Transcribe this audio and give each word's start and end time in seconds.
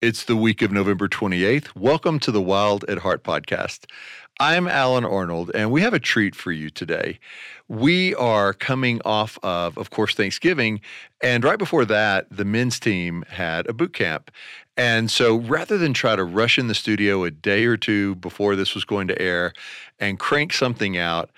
It's 0.00 0.22
the 0.22 0.36
week 0.36 0.62
of 0.62 0.70
November 0.70 1.08
28th. 1.08 1.74
Welcome 1.74 2.20
to 2.20 2.30
the 2.30 2.40
Wild 2.40 2.84
at 2.84 2.98
Heart 2.98 3.24
podcast. 3.24 3.86
I'm 4.38 4.68
Allen 4.68 5.04
Arnold, 5.04 5.50
and 5.56 5.72
we 5.72 5.80
have 5.80 5.92
a 5.92 5.98
treat 5.98 6.36
for 6.36 6.52
you 6.52 6.70
today. 6.70 7.18
We 7.66 8.14
are 8.14 8.52
coming 8.52 9.00
off 9.04 9.40
of, 9.42 9.76
of 9.76 9.90
course, 9.90 10.14
Thanksgiving. 10.14 10.80
And 11.20 11.42
right 11.42 11.58
before 11.58 11.84
that, 11.86 12.28
the 12.30 12.44
men's 12.44 12.78
team 12.78 13.24
had 13.28 13.66
a 13.66 13.72
boot 13.72 13.92
camp. 13.92 14.30
And 14.76 15.10
so 15.10 15.34
rather 15.34 15.76
than 15.76 15.94
try 15.94 16.14
to 16.14 16.22
rush 16.22 16.60
in 16.60 16.68
the 16.68 16.76
studio 16.76 17.24
a 17.24 17.32
day 17.32 17.64
or 17.64 17.76
two 17.76 18.14
before 18.14 18.54
this 18.54 18.76
was 18.76 18.84
going 18.84 19.08
to 19.08 19.20
air 19.20 19.52
and 19.98 20.20
crank 20.20 20.52
something 20.52 20.96
out, 20.96 21.28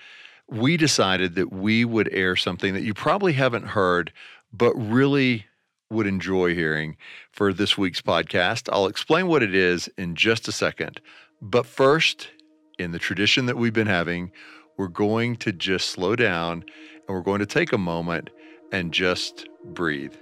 we 0.47 0.77
decided 0.77 1.33
that 1.33 1.51
we 1.51 1.83
would 1.83 2.09
air 2.13 2.35
something 2.35 2.75
that 2.75 2.83
you 2.83 2.93
probably 2.93 3.33
haven't 3.33 3.69
heard, 3.69 4.13
but 4.53 4.75
really 4.75 5.47
would 5.91 6.07
enjoy 6.07 6.55
hearing 6.55 6.97
for 7.31 7.53
this 7.53 7.77
week's 7.77 8.01
podcast. 8.01 8.69
I'll 8.71 8.87
explain 8.87 9.27
what 9.27 9.43
it 9.43 9.53
is 9.53 9.89
in 9.97 10.15
just 10.15 10.47
a 10.47 10.51
second. 10.51 11.01
But 11.41 11.65
first, 11.65 12.29
in 12.79 12.91
the 12.91 12.99
tradition 12.99 13.45
that 13.47 13.57
we've 13.57 13.73
been 13.73 13.87
having, 13.87 14.31
we're 14.77 14.87
going 14.87 15.35
to 15.37 15.51
just 15.51 15.89
slow 15.89 16.15
down 16.15 16.63
and 17.07 17.15
we're 17.15 17.21
going 17.21 17.39
to 17.39 17.45
take 17.45 17.73
a 17.73 17.77
moment 17.77 18.29
and 18.71 18.91
just 18.91 19.47
breathe. 19.65 20.15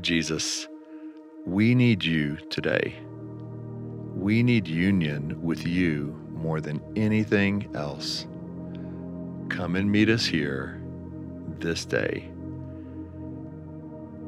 Jesus, 0.00 0.66
we 1.46 1.74
need 1.74 2.02
you 2.02 2.38
today. 2.50 2.98
We 4.22 4.44
need 4.44 4.68
union 4.68 5.42
with 5.42 5.66
you 5.66 6.16
more 6.32 6.60
than 6.60 6.80
anything 6.94 7.68
else. 7.74 8.28
Come 9.48 9.74
and 9.74 9.90
meet 9.90 10.08
us 10.08 10.24
here 10.24 10.80
this 11.58 11.84
day. 11.84 12.30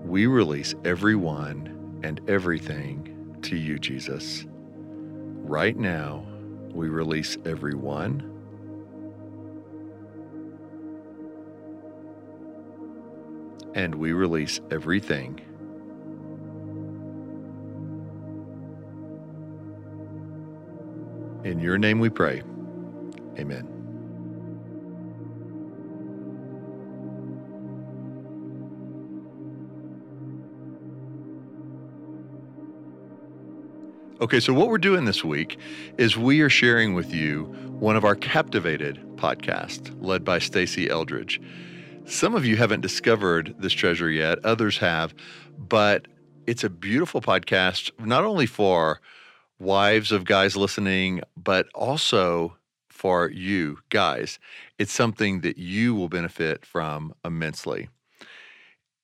We 0.04 0.26
release 0.26 0.74
everyone 0.84 2.00
and 2.02 2.20
everything 2.28 3.38
to 3.42 3.56
you, 3.56 3.78
Jesus. 3.78 4.46
Right 4.48 5.76
now, 5.76 6.26
we 6.72 6.88
release 6.88 7.38
everyone. 7.44 8.32
And 13.74 13.94
we 13.94 14.10
release 14.10 14.60
everything 14.72 15.40
In 21.44 21.60
your 21.60 21.76
name 21.76 22.00
we 22.00 22.08
pray. 22.08 22.42
Amen. 23.38 23.68
Okay, 34.22 34.40
so 34.40 34.54
what 34.54 34.68
we're 34.68 34.78
doing 34.78 35.04
this 35.04 35.22
week 35.22 35.58
is 35.98 36.16
we 36.16 36.40
are 36.40 36.48
sharing 36.48 36.94
with 36.94 37.12
you 37.12 37.44
one 37.78 37.94
of 37.94 38.06
our 38.06 38.14
Captivated 38.14 38.98
podcasts 39.16 39.94
led 40.00 40.24
by 40.24 40.38
Stasi 40.38 40.88
Eldredge. 40.88 41.42
Some 42.06 42.34
of 42.34 42.46
you 42.46 42.56
haven't 42.56 42.80
discovered 42.80 43.54
this 43.58 43.74
treasure 43.74 44.10
yet, 44.10 44.42
others 44.42 44.78
have, 44.78 45.14
but 45.58 46.08
it's 46.46 46.64
a 46.64 46.70
beautiful 46.70 47.20
podcast, 47.20 47.90
not 47.98 48.24
only 48.24 48.46
for 48.46 49.02
wives 49.58 50.12
of 50.12 50.24
guys 50.24 50.56
listening, 50.56 51.20
but 51.36 51.66
also 51.74 52.56
for 52.88 53.30
you 53.30 53.78
guys. 53.90 54.38
It's 54.78 54.92
something 54.92 55.40
that 55.40 55.58
you 55.58 55.94
will 55.94 56.08
benefit 56.08 56.64
from 56.64 57.14
immensely. 57.24 57.88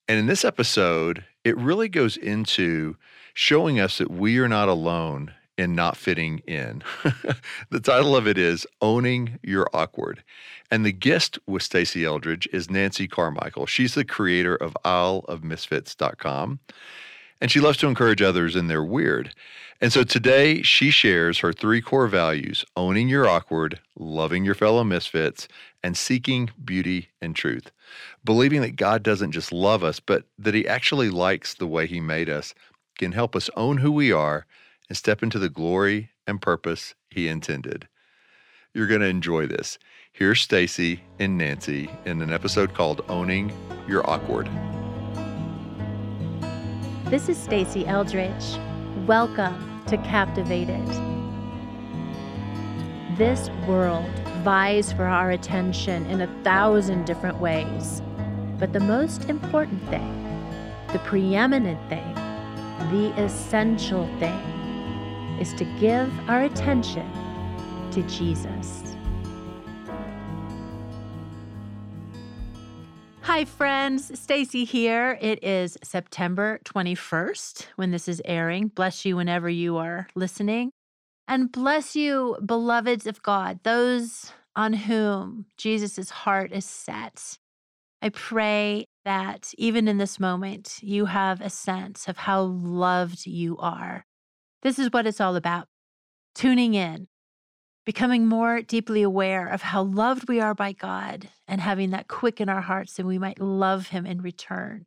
And 0.08 0.18
in 0.18 0.26
this 0.26 0.44
episode, 0.44 1.24
it 1.44 1.56
really 1.56 1.88
goes 1.88 2.16
into 2.16 2.96
showing 3.34 3.78
us 3.78 3.98
that 3.98 4.10
we 4.10 4.38
are 4.38 4.48
not 4.48 4.68
alone 4.68 5.32
in 5.56 5.74
not 5.74 5.96
fitting 5.96 6.38
in. 6.46 6.82
the 7.70 7.80
title 7.80 8.16
of 8.16 8.26
it 8.26 8.38
is 8.38 8.66
Owning 8.80 9.38
Your 9.42 9.68
Awkward. 9.74 10.24
And 10.70 10.84
the 10.84 10.92
guest 10.92 11.38
with 11.46 11.62
Stasi 11.62 12.02
Eldredge 12.02 12.48
is 12.52 12.70
Nancy 12.70 13.06
Carmichael. 13.06 13.66
She's 13.66 13.94
the 13.94 14.04
creator 14.04 14.56
of 14.56 14.76
isleofmisfits.com. 14.84 16.60
And 17.40 17.50
she 17.50 17.60
loves 17.60 17.78
to 17.78 17.86
encourage 17.86 18.22
others 18.22 18.54
in 18.54 18.68
their 18.68 18.84
weird. 18.84 19.34
And 19.80 19.92
so 19.92 20.02
today 20.02 20.60
she 20.62 20.90
shares 20.90 21.38
her 21.38 21.52
three 21.52 21.80
core 21.80 22.06
values 22.06 22.64
owning 22.76 23.08
your 23.08 23.26
awkward, 23.26 23.80
loving 23.98 24.44
your 24.44 24.54
fellow 24.54 24.84
misfits, 24.84 25.48
and 25.82 25.96
seeking 25.96 26.50
beauty 26.62 27.08
and 27.20 27.34
truth. 27.34 27.70
Believing 28.22 28.60
that 28.60 28.76
God 28.76 29.02
doesn't 29.02 29.32
just 29.32 29.52
love 29.52 29.82
us, 29.82 29.98
but 29.98 30.24
that 30.38 30.54
He 30.54 30.68
actually 30.68 31.08
likes 31.08 31.54
the 31.54 31.66
way 31.66 31.86
He 31.86 32.00
made 32.00 32.28
us 32.28 32.54
can 32.98 33.12
help 33.12 33.34
us 33.34 33.48
own 33.56 33.78
who 33.78 33.90
we 33.90 34.12
are 34.12 34.46
and 34.88 34.98
step 34.98 35.22
into 35.22 35.38
the 35.38 35.48
glory 35.48 36.10
and 36.26 36.42
purpose 36.42 36.94
He 37.08 37.26
intended. 37.26 37.88
You're 38.74 38.86
going 38.86 39.00
to 39.00 39.06
enjoy 39.06 39.46
this. 39.46 39.78
Here's 40.12 40.46
Stasi 40.46 41.00
and 41.18 41.38
Nancy 41.38 41.88
in 42.04 42.20
an 42.20 42.32
episode 42.32 42.74
called 42.74 43.04
Owning 43.08 43.52
Your 43.88 44.08
Awkward. 44.08 44.48
This 47.10 47.28
is 47.28 47.38
Stasi 47.38 47.88
Eldredge. 47.88 48.56
Welcome 49.04 49.82
to 49.86 49.96
Captivated. 49.96 50.86
This 53.18 53.50
world 53.66 54.08
vies 54.44 54.92
for 54.92 55.06
our 55.06 55.32
attention 55.32 56.06
in 56.06 56.20
a 56.20 56.28
thousand 56.44 57.06
different 57.06 57.40
ways. 57.40 58.00
But 58.60 58.72
the 58.72 58.78
most 58.78 59.24
important 59.24 59.82
thing, 59.88 60.22
the 60.92 61.00
preeminent 61.00 61.80
thing, 61.88 62.14
the 62.92 63.12
essential 63.20 64.06
thing, 64.20 64.38
is 65.40 65.52
to 65.54 65.64
give 65.80 66.12
our 66.30 66.42
attention 66.42 67.10
to 67.90 68.04
Jesus. 68.04 68.79
Hi, 73.32 73.44
friends. 73.44 74.10
Stasi 74.10 74.66
here. 74.66 75.16
It 75.20 75.44
is 75.44 75.78
September 75.84 76.58
21st 76.64 77.66
when 77.76 77.92
this 77.92 78.08
is 78.08 78.20
airing. 78.24 78.66
Bless 78.66 79.04
you 79.04 79.14
whenever 79.14 79.48
you 79.48 79.76
are 79.76 80.08
listening. 80.16 80.72
And 81.28 81.52
bless 81.52 81.94
you, 81.94 82.38
beloveds 82.44 83.06
of 83.06 83.22
God, 83.22 83.60
those 83.62 84.32
on 84.56 84.72
whom 84.72 85.46
Jesus' 85.56 86.10
heart 86.10 86.50
is 86.50 86.64
set. 86.64 87.38
I 88.02 88.08
pray 88.08 88.86
that 89.04 89.54
even 89.56 89.86
in 89.86 89.98
this 89.98 90.18
moment, 90.18 90.80
you 90.82 91.04
have 91.06 91.40
a 91.40 91.50
sense 91.50 92.08
of 92.08 92.16
how 92.16 92.42
loved 92.42 93.26
you 93.26 93.56
are. 93.58 94.06
This 94.62 94.76
is 94.76 94.88
what 94.90 95.06
it's 95.06 95.20
all 95.20 95.36
about 95.36 95.68
tuning 96.34 96.74
in, 96.74 97.06
becoming 97.90 98.28
more 98.28 98.62
deeply 98.62 99.02
aware 99.02 99.48
of 99.48 99.62
how 99.62 99.82
loved 99.82 100.28
we 100.28 100.38
are 100.38 100.54
by 100.54 100.70
God 100.70 101.28
and 101.48 101.60
having 101.60 101.90
that 101.90 102.06
quick 102.06 102.40
in 102.40 102.48
our 102.48 102.60
hearts 102.60 103.00
and 103.00 103.08
we 103.08 103.18
might 103.18 103.40
love 103.40 103.88
Him 103.88 104.06
in 104.06 104.22
return. 104.22 104.86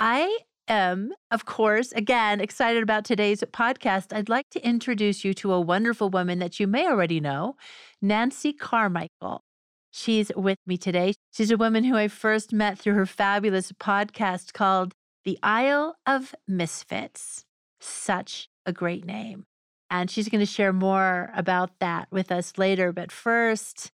I 0.00 0.38
am, 0.66 1.12
of 1.30 1.44
course, 1.44 1.92
again, 1.92 2.40
excited 2.40 2.82
about 2.82 3.04
today's 3.04 3.44
podcast. 3.52 4.12
I'd 4.12 4.28
like 4.28 4.50
to 4.50 4.66
introduce 4.66 5.24
you 5.24 5.32
to 5.34 5.52
a 5.52 5.60
wonderful 5.60 6.10
woman 6.10 6.40
that 6.40 6.58
you 6.58 6.66
may 6.66 6.88
already 6.88 7.20
know, 7.20 7.54
Nancy 8.00 8.52
Carmichael. 8.52 9.44
She's 9.92 10.32
with 10.34 10.58
me 10.66 10.76
today. 10.76 11.14
She's 11.32 11.52
a 11.52 11.56
woman 11.56 11.84
who 11.84 11.96
I 11.96 12.08
first 12.08 12.52
met 12.52 12.80
through 12.80 12.94
her 12.94 13.06
fabulous 13.06 13.70
podcast 13.70 14.54
called 14.54 14.92
The 15.22 15.38
Isle 15.40 15.94
of 16.04 16.34
Misfits. 16.48 17.44
Such 17.78 18.48
a 18.66 18.72
great 18.72 19.04
name. 19.04 19.44
And 19.92 20.10
she's 20.10 20.30
going 20.30 20.40
to 20.40 20.46
share 20.46 20.72
more 20.72 21.30
about 21.36 21.78
that 21.80 22.08
with 22.10 22.32
us 22.32 22.54
later. 22.56 22.92
But 22.92 23.12
first, 23.12 23.92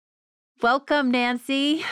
welcome, 0.60 1.12
Nancy. 1.12 1.86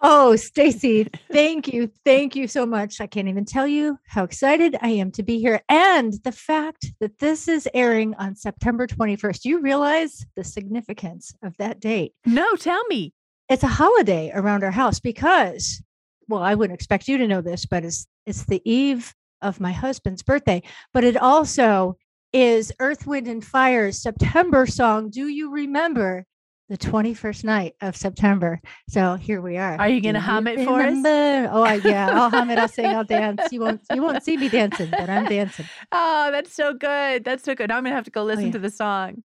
Oh, 0.00 0.34
Stasi, 0.36 1.08
thank 1.32 1.72
you. 1.72 1.88
Thank 2.04 2.34
you 2.34 2.48
so 2.48 2.66
much. 2.66 3.00
I 3.00 3.06
can't 3.06 3.28
even 3.28 3.44
tell 3.44 3.68
you 3.68 3.96
how 4.08 4.24
excited 4.24 4.76
I 4.82 4.88
am 4.88 5.12
to 5.12 5.22
be 5.22 5.38
here. 5.38 5.60
And 5.68 6.14
the 6.24 6.32
fact 6.32 6.86
that 6.98 7.20
this 7.20 7.46
is 7.46 7.68
airing 7.74 8.16
on 8.16 8.34
September 8.34 8.88
21st. 8.88 9.44
You 9.44 9.60
realize 9.60 10.26
the 10.34 10.42
significance 10.42 11.32
of 11.44 11.56
that 11.58 11.78
date? 11.78 12.12
No, 12.26 12.56
tell 12.56 12.82
me. 12.88 13.12
It's 13.48 13.62
a 13.62 13.68
holiday 13.68 14.32
around 14.34 14.64
our 14.64 14.72
house 14.72 14.98
because, 14.98 15.80
well, 16.26 16.42
I 16.42 16.56
wouldn't 16.56 16.76
expect 16.76 17.06
you 17.06 17.18
to 17.18 17.28
know 17.28 17.40
this, 17.40 17.66
but 17.66 17.84
it's 17.84 18.08
it's 18.26 18.46
the 18.46 18.60
eve 18.68 19.14
of 19.42 19.60
my 19.60 19.70
husband's 19.70 20.24
birthday. 20.24 20.60
But 20.92 21.04
it 21.04 21.16
also 21.16 21.96
is 22.34 22.72
Earth, 22.80 23.06
Wind, 23.06 23.28
and 23.28 23.42
Fire's 23.42 24.02
September 24.02 24.66
song. 24.66 25.08
Do 25.08 25.28
you 25.28 25.52
remember 25.52 26.26
the 26.68 26.76
21st 26.76 27.44
night 27.44 27.74
of 27.80 27.96
September? 27.96 28.60
So 28.88 29.14
here 29.14 29.40
we 29.40 29.56
are. 29.56 29.76
Are 29.78 29.88
you 29.88 30.00
going 30.00 30.16
to 30.16 30.20
hum 30.20 30.48
it 30.48 30.64
for 30.64 30.82
us? 30.82 30.98
Oh, 31.04 31.62
I, 31.62 31.74
yeah. 31.84 32.10
I'll 32.10 32.30
hum 32.30 32.50
it. 32.50 32.58
I'll 32.58 32.66
sing. 32.66 32.86
I'll 32.86 33.04
dance. 33.04 33.40
You 33.52 33.60
won't. 33.60 33.82
You 33.94 34.02
won't 34.02 34.24
see 34.24 34.36
me 34.36 34.48
dancing, 34.48 34.90
but 34.90 35.08
I'm 35.08 35.26
dancing. 35.26 35.66
Oh, 35.92 36.30
that's 36.32 36.52
so 36.52 36.74
good. 36.74 37.24
That's 37.24 37.44
so 37.44 37.54
good. 37.54 37.68
Now 37.68 37.76
I'm 37.76 37.84
going 37.84 37.92
to 37.92 37.96
have 37.96 38.04
to 38.06 38.10
go 38.10 38.22
oh, 38.22 38.24
listen 38.24 38.44
oh, 38.44 38.46
yeah. 38.46 38.52
to 38.52 38.58
the 38.58 38.70
song. 38.70 39.22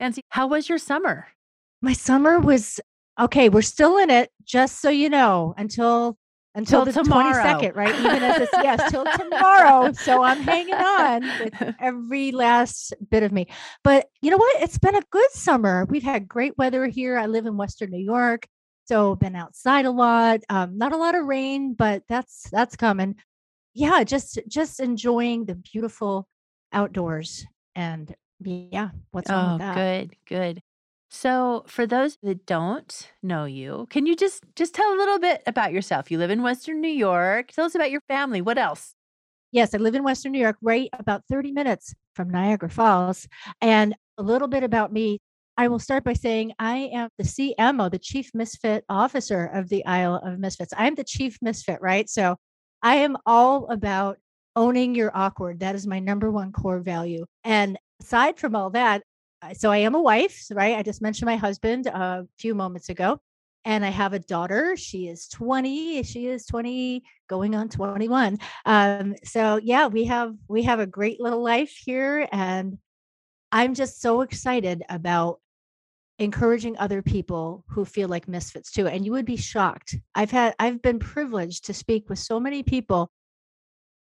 Nancy, 0.00 0.22
how 0.30 0.46
was 0.46 0.70
your 0.70 0.78
summer? 0.78 1.28
My 1.82 1.92
summer 1.92 2.40
was 2.40 2.80
Okay, 3.20 3.50
we're 3.50 3.60
still 3.60 3.98
in 3.98 4.08
it, 4.08 4.30
just 4.42 4.80
so 4.80 4.88
you 4.88 5.10
know, 5.10 5.54
until 5.58 6.16
until 6.54 6.84
the 6.84 6.92
tomorrow. 6.92 7.32
22nd, 7.32 7.74
right? 7.76 7.94
Even 7.94 8.22
as 8.22 8.40
it's 8.42 8.52
yes, 8.54 8.90
till 8.90 9.04
tomorrow. 9.04 9.92
So 9.92 10.22
I'm 10.22 10.40
hanging 10.42 10.74
on 10.74 11.22
with 11.40 11.74
every 11.80 12.32
last 12.32 12.92
bit 13.10 13.22
of 13.22 13.32
me. 13.32 13.46
But 13.84 14.06
you 14.20 14.30
know 14.30 14.36
what? 14.36 14.62
It's 14.62 14.78
been 14.78 14.94
a 14.96 15.02
good 15.10 15.30
summer. 15.30 15.86
We've 15.88 16.02
had 16.02 16.28
great 16.28 16.56
weather 16.58 16.86
here. 16.86 17.16
I 17.18 17.26
live 17.26 17.46
in 17.46 17.56
Western 17.56 17.90
New 17.90 18.04
York, 18.04 18.46
so 18.84 19.14
been 19.16 19.36
outside 19.36 19.84
a 19.86 19.90
lot. 19.90 20.40
Um, 20.48 20.76
not 20.78 20.92
a 20.92 20.96
lot 20.96 21.14
of 21.14 21.24
rain, 21.24 21.74
but 21.74 22.02
that's 22.08 22.48
that's 22.50 22.76
coming. 22.76 23.16
Yeah, 23.74 24.04
just 24.04 24.38
just 24.48 24.80
enjoying 24.80 25.46
the 25.46 25.54
beautiful 25.54 26.28
outdoors 26.72 27.46
and 27.74 28.14
yeah, 28.44 28.90
what's 29.12 29.30
wrong 29.30 29.54
with 29.54 29.62
Oh, 29.62 29.64
that? 29.64 29.74
good, 30.08 30.16
good. 30.28 30.62
So, 31.14 31.64
for 31.68 31.86
those 31.86 32.16
that 32.22 32.46
don't 32.46 33.12
know 33.22 33.44
you, 33.44 33.86
can 33.90 34.06
you 34.06 34.16
just 34.16 34.44
just 34.56 34.74
tell 34.74 34.94
a 34.94 34.96
little 34.96 35.18
bit 35.18 35.42
about 35.46 35.70
yourself? 35.70 36.10
You 36.10 36.16
live 36.16 36.30
in 36.30 36.42
Western 36.42 36.80
New 36.80 36.88
York. 36.88 37.52
Tell 37.52 37.66
us 37.66 37.74
about 37.74 37.90
your 37.90 38.00
family. 38.08 38.40
What 38.40 38.56
else? 38.56 38.94
Yes, 39.50 39.74
I 39.74 39.76
live 39.76 39.94
in 39.94 40.04
Western 40.04 40.32
New 40.32 40.40
York, 40.40 40.56
right 40.62 40.88
about 40.98 41.24
30 41.28 41.52
minutes 41.52 41.94
from 42.16 42.30
Niagara 42.30 42.70
Falls. 42.70 43.28
And 43.60 43.94
a 44.16 44.22
little 44.22 44.48
bit 44.48 44.64
about 44.64 44.90
me. 44.90 45.18
I 45.58 45.68
will 45.68 45.78
start 45.78 46.02
by 46.02 46.14
saying 46.14 46.54
I 46.58 46.90
am 46.94 47.10
the 47.18 47.24
CMO, 47.24 47.90
the 47.90 47.98
Chief 47.98 48.30
Misfit 48.32 48.82
Officer 48.88 49.44
of 49.44 49.68
the 49.68 49.84
Isle 49.84 50.14
of 50.24 50.38
Misfits. 50.38 50.72
I 50.78 50.86
am 50.86 50.94
the 50.94 51.04
Chief 51.04 51.36
Misfit, 51.42 51.82
right? 51.82 52.08
So 52.08 52.36
I 52.82 52.96
am 52.96 53.18
all 53.26 53.66
about 53.70 54.16
owning 54.56 54.94
your 54.94 55.10
awkward. 55.14 55.60
That 55.60 55.74
is 55.74 55.86
my 55.86 55.98
number 55.98 56.30
one 56.30 56.52
core 56.52 56.80
value. 56.80 57.26
And 57.44 57.78
aside 58.00 58.38
from 58.38 58.56
all 58.56 58.70
that, 58.70 59.02
so 59.54 59.70
I 59.70 59.78
am 59.78 59.94
a 59.94 60.02
wife, 60.02 60.46
right? 60.50 60.76
I 60.76 60.82
just 60.82 61.02
mentioned 61.02 61.26
my 61.26 61.36
husband 61.36 61.86
a 61.86 62.26
few 62.38 62.54
moments 62.54 62.88
ago. 62.88 63.20
And 63.64 63.84
I 63.84 63.90
have 63.90 64.12
a 64.12 64.18
daughter. 64.18 64.76
She 64.76 65.06
is 65.06 65.28
20. 65.28 66.02
She 66.02 66.26
is 66.26 66.46
20, 66.46 67.04
going 67.32 67.54
on 67.54 67.66
21 67.66 68.38
um 68.66 69.14
so 69.24 69.58
yeah 69.62 69.86
we 69.86 70.04
have 70.04 70.34
we 70.48 70.62
have 70.64 70.80
a 70.80 70.86
great 70.86 71.18
little 71.18 71.42
life 71.42 71.74
here 71.82 72.28
and 72.30 72.76
i'm 73.50 73.72
just 73.72 74.02
so 74.02 74.20
excited 74.20 74.82
about 74.90 75.40
encouraging 76.18 76.76
other 76.76 77.00
people 77.00 77.64
who 77.68 77.86
feel 77.86 78.06
like 78.06 78.28
misfits 78.28 78.70
too 78.70 78.86
and 78.86 79.06
you 79.06 79.12
would 79.12 79.24
be 79.24 79.38
shocked 79.38 79.96
i've 80.14 80.30
had 80.30 80.54
i've 80.58 80.82
been 80.82 80.98
privileged 80.98 81.64
to 81.64 81.72
speak 81.72 82.06
with 82.10 82.18
so 82.18 82.38
many 82.38 82.62
people 82.62 83.10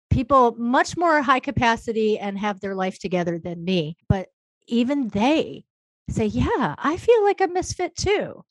people 0.08 0.56
much 0.56 0.96
more 0.96 1.20
high 1.20 1.38
capacity 1.38 2.18
and 2.18 2.38
have 2.38 2.60
their 2.60 2.74
life 2.74 2.98
together 2.98 3.38
than 3.38 3.62
me 3.62 3.94
but 4.08 4.28
even 4.68 5.08
they 5.08 5.64
say 6.10 6.24
yeah 6.26 6.74
i 6.78 6.96
feel 6.96 7.22
like 7.24 7.40
a 7.40 7.48
misfit 7.48 7.96
too 7.96 8.44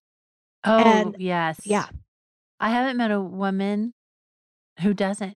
Oh, 0.64 0.78
And 0.78 1.16
yes. 1.18 1.60
yeah 1.64 1.88
I 2.60 2.70
haven't 2.72 2.98
met 2.98 3.12
a 3.12 3.22
woman 3.22 3.94
who 4.82 4.94
doesn't. 4.94 5.36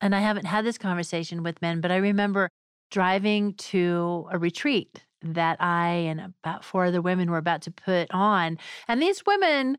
And 0.00 0.14
I 0.14 0.20
haven't 0.20 0.44
had 0.44 0.64
this 0.64 0.76
conversation 0.76 1.42
with 1.42 1.62
men, 1.62 1.80
but 1.80 1.90
I 1.90 1.96
remember 1.96 2.50
driving 2.90 3.54
to 3.54 4.26
a 4.30 4.38
retreat 4.38 5.04
that 5.22 5.56
I 5.60 5.88
and 5.88 6.20
about 6.20 6.64
four 6.64 6.84
other 6.86 7.00
women 7.00 7.30
were 7.30 7.38
about 7.38 7.62
to 7.62 7.70
put 7.70 8.10
on. 8.10 8.58
And 8.86 9.00
these 9.00 9.24
women 9.24 9.78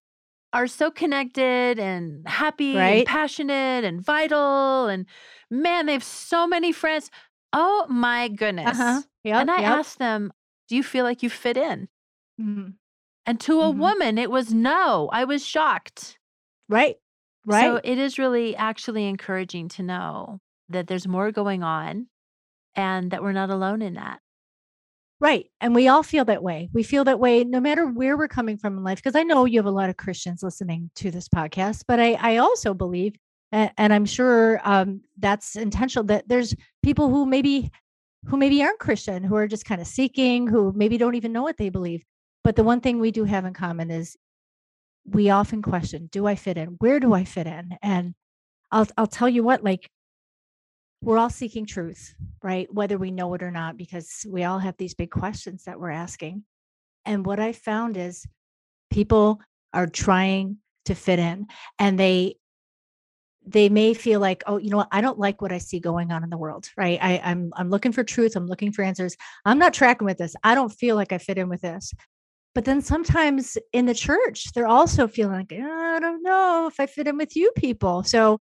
are 0.53 0.65
so 0.65 0.89
connected 0.89 1.77
and 1.77 2.27
happy 2.27 2.75
and 2.77 3.05
passionate 3.05 3.83
and 3.83 4.01
vital. 4.01 4.87
And 4.87 5.05
man, 5.51 5.85
they 5.85 5.93
have 5.93 6.03
so 6.03 6.47
many 6.47 6.71
friends. 6.71 7.11
Oh 7.53 7.85
my 7.89 8.29
goodness. 8.29 8.79
uh-huh 8.79 9.01
yep, 9.23 9.41
and 9.41 9.51
I 9.51 9.61
yep. 9.61 9.71
asked 9.79 9.99
them, 9.99 10.33
Do 10.67 10.75
you 10.75 10.83
feel 10.83 11.03
like 11.03 11.23
you 11.23 11.29
fit 11.29 11.57
in? 11.57 11.87
Mhm. 12.39 12.73
And 13.25 13.39
to 13.41 13.61
a 13.61 13.73
Mhm. 13.73 13.77
woman, 13.79 14.17
it 14.17 14.31
was 14.31 14.53
no. 14.53 15.09
I 15.11 15.23
was 15.25 15.45
shocked. 15.45 16.17
right 16.69 16.97
right 17.45 17.61
So 17.63 17.79
it 17.83 17.97
is 17.97 18.19
really 18.19 18.53
actually 18.57 19.05
encouraging 19.05 19.69
to 19.69 19.83
know 19.83 20.39
that 20.67 20.87
there's 20.87 21.07
more 21.07 21.31
going 21.31 21.63
on 21.63 22.07
and 22.75 23.11
that 23.11 23.23
we're 23.23 23.31
not 23.31 23.49
alone 23.49 23.81
in 23.81 23.93
that. 23.93 24.19
Right. 25.21 25.49
And 25.61 25.73
we 25.73 25.87
all 25.87 26.03
feel 26.03 26.25
that 26.25 26.43
way. 26.43 26.69
We 26.73 26.83
feel 26.83 27.03
that 27.05 27.19
way 27.19 27.43
no 27.45 27.59
matter 27.59 27.87
where 27.87 28.17
we're 28.17 28.27
coming 28.27 28.57
from 28.57 28.77
in 28.77 28.83
life. 28.83 28.97
Because 28.97 29.15
I 29.15 29.23
know 29.23 29.45
you 29.45 29.57
have 29.59 29.65
a 29.65 29.71
lot 29.71 29.89
of 29.89 29.97
Christians 29.97 30.43
listening 30.43 30.91
to 30.95 31.09
this 31.09 31.27
podcast, 31.29 31.85
but 31.87 31.99
I, 31.99 32.13
I 32.19 32.37
also 32.37 32.73
believe, 32.73 33.15
and, 33.51 33.71
and 33.77 33.93
I'm 33.93 34.05
sure 34.05 34.59
um, 34.63 35.01
that's 35.17 35.55
intentional, 35.55 36.05
that 36.07 36.27
there's 36.27 36.53
people 36.83 37.09
who 37.09 37.25
maybe 37.25 37.71
who 38.27 38.37
maybe 38.37 38.61
aren't 38.61 38.79
Christian, 38.79 39.23
who 39.23 39.35
are 39.35 39.47
just 39.47 39.65
kind 39.65 39.81
of 39.81 39.87
seeking, 39.87 40.47
who 40.47 40.73
maybe 40.75 40.97
don't 40.97 41.15
even 41.15 41.31
know 41.31 41.43
what 41.43 41.57
they 41.57 41.69
believe. 41.69 42.03
But 42.43 42.55
the 42.55 42.63
one 42.63 42.81
thing 42.81 42.99
we 42.99 43.11
do 43.11 43.23
have 43.23 43.45
in 43.45 43.53
common 43.53 43.89
is 43.91 44.15
we 45.05 45.29
often 45.29 45.61
question, 45.61 46.09
do 46.11 46.27
I 46.27 46.35
fit 46.35 46.57
in? 46.57 46.75
Where 46.79 46.99
do 46.99 47.13
I 47.13 47.23
fit 47.23 47.47
in? 47.47 47.77
And 47.81 48.13
I'll 48.71 48.87
I'll 48.97 49.07
tell 49.07 49.29
you 49.29 49.43
what, 49.43 49.63
like 49.63 49.89
we're 51.01 51.17
all 51.17 51.29
seeking 51.29 51.65
truth, 51.65 52.13
right? 52.43 52.67
Whether 52.73 52.97
we 52.97 53.11
know 53.11 53.33
it 53.33 53.43
or 53.43 53.51
not, 53.51 53.77
because 53.77 54.25
we 54.27 54.43
all 54.43 54.59
have 54.59 54.75
these 54.77 54.93
big 54.93 55.11
questions 55.11 55.63
that 55.65 55.79
we're 55.79 55.91
asking. 55.91 56.43
And 57.05 57.25
what 57.25 57.39
I 57.39 57.53
found 57.53 57.95
is 57.97 58.25
people 58.89 59.39
are 59.73 59.87
trying 59.87 60.57
to 60.85 60.95
fit 60.95 61.19
in 61.19 61.47
and 61.79 61.99
they 61.99 62.35
they 63.47 63.69
may 63.69 63.93
feel 63.93 64.19
like 64.19 64.43
oh 64.47 64.57
you 64.57 64.69
know 64.69 64.77
what 64.77 64.89
i 64.91 65.01
don't 65.01 65.17
like 65.19 65.41
what 65.41 65.51
i 65.51 65.57
see 65.57 65.79
going 65.79 66.11
on 66.11 66.23
in 66.23 66.29
the 66.29 66.37
world 66.37 66.69
right 66.77 66.99
I, 67.01 67.19
i'm 67.23 67.53
i'm 67.55 67.69
looking 67.69 67.91
for 67.91 68.03
truth 68.03 68.35
i'm 68.35 68.47
looking 68.47 68.71
for 68.71 68.83
answers 68.83 69.15
i'm 69.45 69.57
not 69.57 69.73
tracking 69.73 70.05
with 70.05 70.17
this 70.17 70.35
i 70.43 70.53
don't 70.53 70.69
feel 70.69 70.95
like 70.95 71.11
i 71.11 71.17
fit 71.17 71.37
in 71.37 71.49
with 71.49 71.61
this 71.61 71.93
but 72.53 72.65
then 72.65 72.81
sometimes 72.81 73.57
in 73.73 73.85
the 73.85 73.93
church 73.93 74.51
they're 74.53 74.67
also 74.67 75.07
feeling 75.07 75.37
like 75.37 75.53
"Uh, 75.53 75.95
i 75.95 75.99
don't 75.99 76.23
know 76.23 76.67
if 76.67 76.79
i 76.79 76.85
fit 76.85 77.07
in 77.07 77.17
with 77.17 77.35
you 77.35 77.51
people 77.55 78.03
so 78.03 78.37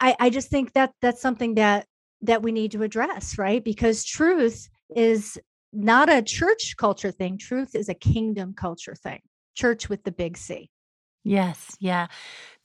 I, 0.00 0.16
I 0.20 0.30
just 0.30 0.50
think 0.50 0.72
that 0.74 0.92
that's 1.00 1.22
something 1.22 1.54
that 1.54 1.86
that 2.22 2.42
we 2.42 2.52
need 2.52 2.72
to 2.72 2.82
address, 2.82 3.38
right? 3.38 3.62
Because 3.62 4.04
truth 4.04 4.68
is 4.96 5.38
not 5.72 6.10
a 6.10 6.22
church 6.22 6.74
culture 6.76 7.10
thing. 7.10 7.38
Truth 7.38 7.74
is 7.74 7.88
a 7.88 7.94
kingdom 7.94 8.54
culture 8.54 8.94
thing. 8.94 9.20
Church 9.54 9.88
with 9.88 10.02
the 10.04 10.12
big 10.12 10.36
C. 10.36 10.70
Yes. 11.24 11.76
Yeah. 11.80 12.06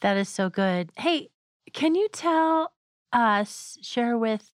That 0.01 0.17
is 0.17 0.29
so 0.29 0.49
good. 0.49 0.91
Hey, 0.97 1.29
can 1.73 1.95
you 1.95 2.07
tell 2.11 2.73
us, 3.11 3.77
share 3.81 4.17
with 4.17 4.51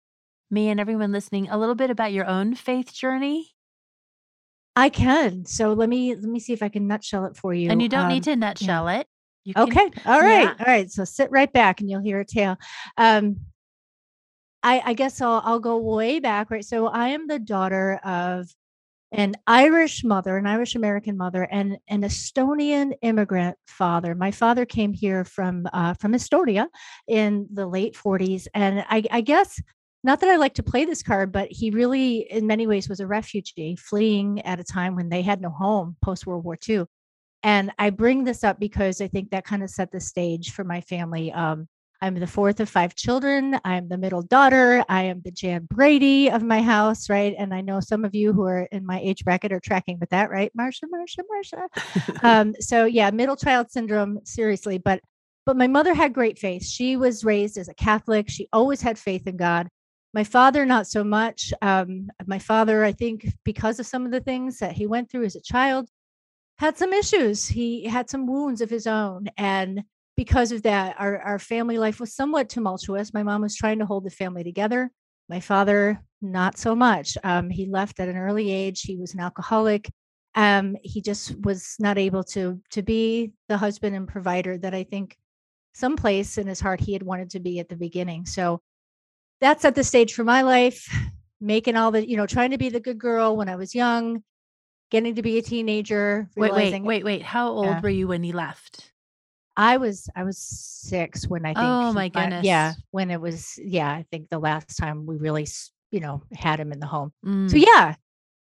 me 0.50 0.68
and 0.68 0.78
everyone 0.78 1.10
listening 1.10 1.48
a 1.48 1.58
little 1.58 1.74
bit 1.74 1.90
about 1.90 2.12
your 2.12 2.26
own 2.26 2.54
faith 2.54 2.92
journey? 2.92 3.54
I 4.76 4.88
can. 4.88 5.44
So 5.46 5.72
let 5.72 5.88
me 5.88 6.14
let 6.14 6.24
me 6.24 6.40
see 6.40 6.52
if 6.52 6.62
I 6.62 6.68
can 6.68 6.86
nutshell 6.86 7.24
it 7.26 7.36
for 7.36 7.54
you. 7.54 7.70
And 7.70 7.80
you 7.80 7.88
don't 7.88 8.08
need 8.08 8.26
Um, 8.26 8.34
to 8.34 8.36
nutshell 8.36 8.88
it. 8.88 9.06
You 9.44 9.54
can, 9.54 9.68
Okay. 9.68 9.90
All 10.04 10.20
right. 10.20 10.42
yeah. 10.44 10.54
All 10.58 10.66
right. 10.66 10.90
So 10.90 11.04
sit 11.04 11.30
right 11.30 11.52
back 11.52 11.80
and 11.80 11.88
you'll 11.88 12.02
hear 12.02 12.20
a 12.20 12.25
tale. 12.25 12.56
Um, 12.96 13.37
I, 14.62 14.82
I 14.84 14.94
guess 14.94 15.20
I'll 15.20 15.42
I'll 15.44 15.61
go 15.61 15.76
way 15.78 16.18
back, 16.20 16.50
right? 16.50 16.64
So 16.64 16.87
I 16.87 17.08
am 17.08 17.26
the 17.26 17.38
daughter 17.38 18.00
of 18.04 18.49
an 19.14 19.35
Irish 19.47 20.02
mother, 20.02 20.37
an 20.37 20.47
Irish 20.47 20.75
American 20.75 21.16
mother, 21.16 21.44
and 21.44 21.78
an 21.88 22.02
Estonian 22.02 22.94
immigrant 23.02 23.56
father. 23.66 24.14
My 24.14 24.33
father 24.33 24.66
came 24.66 24.92
here 24.92 25.25
from 25.25 25.68
uh, 25.73 25.94
from 25.94 26.12
Estonia 26.12 26.66
in 27.06 27.47
the 27.52 27.66
late 27.66 27.94
40s, 27.94 28.49
and 28.54 28.85
I, 28.88 29.04
I 29.11 29.21
guess 29.21 29.61
not 30.02 30.21
that 30.21 30.28
I 30.28 30.37
like 30.37 30.54
to 30.54 30.62
play 30.62 30.85
this 30.85 31.02
card, 31.02 31.33
but 31.33 31.49
he 31.50 31.71
really, 31.71 32.30
in 32.30 32.47
many 32.47 32.66
ways, 32.66 32.88
was 32.88 33.00
a 33.00 33.06
refugee 33.06 33.76
fleeing 33.76 34.42
at 34.42 34.61
a 34.61 34.64
time 34.64 34.97
when 34.97 35.09
they 35.09 35.23
had 35.23 35.40
no 35.40 35.49
home 35.49 35.97
post 36.02 36.26
World 36.26 36.44
War 36.44 36.59
II. 36.68 36.85
And 37.42 37.73
I 37.78 37.90
bring 37.90 38.25
this 38.25 38.42
up 38.42 38.59
because 38.59 39.00
I 39.00 39.09
think 39.09 39.30
that 39.30 39.47
kind 39.47 39.62
of 39.62 39.71
set 39.71 39.92
the 39.92 40.00
stage 40.00 40.50
for 40.50 40.64
my 40.64 40.80
family. 40.80 41.33
Um, 41.33 41.68
I'm 42.00 42.14
the 42.14 42.26
fourth 42.26 42.60
of 42.60 42.68
five 42.68 42.94
children. 42.94 43.58
I'm 43.64 43.88
the 43.88 43.96
middle 43.96 44.22
daughter. 44.22 44.84
I 44.88 45.04
am 45.04 45.22
the 45.24 45.30
Jan 45.30 45.66
Brady 45.70 46.30
of 46.30 46.42
my 46.42 46.60
house, 46.60 47.08
right? 47.08 47.34
And 47.38 47.54
I 47.54 47.60
know 47.60 47.80
some 47.80 48.04
of 48.04 48.14
you 48.14 48.32
who 48.32 48.44
are 48.44 48.68
in 48.70 48.84
my 48.84 49.00
age 49.00 49.24
bracket 49.24 49.52
are 49.52 49.60
tracking 49.60 49.98
with 49.98 50.10
that, 50.10 50.30
right? 50.30 50.52
Marsha, 50.58 50.82
Marsha, 50.92 51.20
Marsha. 51.30 52.22
um, 52.22 52.54
so 52.60 52.84
yeah, 52.84 53.10
middle 53.10 53.36
child 53.36 53.70
syndrome, 53.70 54.20
seriously. 54.24 54.78
But 54.78 55.00
but 55.46 55.56
my 55.56 55.66
mother 55.66 55.94
had 55.94 56.14
great 56.14 56.38
faith. 56.38 56.64
She 56.64 56.96
was 56.96 57.24
raised 57.24 57.58
as 57.58 57.68
a 57.68 57.74
Catholic. 57.74 58.28
She 58.28 58.48
always 58.52 58.80
had 58.80 58.98
faith 58.98 59.26
in 59.26 59.36
God. 59.36 59.68
My 60.14 60.24
father, 60.24 60.64
not 60.64 60.86
so 60.86 61.04
much. 61.04 61.52
Um, 61.60 62.08
my 62.26 62.38
father, 62.38 62.84
I 62.84 62.92
think, 62.92 63.26
because 63.44 63.78
of 63.80 63.86
some 63.86 64.06
of 64.06 64.12
the 64.12 64.20
things 64.20 64.58
that 64.58 64.72
he 64.72 64.86
went 64.86 65.10
through 65.10 65.24
as 65.24 65.36
a 65.36 65.42
child, 65.42 65.88
had 66.58 66.78
some 66.78 66.92
issues. 66.92 67.46
He 67.46 67.84
had 67.84 68.08
some 68.08 68.26
wounds 68.26 68.60
of 68.60 68.70
his 68.70 68.86
own. 68.86 69.26
And 69.36 69.82
because 70.16 70.52
of 70.52 70.62
that, 70.62 70.97
our, 70.99 71.18
our 71.18 71.38
family 71.38 71.78
life 71.78 72.00
was 72.00 72.14
somewhat 72.14 72.49
tumultuous. 72.49 73.12
My 73.12 73.23
mom 73.23 73.42
was 73.42 73.56
trying 73.56 73.78
to 73.80 73.87
hold 73.87 74.04
the 74.04 74.11
family 74.11 74.44
together. 74.44 74.90
My 75.28 75.40
father, 75.40 76.00
not 76.23 76.59
so 76.59 76.75
much. 76.75 77.16
Um, 77.25 77.50
he 77.50 77.66
left 77.66 77.99
at 78.00 78.09
an 78.09 78.16
early 78.16 78.52
age. 78.52 78.83
He 78.83 78.97
was 78.97 79.14
an 79.14 79.21
alcoholic. 79.21 79.90
Um, 80.35 80.76
he 80.83 81.00
just 81.00 81.35
was 81.44 81.76
not 81.78 81.97
able 81.97 82.25
to 82.25 82.61
to 82.71 82.83
be 82.83 83.33
the 83.49 83.56
husband 83.56 83.94
and 83.94 84.09
provider 84.09 84.59
that 84.59 84.75
I 84.75 84.85
think 84.85 85.16
someplace 85.75 86.38
in 86.38 86.47
his 86.47 86.61
heart 86.61 86.80
he 86.80 86.92
had 86.92 87.02
wanted 87.02 87.30
to 87.30 87.40
be 87.40 87.59
at 87.61 87.68
the 87.68 87.76
beginning. 87.76 88.26
So 88.26 88.61
that 89.40 89.61
set 89.61 89.75
the 89.75 89.85
stage 89.85 90.14
for 90.14 90.25
my 90.25 90.42
life, 90.42 90.87
making 91.40 91.76
all 91.76 91.90
the, 91.90 92.09
you 92.09 92.16
know, 92.16 92.26
trying 92.26 92.50
to 92.50 92.59
be 92.59 92.68
the 92.68 92.80
good 92.80 92.99
girl 92.99 93.37
when 93.37 93.49
I 93.49 93.56
was 93.56 93.75
young, 93.75 94.23
getting 94.90 95.14
to 95.16 95.23
be 95.23 95.38
a 95.38 95.42
teenager. 95.42 96.28
Wait, 96.37 96.52
wait, 96.54 96.83
wait, 96.83 97.04
wait. 97.04 97.23
How 97.23 97.50
old 97.50 97.66
Yeah. 97.66 97.80
were 97.80 97.88
you 97.88 98.09
when 98.09 98.23
he 98.23 98.33
left? 98.33 98.92
I 99.56 99.76
was 99.76 100.08
I 100.16 100.25
was 100.25 100.38
six 100.38 101.28
when 101.28 101.46
I 101.46 101.54
think. 101.54 101.64
Oh, 101.64 101.92
my 101.92 102.08
fi- 102.11 102.40
Yeah, 102.42 102.75
when 102.90 103.11
it 103.11 103.20
was. 103.20 103.58
Yeah, 103.62 103.88
I 103.90 104.04
think 104.11 104.28
the 104.30 104.38
last 104.38 104.76
time 104.76 105.06
we 105.06 105.16
really, 105.16 105.46
you 105.90 106.00
know, 106.00 106.23
had 106.32 106.58
him 106.61 106.73
in 106.73 106.80
the 106.80 106.87
home. 106.87 107.12
So 107.25 107.56
Mm, 107.56 107.64
yeah, 107.66 107.94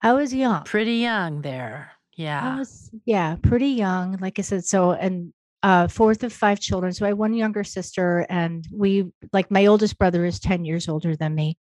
I 0.02 0.12
was 0.14 0.32
young. 0.34 0.64
pretty 0.64 0.96
young 0.96 1.42
there. 1.42 1.92
I 2.16 2.16
Yeah. 2.16 2.58
was 2.58 2.90
yeah, 3.04 3.36
pretty 3.42 3.68
young. 3.68 4.16
Like 4.20 4.38
I 4.38 4.42
said, 4.42 4.64
so 4.64 4.92
and 4.92 5.32
uh 5.62 5.88
fourth 5.88 6.22
of 6.24 6.32
five 6.32 6.60
children. 6.60 6.92
So 6.92 7.04
I 7.04 7.08
had 7.08 7.18
one 7.18 7.34
younger 7.34 7.64
sister, 7.64 8.26
and 8.30 8.66
we 8.72 9.10
like 9.32 9.50
my 9.50 9.66
oldest 9.66 9.98
brother 9.98 10.24
is 10.24 10.40
10 10.40 10.64
years 10.64 10.88
older 10.88 11.16
than 11.16 11.34
me. 11.34 11.56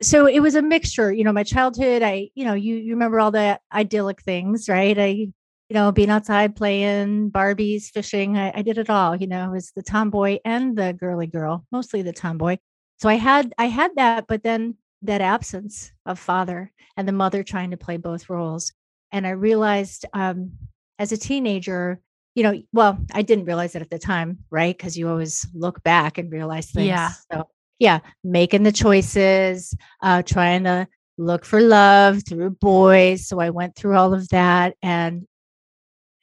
So 0.00 0.26
it 0.26 0.40
was 0.40 0.54
a 0.54 0.62
mixture, 0.62 1.12
you 1.12 1.24
know, 1.24 1.32
my 1.32 1.42
childhood, 1.42 2.02
I, 2.02 2.30
you 2.34 2.44
know, 2.44 2.54
you 2.54 2.76
you 2.76 2.92
remember 2.92 3.18
all 3.20 3.32
the 3.32 3.58
idyllic 3.72 4.22
things, 4.22 4.68
right? 4.68 4.96
I, 4.98 5.28
you 5.68 5.74
know, 5.74 5.92
being 5.92 6.10
outside 6.10 6.56
playing 6.56 7.30
Barbies, 7.30 7.90
fishing, 7.90 8.36
I, 8.38 8.52
I 8.54 8.62
did 8.62 8.78
it 8.78 8.90
all, 8.90 9.16
you 9.16 9.26
know, 9.26 9.44
I 9.44 9.48
was 9.48 9.72
the 9.76 9.82
tomboy 9.82 10.38
and 10.44 10.76
the 10.76 10.92
girly 10.92 11.26
girl, 11.26 11.64
mostly 11.70 12.02
the 12.02 12.12
tomboy. 12.12 12.56
So 12.98 13.08
I 13.08 13.14
had 13.14 13.54
I 13.58 13.66
had 13.66 13.92
that, 13.96 14.26
but 14.26 14.42
then 14.42 14.76
that 15.02 15.20
absence 15.20 15.92
of 16.06 16.18
father 16.18 16.72
and 16.96 17.06
the 17.06 17.12
mother 17.12 17.42
trying 17.42 17.70
to 17.70 17.76
play 17.76 17.96
both 17.96 18.28
roles 18.28 18.72
and 19.12 19.26
I 19.26 19.30
realized 19.30 20.04
um, 20.12 20.52
as 20.98 21.12
a 21.12 21.16
teenager, 21.16 22.00
you 22.34 22.42
know, 22.42 22.62
well, 22.72 22.98
I 23.12 23.22
didn't 23.22 23.46
realize 23.46 23.74
it 23.74 23.82
at 23.82 23.90
the 23.90 23.98
time, 23.98 24.38
right? 24.50 24.76
Because 24.76 24.98
you 24.98 25.08
always 25.08 25.46
look 25.54 25.82
back 25.82 26.18
and 26.18 26.30
realize 26.30 26.70
things. 26.70 26.88
Yeah. 26.88 27.12
So 27.32 27.48
yeah, 27.78 28.00
making 28.24 28.64
the 28.64 28.72
choices, 28.72 29.74
uh, 30.02 30.22
trying 30.22 30.64
to 30.64 30.88
look 31.16 31.44
for 31.44 31.60
love 31.60 32.22
through 32.28 32.50
boys. 32.50 33.26
So 33.26 33.40
I 33.40 33.50
went 33.50 33.76
through 33.76 33.96
all 33.96 34.14
of 34.14 34.28
that 34.28 34.76
and 34.82 35.26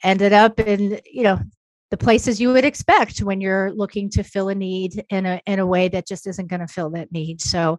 ended 0.05 0.31
up 0.31 0.59
in, 0.59 1.01
you 1.11 1.23
know, 1.23 1.39
the 1.91 1.97
places 1.97 2.39
you 2.39 2.51
would 2.53 2.65
expect 2.65 3.19
when 3.19 3.41
you're 3.41 3.71
looking 3.71 4.09
to 4.11 4.23
fill 4.23 4.49
a 4.49 4.55
need 4.55 5.03
in 5.09 5.25
a 5.25 5.41
in 5.45 5.59
a 5.59 5.65
way 5.65 5.87
that 5.87 6.07
just 6.07 6.27
isn't 6.27 6.49
going 6.49 6.61
to 6.61 6.67
fill 6.67 6.89
that 6.91 7.11
need. 7.11 7.41
So 7.41 7.77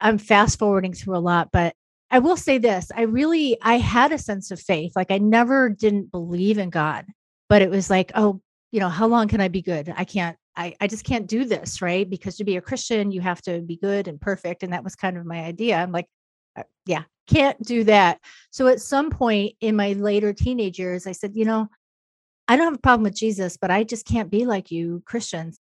I'm 0.00 0.18
fast 0.18 0.58
forwarding 0.58 0.92
through 0.92 1.16
a 1.16 1.18
lot, 1.18 1.48
but 1.52 1.74
I 2.10 2.20
will 2.20 2.36
say 2.36 2.58
this, 2.58 2.90
I 2.94 3.02
really 3.02 3.58
I 3.62 3.78
had 3.78 4.12
a 4.12 4.18
sense 4.18 4.50
of 4.50 4.60
faith. 4.60 4.92
Like 4.96 5.10
I 5.10 5.18
never 5.18 5.68
didn't 5.68 6.10
believe 6.10 6.58
in 6.58 6.70
God, 6.70 7.06
but 7.48 7.62
it 7.62 7.70
was 7.70 7.90
like, 7.90 8.12
oh, 8.14 8.40
you 8.72 8.80
know, 8.80 8.88
how 8.88 9.06
long 9.06 9.28
can 9.28 9.40
I 9.40 9.48
be 9.48 9.62
good? 9.62 9.92
I 9.96 10.04
can't 10.04 10.36
I 10.56 10.74
I 10.80 10.86
just 10.86 11.04
can't 11.04 11.26
do 11.26 11.44
this, 11.44 11.82
right? 11.82 12.08
Because 12.08 12.36
to 12.36 12.44
be 12.44 12.56
a 12.56 12.62
Christian, 12.62 13.10
you 13.10 13.20
have 13.20 13.42
to 13.42 13.60
be 13.60 13.76
good 13.76 14.08
and 14.08 14.20
perfect 14.20 14.62
and 14.62 14.72
that 14.72 14.84
was 14.84 14.94
kind 14.94 15.16
of 15.16 15.26
my 15.26 15.44
idea. 15.44 15.76
I'm 15.76 15.92
like 15.92 16.06
uh, 16.56 16.62
yeah, 16.86 17.04
can't 17.28 17.60
do 17.62 17.84
that. 17.84 18.18
So 18.50 18.66
at 18.66 18.80
some 18.80 19.10
point 19.10 19.54
in 19.60 19.76
my 19.76 19.92
later 19.92 20.32
teenage 20.32 20.78
years, 20.78 21.06
I 21.06 21.12
said, 21.12 21.32
you 21.34 21.44
know, 21.44 21.68
I 22.48 22.56
don't 22.56 22.66
have 22.66 22.74
a 22.74 22.78
problem 22.78 23.04
with 23.04 23.14
Jesus, 23.14 23.56
but 23.56 23.70
I 23.70 23.84
just 23.84 24.06
can't 24.06 24.30
be 24.30 24.46
like 24.46 24.70
you 24.70 25.02
Christians. 25.06 25.60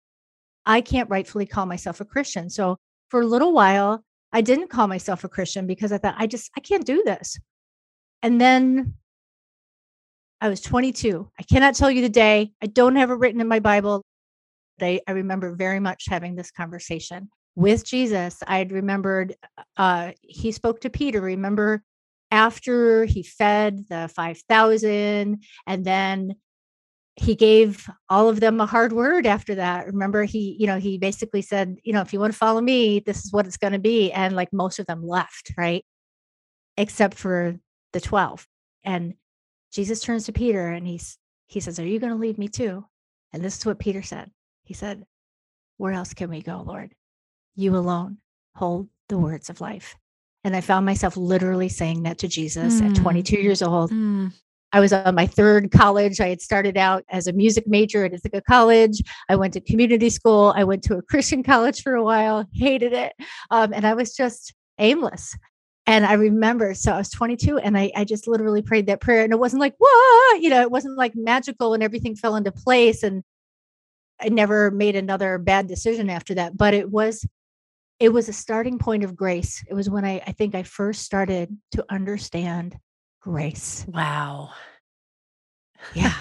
I 0.66 0.82
can't 0.82 1.10
rightfully 1.10 1.46
call 1.46 1.66
myself 1.66 2.02
a 2.02 2.06
Christian. 2.06 2.50
So 2.50 2.78
for 3.10 3.22
a 3.22 3.26
little 3.26 3.54
while, 3.54 4.04
I 4.34 4.42
didn't 4.42 4.70
call 4.70 4.88
myself 4.88 5.24
a 5.24 5.30
Christian 5.30 5.68
because 5.68 5.92
I 5.92 5.98
thought 5.98 6.16
I 6.18 6.28
just 6.28 6.50
I 6.58 6.62
can't 6.62 6.86
do 6.86 7.04
this. 7.06 7.38
And 8.24 8.40
then 8.40 8.96
I 10.40 10.50
was 10.50 10.62
22. 10.62 11.30
I 11.40 11.44
cannot 11.44 11.76
tell 11.76 11.92
you 11.92 12.02
the 12.02 12.10
day. 12.10 12.52
I 12.62 12.68
don't 12.68 12.96
have 12.96 13.12
it 13.12 13.16
written 13.16 13.42
in 13.42 13.48
my 13.48 13.60
Bible. 13.60 14.04
I, 14.80 15.00
I 15.08 15.12
remember 15.12 15.54
very 15.54 15.80
much 15.80 16.06
having 16.08 16.36
this 16.36 16.50
conversation 16.50 17.30
with 17.56 17.86
Jesus. 17.86 18.38
I 18.48 18.58
had 18.58 18.72
remembered 18.72 19.36
uh, 19.78 20.12
he 20.22 20.52
spoke 20.52 20.82
to 20.82 20.90
Peter. 20.90 21.22
Remember 21.22 21.84
after 22.32 23.06
he 23.06 23.24
fed 23.24 23.86
the 23.90 24.10
5,000 24.16 25.44
and 25.68 25.86
then 25.86 26.36
he 27.18 27.36
gave 27.36 27.90
all 28.10 28.30
of 28.30 28.40
them 28.40 28.60
a 28.62 28.66
hard 28.66 28.94
word 28.94 29.26
after 29.26 29.56
that. 29.56 29.86
Remember, 29.86 30.24
he, 30.24 30.56
you 30.58 30.66
know, 30.66 30.80
he 30.80 30.98
basically 30.98 31.42
said, 31.42 31.76
you 31.84 31.92
know, 31.92 32.02
if 32.02 32.14
you 32.14 32.20
want 32.20 32.32
to 32.32 32.38
follow 32.38 32.62
me, 32.62 33.00
this 33.00 33.26
is 33.26 33.34
what 33.34 33.46
it's 33.46 33.58
going 33.58 33.74
to 33.74 33.80
be. 33.80 34.12
And 34.12 34.36
like 34.36 34.54
most 34.54 34.80
of 34.80 34.86
them 34.86 35.06
left, 35.06 35.52
right? 35.58 35.84
Except 36.78 37.16
for 37.16 37.58
the 37.92 38.00
12. 38.00 38.48
And 38.86 39.16
Jesus 39.74 40.00
turns 40.00 40.26
to 40.26 40.32
Peter 40.32 40.70
and 40.70 40.88
he's, 40.88 41.18
he 41.48 41.60
says, 41.60 41.80
Are 41.80 41.86
you 41.86 42.00
going 42.00 42.14
to 42.14 42.20
leave 42.20 42.38
me 42.38 42.48
too? 42.48 42.86
And 43.34 43.44
this 43.44 43.58
is 43.58 43.66
what 43.66 43.80
Peter 43.80 44.02
said. 44.02 44.32
He 44.64 44.74
said, 44.74 45.06
Where 45.78 45.94
else 45.94 46.14
can 46.14 46.30
we 46.30 46.42
go, 46.42 46.64
Lord? 46.66 46.94
You 47.56 47.76
alone 47.76 48.18
hold 48.56 48.88
the 49.10 49.18
words 49.18 49.50
of 49.50 49.62
life. 49.62 49.96
And 50.44 50.56
I 50.56 50.62
found 50.62 50.86
myself 50.86 51.16
literally 51.18 51.70
saying 51.70 52.04
that 52.04 52.18
to 52.20 52.28
Jesus 52.28 52.82
at 52.82 52.92
Mm. 52.92 53.02
22 53.02 53.38
years 53.38 53.62
old. 53.62 53.92
Mm, 53.92 54.34
I 54.74 54.80
was 54.80 54.94
on 54.94 55.14
my 55.16 55.28
third 55.28 55.72
college. 55.72 56.20
I 56.20 56.30
had 56.30 56.42
started 56.42 56.78
out 56.78 57.04
as 57.10 57.28
a 57.28 57.34
music 57.34 57.68
major 57.68 58.06
at 58.06 58.14
Ithaca 58.14 58.42
College. 58.42 59.02
I 59.30 59.36
went 59.36 59.54
to 59.54 59.62
community 59.62 60.10
school. 60.10 60.54
I 60.56 60.64
went 60.64 60.84
to 60.84 60.98
a 60.98 61.02
Christian 61.12 61.44
college 61.44 61.82
for 61.84 61.94
a 61.94 62.04
while, 62.04 62.46
hated 62.54 62.94
it. 62.94 63.14
Um, 63.52 63.74
and 63.74 63.86
I 63.86 63.94
was 63.94 64.16
just 64.16 64.54
aimless. 64.80 65.36
And 65.88 66.06
I 66.06 66.14
remember, 66.14 66.74
so 66.74 66.94
I 66.94 66.98
was 66.98 67.10
22 67.10 67.58
and 67.58 67.78
I, 67.78 67.92
I 67.96 68.04
just 68.06 68.28
literally 68.28 68.62
prayed 68.62 68.86
that 68.88 69.02
prayer. 69.02 69.24
And 69.24 69.34
it 69.34 69.40
wasn't 69.40 69.60
like, 69.60 69.76
what? 69.78 70.42
You 70.42 70.50
know, 70.50 70.62
it 70.62 70.72
wasn't 70.72 70.98
like 70.98 71.14
magical 71.16 71.74
and 71.74 71.84
everything 71.84 72.16
fell 72.16 72.36
into 72.36 72.52
place. 72.52 73.04
And 73.04 73.24
I 74.22 74.30
never 74.30 74.72
made 74.72 74.96
another 74.96 75.38
bad 75.38 75.68
decision 75.68 76.10
after 76.10 76.36
that. 76.36 76.56
But 76.56 76.74
it 76.74 76.90
was, 76.90 77.26
it 78.02 78.10
was 78.12 78.28
a 78.28 78.34
starting 78.34 78.80
point 78.80 79.04
of 79.04 79.16
grace. 79.16 79.64
It 79.70 79.74
was 79.74 79.90
when 79.90 80.04
I, 80.06 80.22
I 80.26 80.32
think 80.32 80.56
I 80.56 80.64
first 80.64 81.04
started 81.04 81.56
to 81.74 81.86
understand 81.90 82.76
grace. 83.22 83.86
wow. 83.88 84.50
Yeah. 85.94 86.14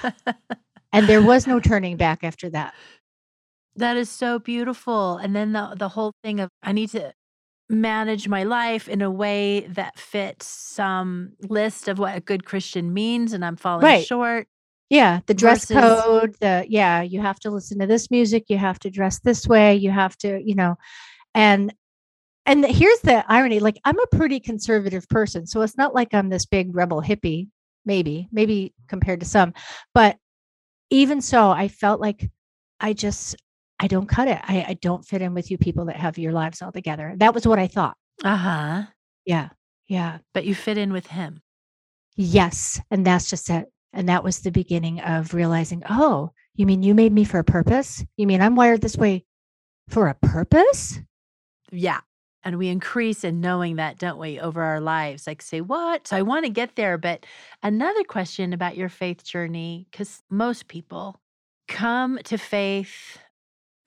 and 0.92 1.06
there 1.08 1.22
was 1.22 1.46
no 1.46 1.60
turning 1.60 1.96
back 1.96 2.22
after 2.24 2.50
that. 2.50 2.74
That 3.76 3.96
is 3.96 4.10
so 4.10 4.38
beautiful. 4.38 5.16
And 5.16 5.34
then 5.34 5.52
the 5.52 5.74
the 5.76 5.88
whole 5.88 6.12
thing 6.22 6.40
of 6.40 6.50
I 6.62 6.72
need 6.72 6.90
to 6.90 7.12
manage 7.68 8.26
my 8.28 8.42
life 8.42 8.88
in 8.88 9.00
a 9.00 9.10
way 9.10 9.60
that 9.68 9.98
fits 9.98 10.46
some 10.46 11.32
list 11.48 11.88
of 11.88 11.98
what 11.98 12.16
a 12.16 12.20
good 12.20 12.44
Christian 12.44 12.92
means 12.92 13.32
and 13.32 13.44
I'm 13.44 13.56
falling 13.56 13.84
Right. 13.84 14.04
short. 14.06 14.48
Yeah, 14.88 15.20
the 15.26 15.34
dress 15.34 15.66
Versus- 15.68 16.02
code, 16.02 16.34
the 16.40 16.64
yeah, 16.68 17.00
you 17.02 17.20
have 17.20 17.38
to 17.40 17.50
listen 17.50 17.78
to 17.78 17.86
this 17.86 18.10
music, 18.10 18.46
you 18.48 18.58
have 18.58 18.80
to 18.80 18.90
dress 18.90 19.20
this 19.20 19.46
way, 19.46 19.76
you 19.76 19.90
have 19.92 20.16
to, 20.18 20.42
you 20.44 20.56
know, 20.56 20.76
and 21.34 21.72
and 22.46 22.64
here's 22.64 23.00
the 23.00 23.24
irony, 23.30 23.60
like 23.60 23.78
I'm 23.84 23.98
a 23.98 24.16
pretty 24.16 24.40
conservative 24.40 25.08
person, 25.08 25.46
so 25.46 25.62
it's 25.62 25.76
not 25.76 25.94
like 25.94 26.14
I'm 26.14 26.28
this 26.28 26.46
big 26.46 26.74
rebel 26.74 27.02
hippie, 27.02 27.48
maybe, 27.84 28.28
maybe 28.32 28.74
compared 28.88 29.20
to 29.20 29.26
some, 29.26 29.52
but 29.94 30.16
even 30.90 31.20
so, 31.20 31.50
I 31.50 31.68
felt 31.68 32.00
like 32.00 32.30
I 32.80 32.92
just 32.92 33.36
I 33.80 33.86
don't 33.86 34.08
cut 34.08 34.28
it. 34.28 34.38
I, 34.42 34.64
I 34.68 34.74
don't 34.74 35.06
fit 35.06 35.22
in 35.22 35.32
with 35.32 35.50
you 35.50 35.56
people 35.56 35.86
that 35.86 35.96
have 35.96 36.18
your 36.18 36.32
lives 36.32 36.60
all 36.60 36.70
together. 36.70 37.14
That 37.16 37.34
was 37.34 37.46
what 37.46 37.58
I 37.58 37.66
thought. 37.66 37.96
Uh-huh. 38.22 38.82
Yeah. 39.24 39.48
Yeah. 39.88 40.18
But 40.34 40.44
you 40.44 40.54
fit 40.54 40.76
in 40.76 40.92
with 40.92 41.06
him. 41.06 41.40
Yes. 42.14 42.78
And 42.90 43.06
that's 43.06 43.30
just 43.30 43.48
it. 43.48 43.66
And 43.94 44.10
that 44.10 44.22
was 44.22 44.40
the 44.40 44.50
beginning 44.50 45.00
of 45.00 45.32
realizing, 45.32 45.82
oh, 45.88 46.30
you 46.54 46.66
mean 46.66 46.82
you 46.82 46.94
made 46.94 47.12
me 47.12 47.24
for 47.24 47.38
a 47.38 47.44
purpose? 47.44 48.04
You 48.18 48.26
mean 48.26 48.42
I'm 48.42 48.54
wired 48.54 48.82
this 48.82 48.98
way 48.98 49.24
for 49.88 50.08
a 50.08 50.14
purpose? 50.14 51.00
Yeah. 51.72 52.00
And 52.42 52.56
we 52.56 52.68
increase 52.68 53.22
in 53.22 53.40
knowing 53.40 53.76
that, 53.76 53.98
don't 53.98 54.18
we, 54.18 54.40
over 54.40 54.62
our 54.62 54.80
lives? 54.80 55.26
Like, 55.26 55.42
say, 55.42 55.60
what? 55.60 56.08
So 56.08 56.16
I 56.16 56.22
want 56.22 56.46
to 56.46 56.50
get 56.50 56.74
there. 56.76 56.96
But 56.96 57.26
another 57.62 58.02
question 58.04 58.52
about 58.52 58.76
your 58.76 58.88
faith 58.88 59.24
journey, 59.24 59.86
because 59.90 60.22
most 60.30 60.68
people 60.68 61.20
come 61.68 62.18
to 62.24 62.38
faith. 62.38 63.18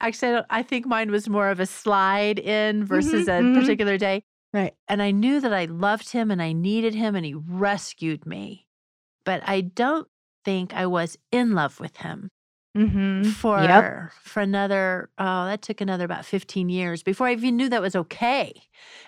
Actually, 0.00 0.28
I, 0.28 0.32
don't, 0.32 0.46
I 0.50 0.62
think 0.62 0.86
mine 0.86 1.10
was 1.10 1.28
more 1.28 1.48
of 1.48 1.58
a 1.58 1.66
slide 1.66 2.38
in 2.38 2.84
versus 2.84 3.26
a 3.26 3.32
mhm. 3.32 3.60
particular 3.60 3.98
day. 3.98 4.22
Right. 4.52 4.74
And 4.86 5.02
I 5.02 5.10
knew 5.10 5.40
that 5.40 5.52
I 5.52 5.64
loved 5.64 6.10
him 6.12 6.30
and 6.30 6.40
I 6.40 6.52
needed 6.52 6.94
him 6.94 7.16
and 7.16 7.26
he 7.26 7.34
rescued 7.34 8.24
me. 8.24 8.68
But 9.24 9.42
I 9.46 9.62
don't 9.62 10.06
think 10.44 10.72
I 10.74 10.86
was 10.86 11.18
in 11.32 11.54
love 11.54 11.80
with 11.80 11.96
him 11.96 12.30
Mm-hmm. 12.76 13.22
for 13.30 13.60
Yep. 13.60 14.10
for 14.20 14.40
another 14.40 15.08
oh 15.16 15.44
that 15.46 15.62
took 15.62 15.80
another 15.80 16.04
about 16.04 16.24
15 16.24 16.68
years 16.68 17.04
before 17.04 17.28
i 17.28 17.32
even 17.32 17.56
knew 17.56 17.68
that 17.68 17.80
was 17.80 17.94
okay 17.94 18.52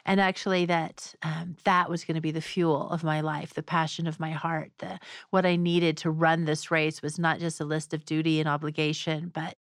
and 0.04 0.20
actually 0.20 0.66
that 0.66 1.12
um, 1.22 1.56
that 1.64 1.90
was 1.90 2.04
going 2.04 2.14
to 2.14 2.20
be 2.20 2.30
the 2.30 2.40
fuel 2.40 2.88
of 2.90 3.02
my 3.02 3.20
life 3.20 3.54
the 3.54 3.64
passion 3.64 4.06
of 4.06 4.20
my 4.20 4.30
heart 4.30 4.70
the 4.78 5.00
what 5.30 5.44
i 5.44 5.56
needed 5.56 5.96
to 5.96 6.12
run 6.12 6.44
this 6.44 6.70
race 6.70 7.02
was 7.02 7.18
not 7.18 7.40
just 7.40 7.60
a 7.60 7.64
list 7.64 7.92
of 7.92 8.04
duty 8.04 8.38
and 8.38 8.48
obligation 8.48 9.32
but 9.34 9.56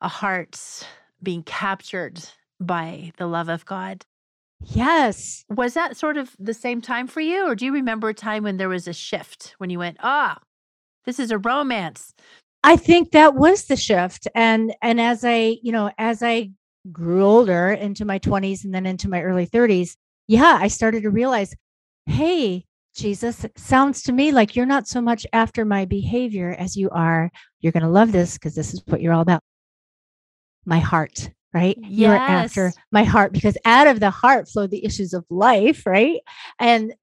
a 0.00 0.08
heart 0.08 0.58
being 1.22 1.42
captured 1.42 2.18
by 2.58 3.12
the 3.18 3.26
love 3.26 3.50
of 3.50 3.66
god 3.66 4.02
Yes. 4.64 5.44
was 5.50 5.74
that 5.74 5.94
sort 5.98 6.16
of 6.16 6.34
the 6.38 6.54
same 6.54 6.80
time 6.80 7.06
for 7.06 7.20
you 7.20 7.46
or 7.46 7.54
do 7.54 7.66
you 7.66 7.72
remember 7.72 8.08
a 8.08 8.14
time 8.14 8.44
when 8.44 8.56
there 8.56 8.70
was 8.70 8.88
a 8.88 8.94
shift 8.94 9.54
when 9.58 9.68
you 9.68 9.78
went 9.78 9.98
ah 10.02 10.38
this 11.04 11.20
is 11.20 11.30
a 11.30 11.36
romance 11.36 12.14
I 12.66 12.76
think 12.76 13.12
that 13.12 13.36
was 13.36 13.66
the 13.66 13.76
shift. 13.76 14.26
And 14.34 14.74
and 14.82 15.00
as 15.00 15.24
I, 15.24 15.56
you 15.62 15.70
know, 15.70 15.92
as 15.98 16.20
I 16.20 16.50
grew 16.90 17.24
older 17.24 17.70
into 17.70 18.04
my 18.04 18.18
20s 18.18 18.64
and 18.64 18.74
then 18.74 18.86
into 18.86 19.08
my 19.08 19.22
early 19.22 19.46
30s, 19.46 19.96
yeah, 20.26 20.58
I 20.60 20.66
started 20.66 21.04
to 21.04 21.10
realize, 21.10 21.54
hey, 22.06 22.64
Jesus, 22.92 23.44
it 23.44 23.56
sounds 23.56 24.02
to 24.02 24.12
me 24.12 24.32
like 24.32 24.56
you're 24.56 24.66
not 24.66 24.88
so 24.88 25.00
much 25.00 25.24
after 25.32 25.64
my 25.64 25.84
behavior 25.84 26.56
as 26.58 26.76
you 26.76 26.90
are. 26.90 27.30
You're 27.60 27.72
going 27.72 27.84
to 27.84 27.88
love 27.88 28.10
this 28.10 28.34
because 28.34 28.56
this 28.56 28.74
is 28.74 28.82
what 28.86 29.00
you're 29.00 29.12
all 29.12 29.20
about. 29.20 29.42
My 30.64 30.80
heart, 30.80 31.30
right? 31.54 31.78
You're 31.80 32.16
after 32.16 32.72
my 32.90 33.04
heart 33.04 33.32
because 33.32 33.56
out 33.64 33.86
of 33.86 34.00
the 34.00 34.10
heart 34.10 34.48
flow 34.48 34.66
the 34.66 34.84
issues 34.84 35.12
of 35.12 35.24
life, 35.30 35.86
right? 35.86 36.18
And 36.58 36.94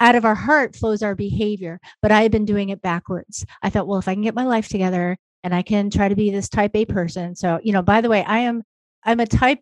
out 0.00 0.14
of 0.16 0.24
our 0.24 0.34
heart 0.34 0.76
flows 0.76 1.02
our 1.02 1.14
behavior. 1.14 1.80
But 2.02 2.12
I 2.12 2.22
had 2.22 2.32
been 2.32 2.44
doing 2.44 2.68
it 2.70 2.82
backwards. 2.82 3.44
I 3.62 3.70
thought, 3.70 3.86
well, 3.86 3.98
if 3.98 4.08
I 4.08 4.14
can 4.14 4.22
get 4.22 4.34
my 4.34 4.44
life 4.44 4.68
together 4.68 5.16
and 5.42 5.54
I 5.54 5.62
can 5.62 5.90
try 5.90 6.08
to 6.08 6.16
be 6.16 6.30
this 6.30 6.48
type 6.48 6.72
A 6.74 6.84
person. 6.84 7.34
So, 7.36 7.60
you 7.62 7.72
know, 7.72 7.82
by 7.82 8.00
the 8.00 8.08
way, 8.08 8.24
I 8.24 8.40
am 8.40 8.62
I'm 9.04 9.20
a 9.20 9.26
type 9.26 9.60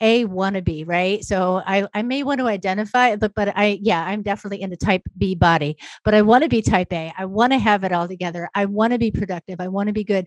A 0.00 0.24
wannabe, 0.26 0.86
right? 0.86 1.24
So 1.24 1.62
I 1.66 1.86
I 1.94 2.02
may 2.02 2.22
want 2.22 2.40
to 2.40 2.46
identify, 2.46 3.16
but 3.16 3.34
but 3.34 3.56
I 3.56 3.78
yeah, 3.82 4.04
I'm 4.04 4.22
definitely 4.22 4.62
in 4.62 4.70
the 4.70 4.76
type 4.76 5.02
B 5.16 5.34
body, 5.34 5.76
but 6.04 6.14
I 6.14 6.22
want 6.22 6.42
to 6.44 6.48
be 6.48 6.62
type 6.62 6.92
A. 6.92 7.12
I 7.16 7.24
want 7.24 7.52
to 7.52 7.58
have 7.58 7.84
it 7.84 7.92
all 7.92 8.06
together. 8.08 8.48
I 8.54 8.66
want 8.66 8.92
to 8.92 8.98
be 8.98 9.10
productive. 9.10 9.60
I 9.60 9.68
want 9.68 9.88
to 9.88 9.92
be 9.92 10.04
good. 10.04 10.26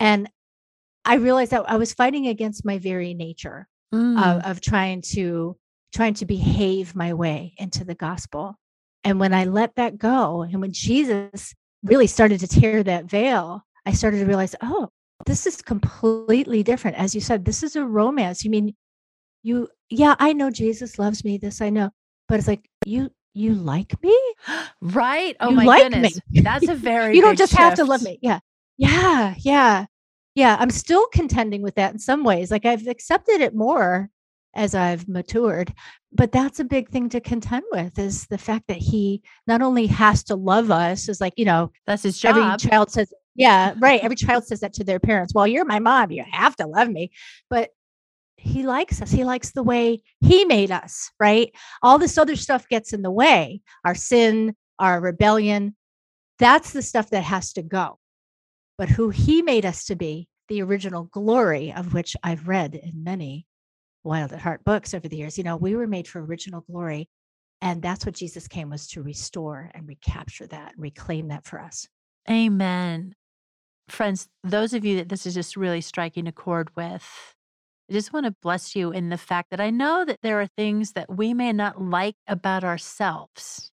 And 0.00 0.28
I 1.04 1.16
realized 1.16 1.50
that 1.50 1.68
I 1.68 1.76
was 1.76 1.92
fighting 1.92 2.28
against 2.28 2.64
my 2.64 2.78
very 2.78 3.14
nature 3.14 3.68
Mm. 3.94 4.18
of, 4.20 4.42
of 4.44 4.60
trying 4.60 5.02
to 5.12 5.56
trying 5.92 6.14
to 6.14 6.26
behave 6.26 6.96
my 6.96 7.14
way 7.14 7.54
into 7.58 7.84
the 7.84 7.94
gospel 7.94 8.58
and 9.04 9.20
when 9.20 9.32
i 9.34 9.44
let 9.44 9.74
that 9.76 9.98
go 9.98 10.42
and 10.42 10.60
when 10.60 10.72
jesus 10.72 11.54
really 11.84 12.06
started 12.06 12.40
to 12.40 12.48
tear 12.48 12.82
that 12.82 13.04
veil 13.04 13.62
i 13.86 13.92
started 13.92 14.18
to 14.18 14.26
realize 14.26 14.54
oh 14.62 14.88
this 15.26 15.46
is 15.46 15.62
completely 15.62 16.62
different. 16.62 16.96
As 16.98 17.14
you 17.14 17.20
said 17.20 17.44
this 17.44 17.62
is 17.62 17.76
a 17.76 17.84
romance. 17.84 18.44
You 18.44 18.50
mean 18.50 18.74
you 19.42 19.68
yeah 19.90 20.14
i 20.18 20.32
know 20.32 20.50
jesus 20.50 20.98
loves 20.98 21.24
me 21.24 21.36
this 21.38 21.60
i 21.60 21.70
know 21.70 21.90
but 22.28 22.38
it's 22.38 22.48
like 22.48 22.68
you 22.84 23.10
you 23.34 23.54
like 23.54 24.00
me? 24.02 24.18
Right? 24.80 25.36
Oh 25.40 25.50
You 25.50 25.56
my 25.56 25.64
like 25.64 25.92
me. 25.92 26.00
goodness. 26.00 26.20
That's 26.32 26.68
a 26.68 26.74
very 26.90 27.16
you 27.16 27.22
don't 27.22 27.38
just 27.38 27.52
have 27.54 27.74
to 27.76 27.84
love 27.84 28.02
me. 28.02 28.18
Yeah. 28.22 28.40
Yeah 28.76 29.34
yeah. 29.38 29.86
Yeah 30.34 30.56
i'm 30.58 30.70
still 30.70 31.06
contending 31.08 31.62
with 31.62 31.74
that 31.76 31.92
in 31.92 31.98
some 31.98 32.24
ways. 32.24 32.50
Like 32.50 32.64
i've 32.66 32.86
accepted 32.86 33.40
it 33.40 33.54
more 33.54 34.10
as 34.54 34.74
i've 34.74 35.08
matured 35.08 35.72
but 36.12 36.32
that's 36.32 36.60
a 36.60 36.64
big 36.64 36.88
thing 36.88 37.08
to 37.08 37.20
contend 37.20 37.64
with 37.72 37.98
is 37.98 38.26
the 38.26 38.38
fact 38.38 38.64
that 38.68 38.76
he 38.76 39.22
not 39.46 39.62
only 39.62 39.86
has 39.86 40.22
to 40.22 40.34
love 40.34 40.70
us 40.70 41.08
is 41.08 41.20
like 41.20 41.34
you 41.36 41.44
know 41.44 41.70
That's 41.86 42.02
his 42.02 42.24
every 42.24 42.42
child 42.58 42.90
says 42.90 43.12
yeah 43.34 43.74
right 43.78 44.02
every 44.02 44.16
child 44.16 44.46
says 44.46 44.60
that 44.60 44.72
to 44.74 44.84
their 44.84 45.00
parents 45.00 45.34
well 45.34 45.46
you're 45.46 45.64
my 45.64 45.78
mom 45.78 46.10
you 46.10 46.24
have 46.30 46.56
to 46.56 46.66
love 46.66 46.88
me 46.88 47.10
but 47.50 47.70
he 48.36 48.62
likes 48.62 49.00
us 49.00 49.10
he 49.10 49.24
likes 49.24 49.52
the 49.52 49.62
way 49.62 50.02
he 50.20 50.44
made 50.44 50.70
us 50.70 51.10
right? 51.18 51.52
All 51.82 51.98
this 51.98 52.18
other 52.18 52.36
stuff 52.36 52.68
gets 52.68 52.92
in 52.92 53.02
the 53.02 53.10
way 53.10 53.60
our 53.84 53.94
sin 53.94 54.54
our 54.78 55.00
rebellion 55.00 55.74
that's 56.38 56.72
the 56.72 56.82
stuff 56.82 57.10
that 57.10 57.22
has 57.22 57.52
to 57.54 57.62
go. 57.62 57.98
But 58.76 58.88
who 58.88 59.10
he 59.10 59.40
made 59.40 59.64
us 59.64 59.84
to 59.84 59.94
be 59.94 60.28
the 60.48 60.62
original 60.62 61.04
glory 61.04 61.72
of 61.72 61.94
which 61.94 62.16
i've 62.22 62.48
read 62.48 62.74
in 62.74 63.02
many 63.02 63.46
wild 64.04 64.32
at 64.32 64.40
heart 64.40 64.64
books 64.64 64.94
over 64.94 65.08
the 65.08 65.16
years 65.16 65.38
you 65.38 65.44
know 65.44 65.56
we 65.56 65.74
were 65.74 65.86
made 65.86 66.08
for 66.08 66.24
original 66.24 66.62
glory 66.62 67.08
and 67.62 67.82
that's 67.82 68.06
what 68.06 68.14
jesus 68.14 68.48
came 68.48 68.70
was 68.70 68.86
to 68.88 69.02
restore 69.02 69.70
and 69.74 69.88
recapture 69.88 70.46
that 70.46 70.72
and 70.74 70.82
reclaim 70.82 71.28
that 71.28 71.44
for 71.46 71.60
us 71.60 71.88
Amen. 72.28 73.14
Friends, 73.88 74.28
those 74.42 74.74
of 74.74 74.84
you 74.84 74.96
that 74.96 75.08
this 75.10 75.26
is 75.26 75.34
just 75.34 75.56
really 75.56 75.80
striking 75.80 76.26
a 76.26 76.32
chord 76.32 76.74
with, 76.76 77.36
I 77.90 77.94
just 77.94 78.12
want 78.12 78.26
to 78.26 78.32
bless 78.42 78.76
you 78.76 78.92
in 78.92 79.10
the 79.10 79.18
fact 79.18 79.50
that 79.50 79.60
I 79.60 79.70
know 79.70 80.04
that 80.06 80.20
there 80.22 80.40
are 80.40 80.46
things 80.46 80.92
that 80.92 81.14
we 81.14 81.34
may 81.34 81.52
not 81.52 81.82
like 81.82 82.16
about 82.26 82.64
ourselves. 82.64 83.70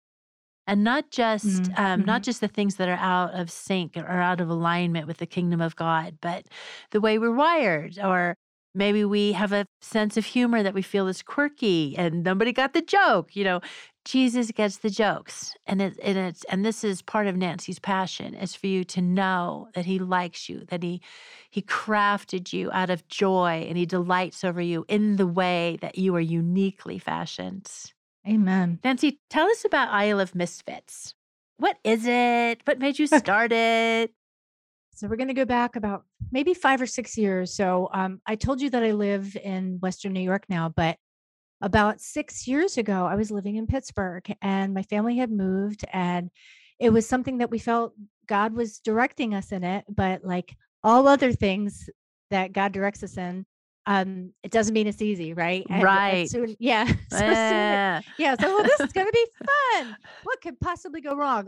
And 0.67 0.83
not 0.83 1.11
just 1.11 1.69
Mhm, 1.69 1.77
um, 1.77 2.05
not 2.05 2.21
mhm. 2.21 2.23
just 2.23 2.41
the 2.41 2.47
things 2.47 2.75
that 2.77 2.89
are 2.89 2.93
out 2.93 3.33
of 3.33 3.51
sync 3.51 3.97
or 3.97 4.07
out 4.07 4.41
of 4.41 4.49
alignment 4.49 5.07
with 5.07 5.17
the 5.17 5.25
kingdom 5.27 5.61
of 5.61 5.75
God, 5.75 6.19
but 6.21 6.47
the 6.91 7.01
way 7.01 7.19
we're 7.19 7.33
wired, 7.35 7.99
or 7.99 8.37
maybe 8.79 9.05
we 9.05 9.33
have 9.33 9.51
a 9.51 9.67
sense 9.81 10.17
of 10.17 10.25
humor 10.25 10.63
that 10.63 10.73
we 10.73 10.81
feel 10.81 11.07
is 11.07 11.21
quirky 11.21 11.95
and 11.97 12.23
nobody 12.23 12.51
got 12.51 12.73
the 12.73 12.81
joke. 12.81 13.35
You 13.35 13.43
know, 13.43 13.61
Jesus 14.05 14.49
gets 14.51 14.77
the 14.77 14.89
jokes, 14.89 15.53
and 15.67 15.81
it, 15.81 15.99
and 16.01 16.17
it's 16.17 16.43
and 16.45 16.65
this 16.65 16.83
is 16.83 17.03
part 17.03 17.27
of 17.27 17.35
Nancy's 17.35 17.77
passion 17.77 18.33
is 18.33 18.55
for 18.55 18.65
you 18.65 18.83
to 18.85 19.01
know 19.01 19.67
that 19.75 19.85
He 19.85 19.99
likes 19.99 20.49
you, 20.49 20.65
that 20.69 20.81
He 20.81 21.01
He 21.51 21.61
crafted 21.61 22.51
you 22.51 22.71
out 22.71 22.89
of 22.89 23.07
joy, 23.07 23.65
and 23.67 23.77
He 23.77 23.85
delights 23.85 24.43
over 24.43 24.61
you 24.61 24.85
in 24.87 25.17
the 25.17 25.27
way 25.27 25.77
that 25.81 25.97
you 25.99 26.15
are 26.15 26.21
uniquely 26.21 26.97
fashioned. 26.97 27.69
amen 28.27 28.79
Nancy, 28.83 29.19
tell 29.29 29.47
us 29.47 29.63
about 29.65 29.89
Isle 29.89 30.19
of 30.19 30.33
Misfits. 30.33 31.13
What 31.57 31.77
is 31.83 32.05
it? 32.07 32.61
What 32.63 32.79
made 32.79 32.97
you 32.97 33.05
start 33.05 33.51
it? 33.51 34.13
So 34.99 35.07
we're 35.07 35.15
going 35.15 35.29
to 35.29 35.33
go 35.33 35.45
back 35.45 35.77
about 35.77 36.03
maybe 36.29 36.53
five 36.53 36.81
or 36.81 36.85
six 36.85 37.17
years. 37.17 37.55
So 37.55 37.87
um, 37.93 38.19
I 38.25 38.35
told 38.35 38.59
you 38.59 38.69
that 38.71 38.83
I 38.83 38.91
live 38.91 39.37
in 39.41 39.77
Western 39.79 40.11
New 40.11 40.19
York 40.19 40.43
now, 40.49 40.67
but 40.67 40.97
about 41.61 42.01
six 42.01 42.45
years 42.49 42.77
ago, 42.77 43.05
I 43.05 43.15
was 43.15 43.31
living 43.31 43.55
in 43.55 43.65
Pittsburgh 43.65 44.25
and 44.41 44.73
my 44.73 44.83
family 44.83 45.15
had 45.15 45.31
moved, 45.31 45.85
and 45.93 46.29
it 46.79 46.89
was 46.89 47.07
something 47.07 47.37
that 47.37 47.49
we 47.49 47.59
felt 47.59 47.93
God 48.27 48.51
was 48.51 48.79
directing 48.79 49.33
us 49.33 49.53
in 49.53 49.63
it. 49.63 49.85
But 49.87 50.25
like 50.25 50.57
all 50.83 51.07
other 51.07 51.31
things 51.31 51.89
that 52.29 52.51
God 52.51 52.73
directs 52.73 53.01
us 53.01 53.15
in, 53.15 53.45
um, 53.85 54.33
it 54.43 54.51
doesn't 54.51 54.73
mean 54.73 54.87
it's 54.87 55.01
easy, 55.01 55.33
right? 55.33 55.65
And, 55.69 55.75
and 55.75 55.83
Right. 55.83 56.29
soon, 56.29 56.57
yeah. 56.59 56.85
So 57.09 57.17
soon, 57.17 57.21
Eh, 57.23 58.01
yeah. 58.17 58.35
So 58.35 58.53
well, 58.53 58.63
this 58.63 58.81
is 58.81 58.91
going 58.91 59.07
to 59.07 59.13
be 59.13 59.27
fun. 59.75 59.95
What 60.23 60.41
could 60.41 60.59
possibly 60.59 60.99
go 60.99 61.15
wrong? 61.15 61.47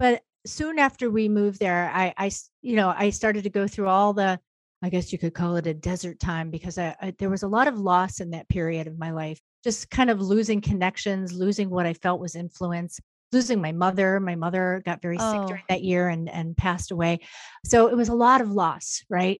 But 0.00 0.22
soon 0.46 0.78
after 0.78 1.10
we 1.10 1.28
moved 1.28 1.60
there, 1.60 1.90
I, 1.94 2.14
I, 2.16 2.30
you 2.62 2.74
know, 2.74 2.92
I 2.96 3.10
started 3.10 3.44
to 3.44 3.50
go 3.50 3.68
through 3.68 3.88
all 3.88 4.14
the, 4.14 4.40
I 4.82 4.88
guess 4.88 5.12
you 5.12 5.18
could 5.18 5.34
call 5.34 5.56
it 5.56 5.66
a 5.66 5.74
desert 5.74 6.18
time 6.18 6.50
because 6.50 6.78
I, 6.78 6.96
I 7.02 7.14
there 7.18 7.28
was 7.28 7.42
a 7.42 7.48
lot 7.48 7.68
of 7.68 7.78
loss 7.78 8.20
in 8.20 8.30
that 8.30 8.48
period 8.48 8.86
of 8.86 8.98
my 8.98 9.10
life. 9.10 9.38
Just 9.62 9.90
kind 9.90 10.08
of 10.08 10.18
losing 10.22 10.62
connections, 10.62 11.34
losing 11.34 11.68
what 11.68 11.84
I 11.84 11.92
felt 11.92 12.18
was 12.18 12.34
influence, 12.34 12.98
losing 13.30 13.60
my 13.60 13.72
mother. 13.72 14.18
My 14.20 14.36
mother 14.36 14.82
got 14.86 15.02
very 15.02 15.18
sick 15.18 15.40
Oh. 15.42 15.46
during 15.46 15.64
that 15.68 15.82
year 15.84 16.08
and 16.08 16.30
and 16.30 16.56
passed 16.56 16.90
away. 16.92 17.20
So 17.66 17.88
it 17.88 17.96
was 17.96 18.08
a 18.08 18.14
lot 18.14 18.40
of 18.40 18.50
loss, 18.50 19.04
right? 19.10 19.38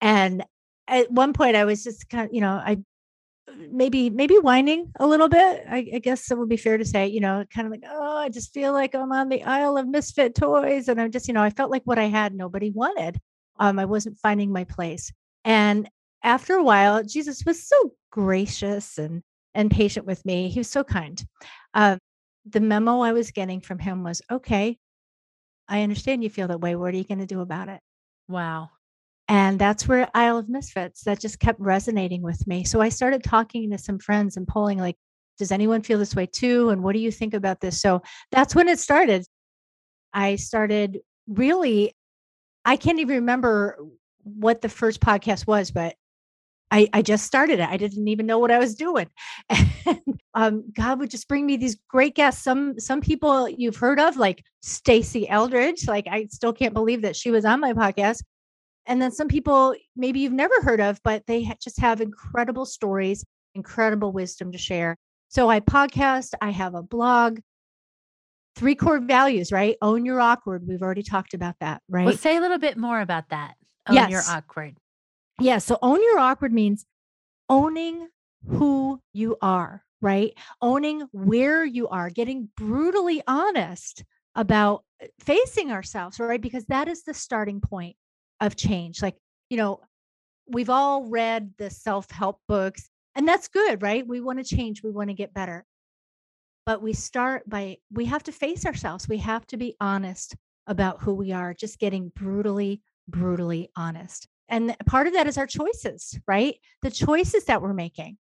And 0.00 0.44
at 0.86 1.10
one 1.10 1.32
point, 1.32 1.56
I 1.56 1.64
was 1.64 1.82
just 1.82 2.08
kind 2.08 2.28
of, 2.28 2.32
you 2.32 2.40
know, 2.40 2.52
I 2.52 2.78
maybe 3.70 4.10
maybe 4.10 4.36
whining 4.38 4.92
a 4.98 5.06
little 5.06 5.28
bit. 5.28 5.64
I, 5.68 5.88
I 5.94 5.98
guess 5.98 6.30
it 6.30 6.38
would 6.38 6.48
be 6.48 6.56
fair 6.56 6.78
to 6.78 6.84
say, 6.84 7.06
you 7.06 7.20
know, 7.20 7.44
kind 7.52 7.66
of 7.66 7.70
like, 7.70 7.82
oh, 7.88 8.16
I 8.18 8.28
just 8.28 8.52
feel 8.52 8.72
like 8.72 8.94
I'm 8.94 9.12
on 9.12 9.28
the 9.28 9.42
Isle 9.42 9.78
of 9.78 9.88
Misfit 9.88 10.34
Toys, 10.34 10.88
and 10.88 11.00
I'm 11.00 11.10
just, 11.10 11.28
you 11.28 11.34
know, 11.34 11.42
I 11.42 11.50
felt 11.50 11.70
like 11.70 11.82
what 11.84 11.98
I 11.98 12.04
had 12.04 12.34
nobody 12.34 12.70
wanted. 12.70 13.18
Um, 13.58 13.78
I 13.78 13.84
wasn't 13.84 14.18
finding 14.18 14.52
my 14.52 14.64
place, 14.64 15.12
and 15.44 15.88
after 16.22 16.54
a 16.54 16.64
while, 16.64 17.02
Jesus 17.02 17.42
was 17.46 17.66
so 17.66 17.92
gracious 18.10 18.98
and 18.98 19.22
and 19.54 19.70
patient 19.70 20.06
with 20.06 20.24
me. 20.26 20.48
He 20.48 20.60
was 20.60 20.70
so 20.70 20.84
kind. 20.84 21.24
Uh, 21.74 21.98
the 22.44 22.60
memo 22.60 23.00
I 23.00 23.12
was 23.12 23.30
getting 23.30 23.60
from 23.60 23.78
him 23.78 24.04
was, 24.04 24.22
okay, 24.30 24.78
I 25.68 25.82
understand 25.82 26.22
you 26.22 26.30
feel 26.30 26.48
that 26.48 26.60
way. 26.60 26.76
What 26.76 26.94
are 26.94 26.96
you 26.96 27.04
going 27.04 27.18
to 27.18 27.26
do 27.26 27.40
about 27.40 27.68
it? 27.68 27.80
wow. 28.28 28.70
And 29.28 29.58
that's 29.58 29.88
where 29.88 30.08
Isle 30.14 30.38
of 30.38 30.48
Misfits 30.48 31.02
that 31.04 31.20
just 31.20 31.40
kept 31.40 31.60
resonating 31.60 32.22
with 32.22 32.46
me. 32.46 32.64
So 32.64 32.80
I 32.80 32.90
started 32.90 33.24
talking 33.24 33.70
to 33.70 33.78
some 33.78 33.98
friends 33.98 34.36
and 34.36 34.46
polling 34.46 34.78
like, 34.78 34.96
does 35.38 35.50
anyone 35.50 35.82
feel 35.82 35.98
this 35.98 36.14
way 36.14 36.26
too? 36.26 36.70
And 36.70 36.82
what 36.82 36.92
do 36.94 37.00
you 37.00 37.10
think 37.10 37.34
about 37.34 37.60
this? 37.60 37.80
So 37.80 38.02
that's 38.30 38.54
when 38.54 38.68
it 38.68 38.78
started. 38.78 39.26
I 40.12 40.36
started 40.36 41.00
really, 41.28 41.92
I 42.64 42.76
can't 42.76 43.00
even 43.00 43.16
remember 43.16 43.78
what 44.22 44.62
the 44.62 44.68
first 44.68 45.00
podcast 45.00 45.46
was, 45.46 45.70
but 45.70 45.94
I, 46.70 46.88
I 46.92 47.02
just 47.02 47.24
started 47.26 47.60
it. 47.60 47.68
I 47.68 47.76
didn't 47.76 48.08
even 48.08 48.26
know 48.26 48.38
what 48.38 48.50
I 48.50 48.58
was 48.58 48.74
doing. 48.74 49.08
And 50.36 50.54
um, 50.54 50.72
God 50.76 50.98
would 50.98 51.10
just 51.10 51.28
bring 51.28 51.46
me 51.46 51.56
these 51.56 51.78
great 51.88 52.14
guests. 52.14 52.42
Some 52.42 52.78
some 52.78 53.00
people 53.00 53.48
you've 53.48 53.76
heard 53.76 53.98
of, 53.98 54.16
like 54.18 54.44
Stasi 54.62 55.26
Eldredge. 55.30 55.88
Like 55.88 56.06
I 56.10 56.26
still 56.30 56.52
can't 56.52 56.74
believe 56.74 57.02
that 57.02 57.16
she 57.16 57.30
was 57.30 57.46
on 57.46 57.60
my 57.60 57.72
podcast 57.72 58.20
and 58.86 59.00
then 59.00 59.10
some 59.10 59.28
people 59.28 59.74
maybe 59.96 60.20
you've 60.20 60.32
never 60.32 60.54
heard 60.62 60.80
of 60.80 61.00
but 61.02 61.26
they 61.26 61.50
just 61.60 61.80
have 61.80 62.00
incredible 62.00 62.64
stories 62.66 63.24
incredible 63.54 64.12
wisdom 64.12 64.52
to 64.52 64.58
share. 64.58 64.96
So 65.28 65.48
i 65.48 65.60
podcast 65.60 66.34
i 66.40 66.50
have 66.50 66.74
a 66.74 66.82
blog. 66.82 67.40
Three 68.54 68.74
core 68.74 69.00
values 69.00 69.52
right? 69.52 69.76
Own 69.82 70.06
your 70.06 70.20
awkward. 70.20 70.66
We've 70.66 70.82
already 70.82 71.02
talked 71.02 71.34
about 71.34 71.56
that 71.60 71.82
right? 71.88 72.06
Well, 72.06 72.16
say 72.16 72.36
a 72.36 72.40
little 72.40 72.58
bit 72.58 72.76
more 72.76 73.00
about 73.00 73.30
that. 73.30 73.54
Oh, 73.88 73.94
you're 74.08 74.22
awkward. 74.28 74.76
yeah 75.40 75.58
so 75.58 75.78
own 75.82 76.02
your 76.02 76.18
awkward 76.18 76.52
means 76.52 76.86
owning 77.48 78.08
who 78.48 79.00
you 79.12 79.36
are 79.42 79.82
right? 80.02 80.32
Owning 80.60 81.08
where 81.12 81.64
you 81.64 81.88
are 81.88 82.10
getting 82.10 82.48
brutally 82.56 83.22
honest 83.26 84.04
about 84.34 84.84
uh, 85.02 85.06
facing 85.20 85.72
ourselves 85.72 86.20
right? 86.20 86.40
Because 86.40 86.66
that 86.66 86.88
is 86.88 87.02
the 87.02 87.14
starting 87.14 87.60
point 87.60 87.96
of 88.40 88.56
change 88.56 89.02
like 89.02 89.16
you 89.50 89.56
know 89.56 89.80
we've 90.48 90.70
all 90.70 91.04
read 91.04 91.52
the 91.58 91.70
self-help 91.70 92.40
books 92.46 92.88
and 93.14 93.26
that's 93.26 93.48
good 93.48 93.82
right 93.82 94.06
we 94.06 94.20
want 94.20 94.38
to 94.38 94.56
change 94.56 94.82
we 94.82 94.90
want 94.90 95.08
to 95.08 95.14
get 95.14 95.34
better 95.34 95.64
but 96.66 96.82
we 96.82 96.92
start 96.92 97.48
by 97.48 97.78
we 97.92 98.04
have 98.06 98.24
to 98.24 98.32
face 98.32 98.66
ourselves. 98.66 99.08
We 99.08 99.18
have 99.18 99.46
to 99.46 99.56
be 99.56 99.76
honest 99.80 100.34
about 100.66 101.00
who 101.00 101.14
we 101.14 101.32
are, 101.32 101.54
just 101.54 101.78
getting 101.78 102.10
brutally, 102.16 102.82
brutally 103.08 103.70
honest. 103.76 104.26
And 104.48 104.76
part 104.84 105.06
of 105.06 105.12
that 105.12 105.28
is 105.28 105.38
our 105.38 105.46
choices, 105.46 106.18
right? 106.26 106.56
The 106.82 106.90
choices 106.90 107.44
that 107.44 107.62
we're 107.62 107.72
making. 107.72 108.18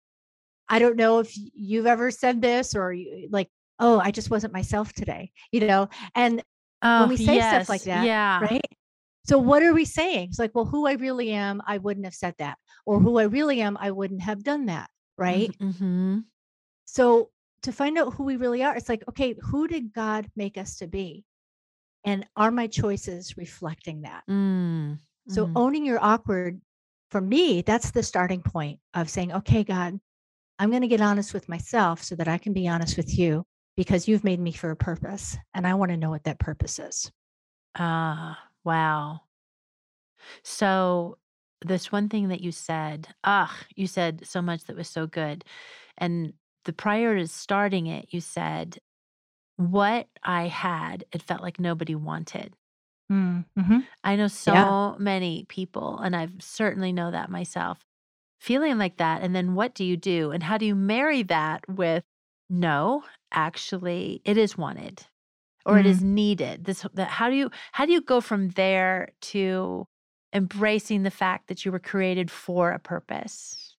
I 0.68 0.78
don't 0.78 0.96
know 0.96 1.18
if 1.18 1.32
you've 1.34 1.86
ever 1.86 2.12
said 2.12 2.40
this 2.40 2.76
or 2.76 2.92
you, 2.92 3.28
like, 3.32 3.48
oh, 3.80 3.98
I 3.98 4.12
just 4.12 4.30
wasn't 4.30 4.52
myself 4.52 4.92
today, 4.92 5.32
you 5.50 5.66
know? 5.66 5.88
And 6.14 6.42
Oh, 6.80 7.00
when 7.00 7.08
we 7.08 7.16
say 7.16 7.34
yes. 7.34 7.48
stuff 7.48 7.68
like 7.68 7.82
that, 7.82 8.04
Yeah. 8.06 8.40
right? 8.40 8.77
So 9.28 9.36
what 9.36 9.62
are 9.62 9.74
we 9.74 9.84
saying? 9.84 10.28
It's 10.30 10.38
like, 10.38 10.54
well, 10.54 10.64
who 10.64 10.86
I 10.86 10.92
really 10.92 11.32
am, 11.32 11.60
I 11.66 11.76
wouldn't 11.76 12.06
have 12.06 12.14
said 12.14 12.34
that. 12.38 12.56
Or 12.86 12.98
who 12.98 13.18
I 13.18 13.24
really 13.24 13.60
am, 13.60 13.76
I 13.78 13.90
wouldn't 13.90 14.22
have 14.22 14.42
done 14.42 14.66
that, 14.66 14.88
right? 15.18 15.54
Mm-hmm. 15.60 16.20
So 16.86 17.28
to 17.62 17.72
find 17.72 17.98
out 17.98 18.14
who 18.14 18.24
we 18.24 18.36
really 18.36 18.64
are, 18.64 18.74
it's 18.74 18.88
like, 18.88 19.04
okay, 19.06 19.34
who 19.42 19.68
did 19.68 19.92
God 19.92 20.30
make 20.34 20.56
us 20.56 20.76
to 20.76 20.86
be? 20.86 21.26
And 22.04 22.26
are 22.36 22.50
my 22.50 22.68
choices 22.68 23.36
reflecting 23.36 24.02
that? 24.02 24.22
Mm. 24.30 24.98
So 25.28 25.46
Mhm. 25.46 25.52
owning 25.56 25.84
your 25.84 26.02
awkward, 26.02 26.62
for 27.10 27.20
me, 27.20 27.60
that's 27.60 27.90
the 27.90 28.02
starting 28.02 28.40
point 28.40 28.80
of 28.94 29.10
saying, 29.10 29.32
okay, 29.32 29.62
God, 29.62 30.00
I'm 30.58 30.70
going 30.70 30.82
to 30.82 30.88
get 30.88 31.02
honest 31.02 31.34
with 31.34 31.50
myself 31.50 32.02
so 32.02 32.14
that 32.16 32.28
I 32.28 32.38
can 32.38 32.54
be 32.54 32.66
honest 32.66 32.96
with 32.96 33.18
you 33.18 33.44
because 33.76 34.08
you've 34.08 34.24
made 34.24 34.40
me 34.40 34.52
for 34.52 34.70
a 34.70 34.76
purpose. 34.76 35.36
And 35.52 35.66
I 35.66 35.74
want 35.74 35.90
to 35.90 35.98
know 35.98 36.08
what 36.08 36.24
that 36.24 36.38
purpose 36.38 36.78
is. 36.78 37.12
Ah, 37.76 38.38
wow. 38.64 39.22
So 40.42 41.18
this 41.64 41.90
one 41.90 42.08
thing 42.08 42.28
that 42.28 42.40
you 42.40 42.52
said, 42.52 43.08
ah, 43.24 43.56
you 43.74 43.86
said 43.86 44.26
so 44.26 44.40
much 44.42 44.64
that 44.64 44.76
was 44.76 44.88
so 44.88 45.06
good. 45.06 45.44
And 45.98 46.34
the 46.64 46.72
prior 46.72 47.16
to 47.18 47.26
starting 47.28 47.86
it, 47.86 48.12
you 48.12 48.20
said, 48.20 48.78
what 49.56 50.08
I 50.24 50.48
had, 50.48 51.04
it 51.12 51.22
felt 51.22 51.42
like 51.42 51.60
nobody 51.60 51.94
wanted. 51.94 52.54
Mm-hmm. 53.10 53.80
I 54.04 54.16
know 54.16 54.28
so 54.28 54.54
Yeah. 54.54 54.74
many 54.98 55.44
people, 55.44 55.98
and 55.98 56.14
I 56.16 56.28
certainly 56.40 56.92
know 56.92 57.10
that 57.10 57.30
myself, 57.30 57.84
feeling 58.40 58.78
like 58.78 58.98
that. 58.98 59.22
And 59.22 59.34
then 59.36 59.54
what 59.54 59.74
do 59.74 59.84
you 59.84 59.96
do? 59.96 60.30
And 60.32 60.42
how 60.42 60.58
do 60.58 60.66
you 60.66 60.74
marry 60.74 61.22
that 61.24 61.68
with 61.68 62.04
no, 62.50 63.04
actually, 63.32 64.22
it 64.24 64.36
is 64.38 64.58
wanted 64.58 65.06
or 65.66 65.78
it 65.78 65.86
is 65.86 66.02
needed? 66.02 66.64
This 66.64 66.86
that 66.94 67.08
how 67.08 67.28
do 67.28 67.36
you 67.36 67.50
how 67.72 67.86
do 67.86 67.92
you 67.92 68.00
go 68.00 68.20
from 68.20 68.48
there 68.50 69.10
to 69.22 69.86
embracing 70.32 71.02
the 71.02 71.10
fact 71.10 71.48
that 71.48 71.64
you 71.64 71.72
were 71.72 71.78
created 71.78 72.30
for 72.30 72.70
a 72.70 72.78
purpose? 72.78 73.76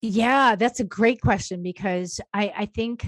Yeah, 0.00 0.54
that's 0.54 0.80
a 0.80 0.84
great 0.84 1.20
question 1.20 1.62
because 1.62 2.20
I, 2.32 2.52
I 2.56 2.66
think 2.66 3.06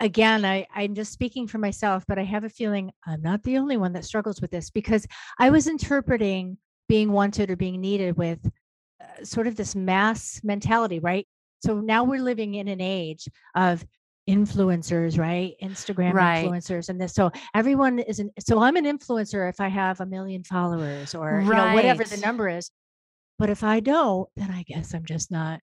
again, 0.00 0.44
I, 0.44 0.66
I'm 0.74 0.94
just 0.94 1.12
speaking 1.12 1.46
for 1.46 1.58
myself, 1.58 2.04
but 2.06 2.18
I 2.18 2.24
have 2.24 2.44
a 2.44 2.48
feeling 2.48 2.90
I'm 3.06 3.22
not 3.22 3.42
the 3.42 3.58
only 3.58 3.76
one 3.76 3.92
that 3.94 4.04
struggles 4.04 4.40
with 4.40 4.50
this 4.50 4.70
because 4.70 5.06
I 5.38 5.50
was 5.50 5.66
interpreting 5.66 6.58
being 6.88 7.12
wanted 7.12 7.50
or 7.50 7.56
being 7.56 7.80
needed 7.80 8.16
with 8.16 8.38
uh, 9.00 9.24
sort 9.24 9.46
of 9.46 9.56
this 9.56 9.74
mass 9.74 10.40
mentality, 10.44 10.98
right? 10.98 11.26
So 11.64 11.80
now 11.80 12.04
we're 12.04 12.22
living 12.22 12.54
in 12.54 12.68
an 12.68 12.80
age 12.80 13.28
of 13.54 13.84
influencers, 14.28 15.18
right? 15.18 15.54
Instagram 15.62 16.12
Right. 16.14 16.44
influencers 16.46 16.88
and 16.88 17.00
this. 17.00 17.14
So 17.14 17.30
everyone 17.54 17.98
is 18.00 18.18
an 18.18 18.30
so 18.40 18.60
I'm 18.60 18.76
an 18.76 18.84
influencer 18.84 19.48
if 19.48 19.60
I 19.60 19.68
have 19.68 20.00
a 20.00 20.06
million 20.06 20.42
followers 20.44 21.14
or 21.14 21.40
you 21.40 21.48
know 21.54 21.74
whatever 21.74 22.04
the 22.04 22.16
number 22.18 22.48
is. 22.48 22.70
But 23.38 23.50
if 23.50 23.62
I 23.62 23.80
don't, 23.80 24.28
then 24.36 24.50
I 24.50 24.62
guess 24.64 24.94
I'm 24.94 25.04
just 25.04 25.30
not 25.30 25.60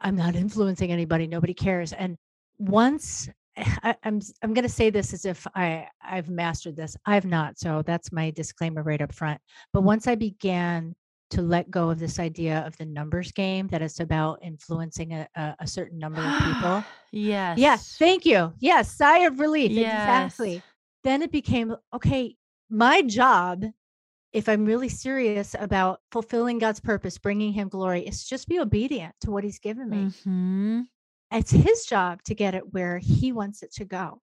I'm 0.00 0.16
not 0.16 0.34
influencing 0.34 0.90
anybody. 0.92 1.26
Nobody 1.26 1.54
cares. 1.54 1.92
And 1.92 2.16
once 2.58 3.28
I, 3.56 3.94
I'm 4.02 4.16
s- 4.16 4.34
I'm 4.42 4.52
going 4.52 4.64
to 4.66 4.68
say 4.68 4.90
this 4.90 5.12
as 5.14 5.24
if 5.24 5.46
I 5.54 5.86
I've 6.02 6.28
mastered 6.28 6.76
this. 6.76 6.96
I've 7.06 7.24
not. 7.24 7.58
So 7.58 7.82
that's 7.86 8.12
my 8.12 8.30
disclaimer 8.30 8.82
right 8.82 9.00
up 9.00 9.14
front. 9.14 9.40
But 9.72 9.82
once 9.82 10.06
I 10.06 10.14
began 10.14 10.94
to 11.30 11.42
let 11.42 11.70
go 11.70 11.90
of 11.90 11.98
this 11.98 12.18
idea 12.18 12.64
of 12.66 12.76
the 12.76 12.86
numbers 12.86 13.32
game, 13.32 13.68
that 13.68 13.82
it's 13.82 14.00
about 14.00 14.38
influencing 14.42 15.12
a, 15.12 15.28
a, 15.34 15.56
a 15.60 15.66
certain 15.66 15.98
number 15.98 16.20
of 16.20 16.44
people. 16.44 16.84
Yeah. 17.12 17.54
yes. 17.56 17.96
Thank 17.98 18.26
you. 18.26 18.52
Yes. 18.58 18.92
Sigh 18.92 19.20
of 19.20 19.40
relief. 19.40 19.70
Yes. 19.70 20.26
Exactly. 20.26 20.62
Then 21.02 21.22
it 21.22 21.32
became 21.32 21.74
okay. 21.94 22.36
My 22.68 23.00
job 23.00 23.64
if 24.32 24.50
I'm 24.50 24.66
really 24.66 24.90
serious 24.90 25.56
about 25.58 26.00
fulfilling 26.12 26.58
God's 26.58 26.80
purpose, 26.80 27.16
bringing 27.16 27.54
him 27.54 27.68
glory, 27.68 28.06
is 28.06 28.24
just 28.24 28.48
be 28.48 28.58
obedient 28.58 29.14
to 29.22 29.30
what 29.30 29.44
he's 29.44 29.58
given 29.58 29.88
me. 29.88 30.10
hmm 30.24 30.80
It's 31.32 31.50
his 31.50 31.86
job 31.86 32.22
to 32.24 32.34
get 32.34 32.54
it 32.54 32.74
where 32.74 32.98
he 32.98 33.32
wants 33.32 33.62
it 33.62 33.72
to 33.76 33.86
go. 33.86 34.20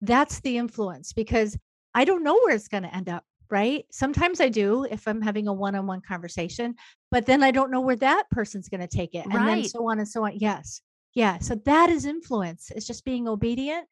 That's 0.00 0.40
the 0.40 0.56
influence 0.56 1.12
because 1.12 1.58
I 1.94 2.06
don't 2.06 2.24
know 2.24 2.34
where 2.36 2.54
it's 2.54 2.68
going 2.68 2.84
to 2.84 2.94
end 2.94 3.10
up, 3.10 3.24
right? 3.50 3.84
Sometimes 3.90 4.40
I 4.40 4.48
do 4.48 4.84
if 4.84 5.06
I'm 5.08 5.20
having 5.20 5.48
a 5.48 5.52
one 5.52 5.74
on 5.74 5.86
one 5.86 6.00
conversation, 6.00 6.74
but 7.10 7.26
then 7.26 7.42
I 7.42 7.50
don't 7.50 7.70
know 7.70 7.80
where 7.80 7.96
that 7.96 8.24
person's 8.30 8.68
going 8.68 8.80
to 8.80 8.86
take 8.86 9.14
it. 9.14 9.26
And 9.30 9.48
then 9.48 9.64
so 9.64 9.90
on 9.90 9.98
and 9.98 10.08
so 10.08 10.24
on. 10.24 10.32
Yes. 10.36 10.80
Yeah. 11.14 11.38
So 11.38 11.56
that 11.64 11.90
is 11.90 12.04
influence. 12.04 12.70
It's 12.74 12.86
just 12.86 13.04
being 13.04 13.26
obedient 13.26 13.86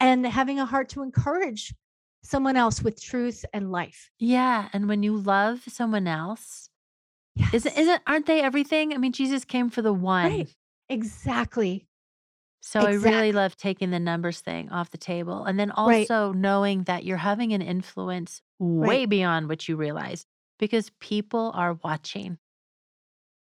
and 0.00 0.26
having 0.26 0.60
a 0.60 0.66
heart 0.66 0.88
to 0.90 1.02
encourage 1.02 1.74
someone 2.22 2.56
else 2.56 2.82
with 2.82 3.02
truth 3.02 3.44
and 3.52 3.72
life. 3.72 4.10
Yeah. 4.18 4.68
And 4.72 4.88
when 4.88 5.02
you 5.02 5.16
love 5.16 5.62
someone 5.68 6.06
else, 6.06 6.70
isn't 7.52 7.72
Yes. 7.72 7.78
isn't 7.78 8.02
aren't 8.06 8.26
they 8.26 8.40
everything? 8.42 8.92
I 8.92 8.98
mean, 8.98 9.12
Jesus 9.12 9.44
came 9.44 9.70
for 9.70 9.82
the 9.82 9.92
one. 9.92 10.30
Right. 10.30 10.54
Exactly. 10.88 11.86
So 12.62 12.84
I 12.84 12.92
really 12.92 13.32
love 13.32 13.56
taking 13.56 13.90
the 13.90 13.98
numbers 14.00 14.40
thing 14.40 14.70
off 14.70 14.90
the 14.90 14.98
table. 14.98 15.44
And 15.44 15.58
then 15.58 15.70
Right. 15.84 16.12
also 16.12 16.32
knowing 16.32 16.84
that 16.84 17.04
you're 17.04 17.16
having 17.16 17.52
an 17.52 17.62
influence 17.62 18.40
way 18.80 19.04
Right. 19.04 19.06
beyond 19.06 19.48
what 19.48 19.68
you 19.68 19.76
realize 19.76 20.26
because 20.58 20.90
people 21.00 21.50
are 21.54 21.74
watching. 21.82 22.38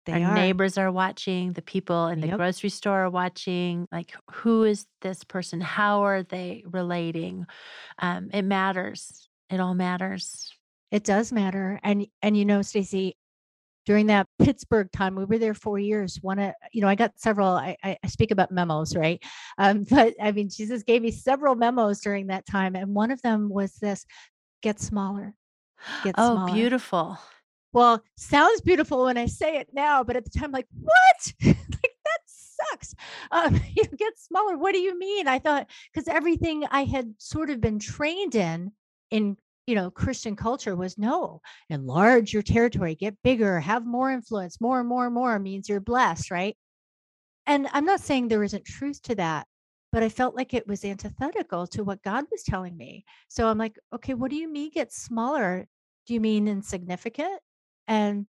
They 0.06 0.14
Our 0.14 0.24
are. 0.24 0.50
neighbors 0.50 0.78
are 0.78 0.92
watching, 0.92 1.54
the 1.54 1.62
people 1.62 2.08
in 2.08 2.22
the 2.22 2.28
Yep. 2.28 2.40
grocery 2.40 2.70
store 2.70 3.04
are 3.04 3.10
watching. 3.12 3.88
Like, 3.92 4.16
who 4.32 4.64
is 4.64 4.88
this 5.02 5.24
person? 5.24 5.62
How 5.62 6.02
are 6.04 6.24
they 6.24 6.64
relating? 6.66 7.46
Um, 8.00 8.30
it 8.34 8.44
matters. 8.44 9.30
It 9.50 9.60
all 9.60 9.76
matters. 9.76 10.52
It 10.92 11.04
does 11.04 11.32
matter. 11.32 11.80
And 11.84 12.08
and 12.22 12.36
you 12.38 12.46
know, 12.46 12.60
Stasi, 12.60 13.14
during 13.90 14.06
that 14.06 14.28
Pittsburgh 14.38 14.88
time, 14.92 15.16
we 15.16 15.26
were 15.26 15.40
there 15.40 15.56
four 15.56 15.80
years. 15.80 16.20
One 16.22 16.38
of 16.38 16.54
you 16.72 16.80
know, 16.80 16.88
I 16.88 16.94
got 16.94 17.20
several. 17.20 17.48
I, 17.48 17.76
I 17.84 17.98
speak 18.06 18.30
about 18.30 18.52
memos, 18.52 18.96
right? 18.96 19.20
Um, 19.58 19.84
but 19.90 20.14
I 20.22 20.32
mean, 20.32 20.48
Jesus 20.48 20.84
gave 20.84 21.02
me 21.02 21.10
several 21.10 21.56
memos 21.56 22.00
during 22.00 22.28
that 22.28 22.46
time, 22.46 22.76
and 22.76 22.94
one 22.94 23.10
of 23.10 23.20
them 23.24 23.50
was 23.50 23.74
this: 23.78 24.06
get 24.62 24.80
smaller, 24.80 25.34
get 26.04 26.14
Oh, 26.20 26.36
smaller. 26.36 26.54
beautiful. 26.54 27.18
Well, 27.74 28.04
sounds 28.16 28.62
beautiful 28.62 29.06
when 29.06 29.18
I 29.18 29.26
say 29.26 29.58
it 29.58 29.70
now, 29.74 30.04
but 30.04 30.16
at 30.16 30.24
the 30.24 30.40
time, 30.40 30.52
like, 30.52 30.68
what? 30.80 31.34
like 31.44 31.58
that 32.06 32.20
sucks. 32.28 32.94
Um, 33.32 33.56
you 33.76 33.86
get 33.98 34.20
smaller. 34.20 34.56
What 34.56 34.74
do 34.74 34.80
you 34.82 35.00
mean? 35.00 35.28
I 35.28 35.40
thought 35.40 35.68
because 35.92 36.08
everything 36.08 36.64
I 36.70 36.84
had 36.84 37.16
sort 37.18 37.50
of 37.50 37.60
been 37.60 37.80
trained 37.80 38.36
in 38.36 38.72
in 39.10 39.38
you 39.70 39.76
know 39.76 39.92
Christian 39.92 40.36
culture 40.36 40.76
was 40.76 40.98
no, 40.98 41.42
enlarge 41.70 42.34
your 42.34 42.42
territory, 42.42 42.96
get 42.96 43.16
bigger, 43.24 43.60
have 43.60 43.86
more 43.86 44.12
influence, 44.12 44.60
more 44.60 44.80
and 44.80 44.90
more 44.90 45.06
and 45.06 45.14
more 45.14 45.38
means 45.38 45.70
you're 45.70 45.80
blessed, 45.80 46.32
right? 46.32 46.58
And 47.46 47.68
I'm 47.72 47.86
not 47.86 48.00
saying 48.00 48.28
there 48.28 48.44
isn't 48.44 48.66
truth 48.66 49.00
to 49.04 49.16
that, 49.16 49.46
but 49.92 50.02
I 50.02 50.10
felt 50.10 50.36
like 50.36 50.56
it 50.56 50.68
was 50.68 50.84
antithetical 50.84 51.68
to 51.68 51.84
what 51.84 52.02
God 52.02 52.26
was 52.32 52.42
telling 52.44 52.76
me. 52.78 53.06
So 53.28 53.48
I'm 53.48 53.60
like, 53.60 53.78
okay, 53.94 54.16
what 54.16 54.32
do 54.32 54.38
you 54.38 54.52
mean 54.52 54.72
get 54.74 54.92
smaller? 54.92 55.68
Do 56.08 56.16
you 56.16 56.20
mean 56.20 56.48
insignificant? 56.48 57.40
And 57.88 58.26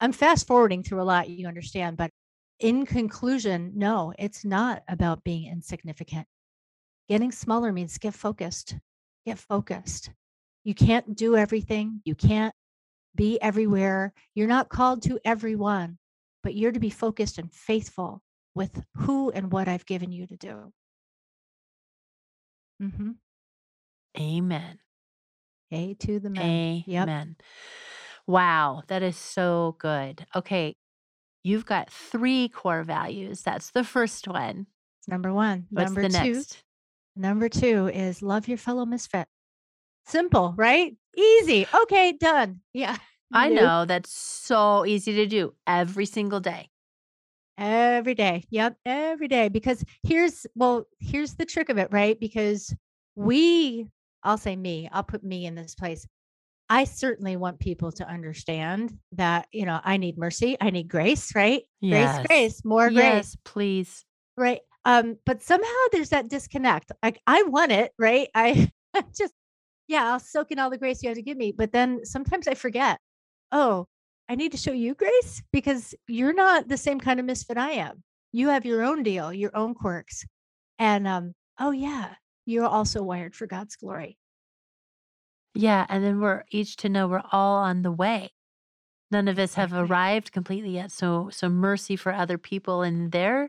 I'm 0.00 0.12
fast 0.12 0.46
forwarding 0.46 0.84
through 0.84 1.02
a 1.02 1.04
lot, 1.04 1.28
you 1.28 1.48
understand, 1.48 1.96
but 1.96 2.12
in 2.60 2.86
conclusion, 2.86 3.72
no, 3.74 4.12
it's 4.20 4.44
not 4.44 4.84
about 4.88 5.24
being 5.24 5.50
insignificant. 5.50 6.28
Getting 7.08 7.32
smaller 7.32 7.72
means 7.72 7.98
get 7.98 8.14
focused. 8.14 8.76
Get 9.26 9.38
focused. 9.38 10.10
You 10.66 10.74
can't 10.74 11.14
do 11.14 11.36
everything. 11.36 12.00
You 12.04 12.16
can't 12.16 12.52
be 13.14 13.40
everywhere. 13.40 14.12
You're 14.34 14.48
not 14.48 14.68
called 14.68 15.00
to 15.02 15.20
everyone, 15.24 15.96
but 16.42 16.56
you're 16.56 16.72
to 16.72 16.80
be 16.80 16.90
focused 16.90 17.38
and 17.38 17.52
faithful 17.54 18.20
with 18.52 18.82
who 18.96 19.30
and 19.30 19.52
what 19.52 19.68
I've 19.68 19.86
given 19.86 20.10
you 20.10 20.26
to 20.26 20.36
do. 20.36 20.72
hmm 22.80 23.10
Amen. 24.18 24.80
A 25.70 25.94
to 25.94 26.18
the 26.18 26.30
men. 26.30 26.82
Yep. 26.84 27.02
Amen. 27.04 27.36
Wow, 28.26 28.82
that 28.88 29.04
is 29.04 29.16
so 29.16 29.76
good. 29.78 30.26
Okay, 30.34 30.74
you've 31.44 31.64
got 31.64 31.92
three 31.92 32.48
core 32.48 32.82
values. 32.82 33.42
That's 33.42 33.70
the 33.70 33.84
first 33.84 34.26
one. 34.26 34.66
It's 34.98 35.06
number 35.06 35.32
one. 35.32 35.66
What's 35.70 35.94
number 35.94 36.02
the 36.02 36.08
two. 36.08 36.32
next? 36.32 36.64
Number 37.14 37.48
two 37.48 37.86
is 37.86 38.20
love 38.20 38.48
your 38.48 38.58
fellow 38.58 38.84
misfit. 38.84 39.28
Simple, 40.06 40.54
right? 40.56 40.96
Easy. 41.16 41.66
Okay, 41.82 42.12
done. 42.12 42.60
Yeah. 42.72 42.96
I 43.32 43.48
know 43.48 43.84
that's 43.84 44.12
so 44.12 44.86
easy 44.86 45.14
to 45.16 45.26
do 45.26 45.54
every 45.66 46.06
single 46.06 46.40
day. 46.40 46.70
Every 47.58 48.14
day. 48.14 48.44
Yep, 48.50 48.76
every 48.84 49.28
day. 49.28 49.48
Because 49.48 49.82
here's 50.02 50.46
well, 50.54 50.86
here's 51.00 51.34
the 51.34 51.44
trick 51.46 51.68
of 51.68 51.78
it, 51.78 51.88
right? 51.90 52.18
Because 52.20 52.74
we, 53.14 53.86
I'll 54.22 54.36
say 54.38 54.54
me, 54.54 54.88
I'll 54.92 55.02
put 55.02 55.24
me 55.24 55.46
in 55.46 55.54
this 55.54 55.74
place. 55.74 56.06
I 56.68 56.84
certainly 56.84 57.36
want 57.36 57.58
people 57.60 57.92
to 57.92 58.06
understand 58.08 58.98
that, 59.12 59.46
you 59.52 59.64
know, 59.66 59.80
I 59.84 59.96
need 59.96 60.18
mercy, 60.18 60.56
I 60.60 60.70
need 60.70 60.88
grace, 60.88 61.34
right? 61.34 61.62
Grace, 61.80 61.92
Yes. 61.92 62.26
grace, 62.26 62.64
more 62.64 62.90
grace, 62.90 62.96
Yes, 62.96 63.36
please. 63.44 64.04
right? 64.36 64.60
Um, 64.84 65.16
but 65.24 65.42
somehow 65.42 65.68
there's 65.92 66.10
that 66.10 66.28
disconnect. 66.28 66.92
Like 67.02 67.20
I 67.26 67.42
want 67.44 67.72
it, 67.72 67.92
right? 67.98 68.28
I 68.34 68.70
just, 69.18 69.32
yeah, 69.88 70.12
I'll 70.12 70.20
soak 70.20 70.50
in 70.50 70.58
all 70.58 70.70
the 70.70 70.78
grace 70.78 71.02
you 71.02 71.08
have 71.08 71.16
to 71.16 71.22
give 71.22 71.36
me. 71.36 71.52
But 71.52 71.72
then 71.72 72.04
sometimes 72.04 72.48
I 72.48 72.54
forget, 72.54 72.98
oh, 73.52 73.86
I 74.28 74.34
need 74.34 74.52
to 74.52 74.58
show 74.58 74.72
you 74.72 74.94
grace 74.94 75.42
because 75.52 75.94
you're 76.08 76.34
not 76.34 76.68
the 76.68 76.76
same 76.76 76.98
kind 77.00 77.20
of 77.20 77.26
misfit 77.26 77.56
I 77.56 77.72
am. 77.72 78.02
You 78.32 78.48
have 78.48 78.66
your 78.66 78.82
own 78.82 79.02
deal, 79.02 79.32
your 79.32 79.56
own 79.56 79.74
quirks. 79.74 80.24
And 80.78 81.06
um, 81.06 81.32
oh 81.60 81.70
yeah, 81.70 82.14
you're 82.44 82.66
also 82.66 83.02
wired 83.02 83.34
for 83.34 83.46
God's 83.46 83.76
glory. 83.76 84.18
Yeah, 85.54 85.86
and 85.88 86.04
then 86.04 86.20
we're 86.20 86.44
each 86.50 86.76
to 86.76 86.88
know 86.88 87.08
we're 87.08 87.22
all 87.32 87.56
on 87.58 87.82
the 87.82 87.92
way. 87.92 88.30
None 89.10 89.28
of 89.28 89.38
us 89.38 89.54
have 89.54 89.72
arrived 89.72 90.32
completely 90.32 90.70
yet. 90.70 90.90
So 90.90 91.28
so 91.30 91.48
mercy 91.48 91.96
for 91.96 92.12
other 92.12 92.38
people 92.38 92.82
in 92.82 93.10
their 93.10 93.48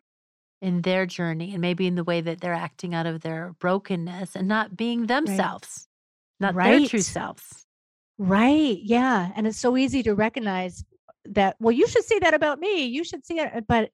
in 0.62 0.82
their 0.84 1.06
journey 1.06 1.52
and 1.54 1.62
maybe 1.62 1.88
in 1.88 1.96
the 1.96 2.04
way 2.04 2.22
that 2.22 2.42
they're 2.42 2.54
acting 2.54 2.94
out 2.96 3.06
of 3.06 3.22
their 3.22 3.54
brokenness 3.60 4.36
and 4.36 4.48
not 4.48 4.78
being 4.78 5.08
themselves, 5.08 5.88
not 6.40 6.56
their 6.56 6.80
true 6.88 6.98
Right. 7.00 7.04
selves. 7.04 7.66
Right. 8.18 8.80
Yeah. 8.82 9.32
And 9.36 9.46
it's 9.48 9.58
so 9.60 9.78
easy 9.78 10.04
to 10.04 10.16
recognize 10.16 10.84
that, 11.26 11.56
well, 11.60 11.72
you 11.72 11.88
should 11.88 12.04
see 12.04 12.20
that 12.20 12.34
about 12.34 12.60
me. 12.60 12.86
You 12.86 13.04
should 13.04 13.26
see 13.26 13.40
it. 13.40 13.66
But 13.68 13.92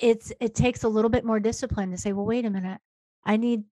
it's 0.00 0.32
it 0.40 0.54
takes 0.54 0.82
a 0.84 0.88
little 0.88 1.08
bit 1.10 1.24
more 1.24 1.40
discipline 1.40 1.90
to 1.90 1.96
say, 1.96 2.12
well, 2.12 2.26
wait 2.26 2.44
a 2.44 2.50
minute. 2.50 2.80
I 3.24 3.36
need 3.36 3.64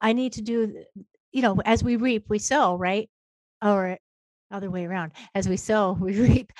I 0.00 0.12
need 0.12 0.32
to 0.34 0.42
do 0.42 0.84
you 1.32 1.40
know, 1.42 1.56
as 1.64 1.82
we 1.82 1.96
reap, 1.96 2.26
we 2.28 2.38
sow, 2.38 2.76
right? 2.76 3.08
Or 3.62 3.96
other 4.50 4.70
way 4.70 4.84
around. 4.84 5.12
As 5.34 5.48
we 5.48 5.56
sow, 5.56 5.92
we 6.00 6.18
reap. 6.20 6.52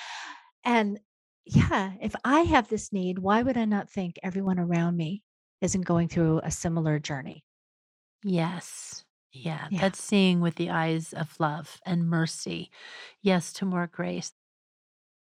And 0.65 0.99
yeah, 1.45 1.91
if 2.01 2.15
I 2.23 2.41
have 2.41 2.69
this 2.69 2.91
need, 2.93 3.19
why 3.19 3.43
would 3.43 3.57
I 3.57 3.65
not 3.65 3.89
think 3.89 4.17
everyone 4.23 4.59
around 4.59 4.97
me 4.97 5.21
isn't 5.61 5.81
going 5.85 6.07
through 6.07 6.39
a 6.43 6.49
similar 6.51 6.99
journey? 6.99 7.43
Yes. 8.23 9.03
Yeah, 9.33 9.67
Yeah. 9.71 9.81
that's 9.81 10.01
seeing 10.01 10.39
with 10.41 10.55
the 10.55 10.69
eyes 10.69 11.11
of 11.13 11.35
love 11.39 11.79
and 11.85 12.07
mercy. 12.09 12.69
Yes, 13.21 13.51
to 13.53 13.65
more 13.65 13.87
grace. 13.87 14.31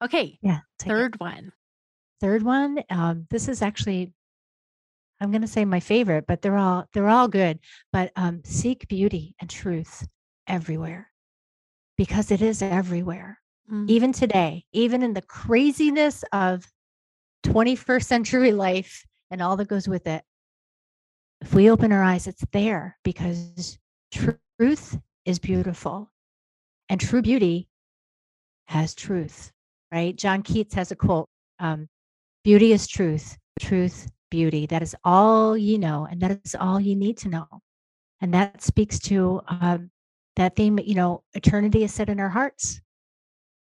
Okay, 0.02 0.40
Yeah. 0.42 0.62
Take 0.78 0.88
it. 0.88 0.94
third 0.96 1.20
one. 1.20 1.52
Third 2.22 2.44
one, 2.44 2.80
um, 2.90 3.28
this 3.30 3.48
is 3.48 3.62
actually 3.62 4.14
I'm 5.22 5.32
going 5.32 5.42
to 5.42 5.48
say 5.50 5.66
my 5.66 5.82
favorite, 5.82 6.26
but 6.28 6.42
they're 6.42 6.56
all 6.58 6.86
they're 6.94 7.10
all 7.10 7.28
good. 7.28 7.60
But 7.92 8.14
um, 8.16 8.42
seek 8.46 8.88
beauty 8.88 9.36
and 9.42 9.50
truth 9.50 10.08
everywhere 10.48 11.12
because 11.98 12.32
it 12.32 12.42
is 12.42 12.62
everywhere. 12.62 13.38
Mm, 13.70 13.90
Even 13.90 14.14
today, 14.14 14.64
even 14.72 15.04
in 15.04 15.14
the 15.14 15.22
craziness 15.22 16.24
of 16.32 16.66
21st 17.44 18.04
century 18.06 18.52
life 18.68 19.06
and 19.30 19.42
all 19.42 19.58
that 19.58 19.68
goes 19.68 19.90
with 19.90 20.08
it. 20.08 20.24
If 21.42 21.54
we 21.54 21.70
open 21.70 21.92
our 21.92 22.04
eyes, 22.04 22.26
it's 22.26 22.44
there 22.54 22.98
because 23.04 23.78
truth 24.12 25.00
is 25.26 25.40
beautiful 25.40 26.12
and 26.90 27.00
true 27.00 27.22
beauty 27.22 27.68
has 28.68 28.94
truth, 28.96 29.52
right? 29.92 30.16
John 30.16 30.42
Keats 30.42 30.74
has 30.76 30.92
a 30.92 30.96
quote 30.96 31.28
um, 31.60 31.88
Beauty 32.44 32.72
is 32.72 32.88
truth, 32.88 33.38
truth, 33.60 34.10
beauty. 34.32 34.66
That 34.66 34.82
is 34.82 34.96
all 35.04 35.58
ye 35.58 35.78
know, 35.78 36.08
and 36.10 36.22
that 36.22 36.40
is 36.44 36.56
all 36.56 36.80
you 36.80 36.96
need 36.96 37.18
to 37.18 37.30
know. 37.30 37.48
And 38.22 38.34
that 38.34 38.62
speaks 38.62 39.00
to 39.00 39.42
um, 39.48 39.92
that 40.36 40.56
theme, 40.56 40.80
you 40.80 40.96
know, 40.96 41.24
eternity 41.34 41.84
is 41.84 41.94
set 41.94 42.10
in 42.10 42.20
our 42.20 42.30
hearts. 42.30 42.82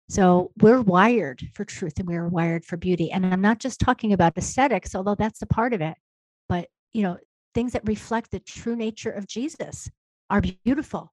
So 0.08 0.52
we're 0.60 0.82
wired 0.82 1.42
for 1.54 1.64
truth 1.64 1.98
and 1.98 2.06
we're 2.06 2.28
wired 2.28 2.64
for 2.64 2.76
beauty. 2.76 3.10
And 3.10 3.26
I'm 3.26 3.40
not 3.40 3.58
just 3.58 3.80
talking 3.80 4.12
about 4.12 4.38
aesthetics, 4.38 4.94
although 4.94 5.16
that's 5.16 5.42
a 5.42 5.46
part 5.46 5.72
of 5.72 5.80
it, 5.80 5.96
but, 6.48 6.68
you 6.92 7.02
know, 7.02 7.18
things 7.54 7.72
that 7.72 7.88
reflect 7.88 8.30
the 8.30 8.38
true 8.38 8.76
nature 8.76 9.10
of 9.10 9.26
Jesus 9.26 9.90
are 10.30 10.40
beautiful 10.40 11.12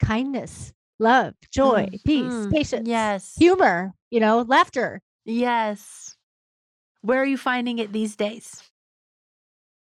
kindness, 0.00 0.72
love, 0.98 1.34
joy, 1.52 1.86
mm, 1.86 2.04
peace, 2.04 2.34
mm, 2.34 2.50
patience, 2.52 2.88
Yes. 2.88 3.34
humor, 3.36 3.94
you 4.10 4.20
know, 4.20 4.42
laughter. 4.42 5.00
Yes. 5.24 6.16
Where 7.02 7.20
are 7.20 7.26
you 7.26 7.36
finding 7.38 7.78
it 7.78 7.92
these 7.92 8.16
days? 8.16 8.62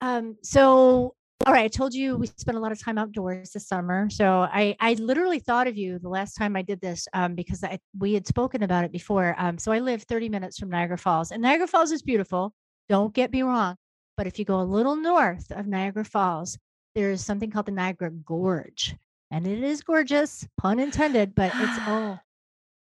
Um, 0.00 0.36
so 0.42 1.14
all 1.46 1.52
right, 1.52 1.64
I 1.64 1.68
told 1.68 1.94
you 1.94 2.16
we 2.16 2.26
spent 2.26 2.56
a 2.56 2.60
lot 2.60 2.72
of 2.72 2.80
time 2.82 2.98
outdoors 2.98 3.50
this 3.52 3.68
summer. 3.68 4.08
So 4.10 4.48
I 4.50 4.74
I 4.80 4.94
literally 4.94 5.38
thought 5.38 5.66
of 5.66 5.76
you 5.76 5.98
the 5.98 6.08
last 6.08 6.34
time 6.34 6.56
I 6.56 6.62
did 6.62 6.80
this 6.80 7.06
um, 7.12 7.34
because 7.34 7.62
I 7.62 7.78
we 7.98 8.14
had 8.14 8.26
spoken 8.26 8.62
about 8.62 8.84
it 8.84 8.92
before. 8.92 9.34
Um, 9.38 9.58
so 9.58 9.70
I 9.72 9.78
live 9.80 10.02
30 10.04 10.28
minutes 10.28 10.58
from 10.58 10.70
Niagara 10.70 10.98
Falls, 10.98 11.30
and 11.30 11.42
Niagara 11.42 11.66
Falls 11.68 11.92
is 11.92 12.02
beautiful. 12.02 12.52
Don't 12.88 13.14
get 13.14 13.32
me 13.32 13.42
wrong, 13.42 13.76
but 14.16 14.26
if 14.26 14.38
you 14.38 14.44
go 14.44 14.60
a 14.60 14.62
little 14.64 14.96
north 14.96 15.50
of 15.50 15.66
Niagara 15.66 16.04
Falls, 16.04 16.58
there 16.96 17.10
is 17.10 17.24
something 17.24 17.50
called 17.50 17.66
the 17.66 17.72
Niagara 17.72 18.10
Gorge, 18.10 18.96
and 19.30 19.46
it 19.46 19.62
is 19.62 19.82
gorgeous, 19.82 20.48
pun 20.56 20.80
intended. 20.80 21.34
But 21.34 21.52
it's 21.54 21.78
oh, 21.86 22.18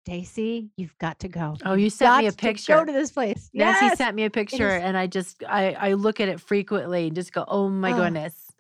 Daisy, 0.06 0.70
you've 0.76 0.98
got 0.98 1.20
to 1.20 1.30
go. 1.30 1.56
Oh, 1.66 1.74
you 1.74 1.90
sent 1.90 2.18
me 2.18 2.26
got 2.26 2.34
a 2.34 2.36
to 2.36 2.38
picture. 2.38 2.74
Go 2.76 2.86
to 2.86 2.92
this 2.92 3.12
place. 3.12 3.50
Nancy 3.54 3.86
Yes, 3.86 3.98
sent 3.98 4.16
me 4.16 4.26
a 4.26 4.30
picture 4.30 4.70
and 4.70 4.98
I 4.98 5.08
just 5.08 5.44
I 5.48 5.74
I 5.74 5.94
look 5.94 6.20
at 6.20 6.28
it 6.28 6.42
frequently 6.42 7.08
and 7.08 7.16
just 7.16 7.32
go, 7.32 7.46
"Oh 7.48 7.70
my 7.70 7.94
Oh, 7.94 7.98
goodness." 7.98 8.52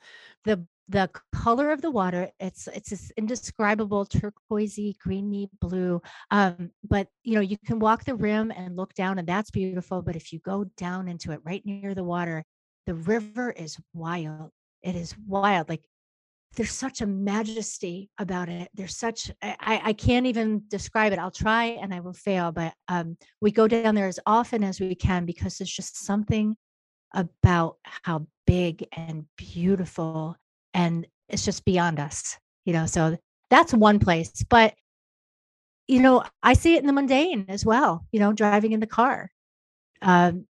the 0.45 0.65
the 0.89 1.09
color 1.31 1.71
of 1.71 1.81
the 1.81 1.91
water 1.91 2.29
it's 2.39 2.67
it's 2.67 2.89
this 2.89 3.11
indescribable 3.15 4.05
turquoisey 4.05 4.97
greeny 4.99 5.47
blue 5.61 6.01
um 6.31 6.71
but 6.83 7.07
you 7.23 7.35
know 7.35 7.39
you 7.41 7.57
can 7.65 7.79
walk 7.79 8.03
the 8.03 8.15
rim 8.15 8.51
and 8.51 8.75
look 8.75 8.93
down 8.95 9.19
and 9.19 9.27
that's 9.27 9.51
beautiful 9.51 10.01
but 10.01 10.15
if 10.15 10.33
you 10.33 10.39
go 10.39 10.65
down 10.77 11.07
into 11.07 11.31
it 11.31 11.39
right 11.45 11.63
near 11.65 11.93
the 11.93 12.03
water 12.03 12.43
the 12.87 12.95
river 12.95 13.51
is 13.51 13.77
wild 13.93 14.51
it 14.83 14.95
is 14.95 15.15
wild 15.27 15.69
like 15.69 15.83
there's 16.55 16.71
such 16.71 17.01
a 17.01 17.05
majesty 17.05 18.09
about 18.17 18.49
it 18.49 18.69
there's 18.73 18.97
such 18.97 19.31
i 19.41 19.81
i 19.83 19.93
can't 19.93 20.25
even 20.25 20.63
describe 20.67 21.13
it 21.13 21.19
i'll 21.19 21.31
try 21.31 21.65
and 21.65 21.93
i 21.93 21.99
will 21.99 22.13
fail 22.13 22.51
but 22.51 22.73
um 22.87 23.17
we 23.39 23.51
go 23.51 23.67
down 23.67 23.95
there 23.95 24.07
as 24.07 24.19
often 24.25 24.63
as 24.63 24.79
we 24.79 24.95
can 24.95 25.25
because 25.25 25.57
there's 25.57 25.71
just 25.71 26.03
something 26.05 26.55
about 27.13 27.77
how 27.83 28.25
big 28.45 28.85
and 28.93 29.25
beautiful 29.37 30.35
and 30.73 31.07
it's 31.29 31.45
just 31.45 31.65
beyond 31.65 31.99
us 31.99 32.37
you 32.65 32.73
know 32.73 32.85
so 32.85 33.17
that's 33.49 33.73
one 33.73 33.99
place 33.99 34.43
but 34.49 34.73
you 35.87 36.01
know 36.01 36.23
i 36.43 36.53
see 36.53 36.75
it 36.75 36.79
in 36.79 36.87
the 36.87 36.93
mundane 36.93 37.45
as 37.47 37.65
well 37.65 38.05
you 38.11 38.19
know 38.19 38.33
driving 38.33 38.71
in 38.71 38.79
the 38.79 38.87
car. 38.87 39.29
Um 40.01 40.47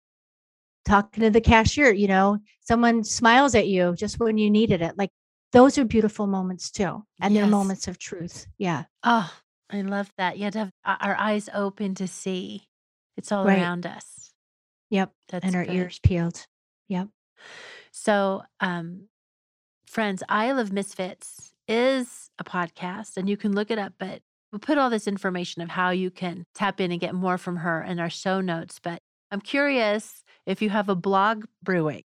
talking 0.86 1.24
to 1.24 1.30
the 1.30 1.42
cashier 1.42 1.92
you 1.92 2.08
know 2.08 2.38
someone 2.62 3.04
smiles 3.04 3.56
at 3.56 3.68
you 3.68 3.96
just 3.98 4.20
when 4.20 4.38
you 4.38 4.50
needed 4.50 4.82
it 4.82 4.98
like 4.98 5.10
those 5.52 5.78
are 5.78 5.86
beautiful 5.86 6.28
moments 6.28 6.70
too 6.72 7.04
and 7.22 7.36
they're 7.36 7.48
moments 7.48 7.88
of 7.88 7.98
truth 7.98 8.46
yeah 8.58 8.84
Oh, 9.04 9.32
I 9.72 9.82
love 9.82 10.12
that. 10.18 10.38
You 10.38 10.44
have 10.46 10.54
to 10.54 10.60
have 10.60 10.72
our 11.02 11.16
eyes 11.18 11.50
open 11.54 11.96
to 11.96 12.08
see. 12.08 12.68
It's 13.18 13.32
all 13.32 13.44
Right. 13.46 13.58
around 13.58 13.86
us. 13.86 14.32
yep 14.90 15.12
That's 15.30 15.46
and 15.46 15.56
our 15.56 15.66
good. 15.66 15.74
ears 15.76 16.00
peeled 16.04 16.46
yep 16.88 17.08
So, 17.92 18.44
um, 18.60 19.08
friends, 19.88 20.22
Isle 20.30 20.60
of 20.60 20.72
Misfits 20.72 21.54
is 21.68 22.30
a 22.38 22.44
podcast, 22.44 23.18
and 23.18 23.28
you 23.30 23.38
can 23.38 23.54
look 23.54 23.72
it 23.72 23.80
up. 23.80 23.94
But 23.98 24.22
we'll 24.52 24.60
put 24.60 24.78
all 24.78 24.90
this 24.90 25.08
information 25.08 25.62
of 25.62 25.70
how 25.70 25.90
you 25.92 26.12
can 26.12 26.46
tap 26.54 26.80
in 26.82 26.92
and 26.92 27.00
get 27.02 27.16
more 27.16 27.38
from 27.38 27.58
her 27.58 27.82
in 27.82 28.00
our 28.00 28.10
show 28.10 28.42
notes. 28.42 28.80
But 28.82 29.02
I'm 29.36 29.42
curious 29.42 30.24
if 30.46 30.62
you 30.62 30.70
have 30.70 30.88
a 30.88 30.96
blog 30.96 31.44
brewing. 31.62 32.04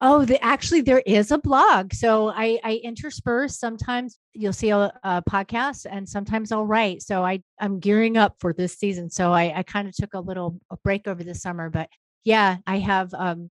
Oh, 0.00 0.24
the, 0.24 0.42
actually, 0.42 0.80
there 0.80 1.02
is 1.04 1.30
a 1.30 1.36
blog. 1.36 1.92
So 1.92 2.30
I, 2.30 2.58
I 2.64 2.80
intersperse. 2.82 3.58
Sometimes 3.58 4.18
you'll 4.32 4.54
see 4.54 4.70
a, 4.70 4.90
a 5.02 5.22
podcast, 5.28 5.84
and 5.90 6.08
sometimes 6.08 6.52
I'll 6.52 6.64
write. 6.64 7.02
So 7.02 7.22
I, 7.22 7.42
I'm 7.60 7.80
gearing 7.80 8.16
up 8.16 8.36
for 8.40 8.54
this 8.54 8.78
season. 8.78 9.10
So 9.10 9.30
I, 9.30 9.58
I 9.58 9.62
kind 9.62 9.88
of 9.88 9.94
took 9.94 10.14
a 10.14 10.20
little 10.20 10.58
a 10.70 10.78
break 10.78 11.06
over 11.06 11.22
the 11.22 11.34
summer, 11.34 11.68
but 11.68 11.90
yeah, 12.24 12.56
I 12.66 12.78
have. 12.78 13.12
Um, 13.12 13.50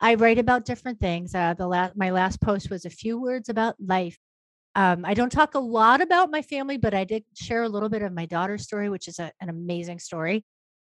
I 0.00 0.14
write 0.14 0.38
about 0.38 0.66
different 0.66 1.00
things. 1.00 1.34
Uh, 1.34 1.54
the 1.54 1.66
last, 1.66 1.96
my 1.96 2.10
last 2.10 2.40
post 2.40 2.70
was 2.70 2.84
a 2.84 2.90
few 2.90 3.20
words 3.20 3.48
about 3.48 3.74
life. 3.84 4.16
Um, 4.76 5.04
I 5.04 5.14
don't 5.14 5.32
talk 5.32 5.56
a 5.56 5.58
lot 5.58 6.00
about 6.00 6.30
my 6.30 6.42
family, 6.42 6.76
but 6.76 6.94
I 6.94 7.02
did 7.02 7.24
share 7.34 7.64
a 7.64 7.68
little 7.68 7.88
bit 7.88 8.02
of 8.02 8.12
my 8.12 8.26
daughter's 8.26 8.62
story, 8.62 8.88
which 8.88 9.08
is 9.08 9.18
a, 9.18 9.32
an 9.40 9.48
amazing 9.48 9.98
story. 9.98 10.44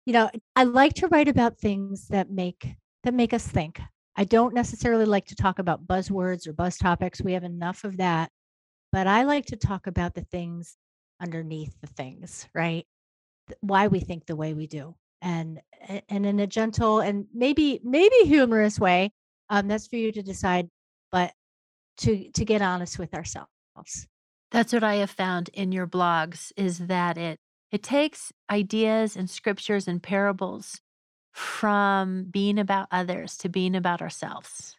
You 0.06 0.12
know, 0.12 0.30
I 0.54 0.64
like 0.64 0.94
to 0.94 1.08
write 1.08 1.28
about 1.28 1.58
things 1.58 2.08
that 2.08 2.30
make 2.30 2.76
that 3.02 3.14
make 3.14 3.32
us 3.34 3.46
think. 3.46 3.80
I 4.16 4.24
don't 4.24 4.54
necessarily 4.54 5.04
like 5.04 5.26
to 5.26 5.34
talk 5.36 5.58
about 5.58 5.86
buzzwords 5.86 6.46
or 6.46 6.52
buzz 6.52 6.78
topics. 6.78 7.20
We 7.20 7.32
have 7.34 7.44
enough 7.44 7.84
of 7.84 7.98
that. 7.98 8.30
But 8.92 9.06
I 9.06 9.24
like 9.24 9.46
to 9.46 9.56
talk 9.56 9.86
about 9.86 10.14
the 10.14 10.24
things 10.24 10.76
underneath 11.20 11.74
the 11.80 11.88
things, 11.88 12.48
right? 12.54 12.86
Why 13.60 13.88
we 13.88 14.00
think 14.00 14.26
the 14.26 14.36
way 14.36 14.54
we 14.54 14.66
do. 14.68 14.94
and 15.22 15.60
and 16.08 16.26
in 16.26 16.40
a 16.40 16.46
gentle 16.46 17.00
and 17.00 17.26
maybe 17.34 17.80
maybe 17.84 18.16
humorous 18.24 18.78
way. 18.80 19.12
Um, 19.50 19.68
that's 19.68 19.86
for 19.88 19.96
you 19.96 20.12
to 20.12 20.22
decide, 20.22 20.68
but 21.12 21.32
to 21.98 22.30
to 22.32 22.44
get 22.44 22.62
honest 22.62 22.98
with 22.98 23.14
ourselves. 23.14 24.08
That's 24.52 24.72
what 24.72 24.84
I 24.84 24.96
have 24.96 25.10
found 25.10 25.50
in 25.50 25.72
your 25.72 25.86
blogs 25.86 26.52
is 26.56 26.78
that 26.86 27.18
it 27.18 27.40
it 27.72 27.82
takes 27.82 28.32
ideas 28.50 29.16
and 29.16 29.28
scriptures 29.28 29.88
and 29.88 30.02
parables 30.02 30.80
from 31.32 32.24
being 32.24 32.58
about 32.58 32.88
others 32.90 33.36
to 33.38 33.48
being 33.48 33.74
about 33.74 34.00
ourselves. 34.02 34.76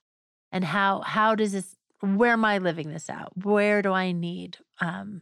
And 0.51 0.63
how 0.63 1.01
how 1.01 1.35
does 1.35 1.51
this 1.51 1.75
where 2.01 2.33
am 2.33 2.45
I 2.45 2.57
living 2.59 2.89
this 2.89 3.09
out? 3.09 3.33
Where 3.43 3.81
do 3.81 3.91
I 3.91 4.11
need 4.11 4.57
um 4.79 5.21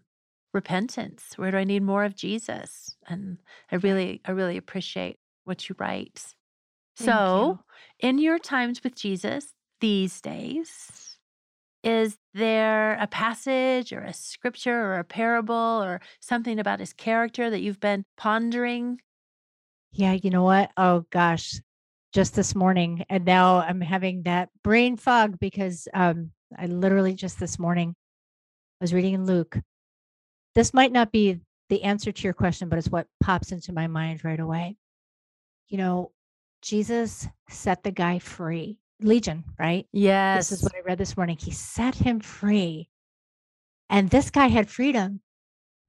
repentance? 0.54 1.38
Where 1.38 1.52
do 1.52 1.58
I 1.58 1.64
need 1.66 1.84
more 1.84 2.04
of 2.06 2.16
Jesus? 2.16 2.96
And 3.08 3.40
I 3.72 3.78
really 3.78 4.22
I 4.26 4.32
really 4.32 4.58
appreciate 4.58 5.18
what 5.44 5.68
you 5.70 5.76
write. 5.80 6.36
Thank 6.98 7.08
So, 7.08 7.36
you. 7.36 7.60
in 8.00 8.20
your 8.20 8.40
times 8.40 8.84
with 8.84 8.96
Jesus 8.96 9.54
these 9.82 10.22
days, 10.22 11.15
is 11.86 12.18
there 12.34 12.94
a 13.00 13.06
passage 13.06 13.94
or 13.94 14.00
a 14.00 14.14
scripture 14.14 14.76
or 14.76 15.00
a 15.00 15.04
parable 15.04 15.54
or 15.56 16.02
something 16.20 16.60
about 16.60 16.80
his 16.80 16.92
character 16.94 17.50
that 17.50 17.62
you've 17.62 17.80
been 17.80 18.04
pondering? 18.18 19.00
Yeah, 19.92 20.14
you 20.14 20.32
know 20.32 20.44
what? 20.44 20.72
Oh 20.76 21.06
gosh, 21.12 21.62
just 22.12 22.36
this 22.36 22.56
morning, 22.56 23.06
and 23.08 23.24
now 23.24 23.60
I'm 23.60 23.82
having 23.82 24.24
that 24.24 24.50
brain 24.64 24.98
fog 24.98 25.40
because 25.40 25.88
um, 25.94 26.32
I 26.58 26.66
literally 26.66 27.14
just 27.14 27.40
this 27.40 27.60
morning 27.60 27.96
I 28.82 28.84
was 28.84 28.94
reading 28.94 29.14
in 29.14 29.26
Luke. 29.26 29.58
This 30.56 30.74
might 30.74 30.92
not 30.92 31.12
be 31.12 31.40
the 31.70 31.84
answer 31.84 32.12
to 32.12 32.24
your 32.24 32.34
question, 32.34 32.68
but 32.68 32.80
it's 32.80 32.90
what 32.90 33.08
pops 33.22 33.52
into 33.52 33.74
my 33.74 33.88
mind 33.88 34.26
right 34.26 34.40
away. 34.40 34.76
You 35.68 35.78
know, 35.78 36.12
Jesus 36.62 37.28
set 37.48 37.84
the 37.84 37.92
guy 37.92 38.20
free. 38.20 38.80
Legion, 39.02 39.44
right? 39.60 39.86
Yes. 39.92 40.50
This 40.50 40.60
is 40.60 40.64
what 40.64 40.76
I 40.76 40.82
read 40.82 40.98
this 40.98 41.18
morning. 41.18 41.38
He 41.38 41.52
set 41.52 41.96
him 41.96 42.20
free. 42.20 42.90
And 43.90 44.10
this 44.10 44.32
guy 44.32 44.48
had 44.48 44.70
freedom, 44.70 45.22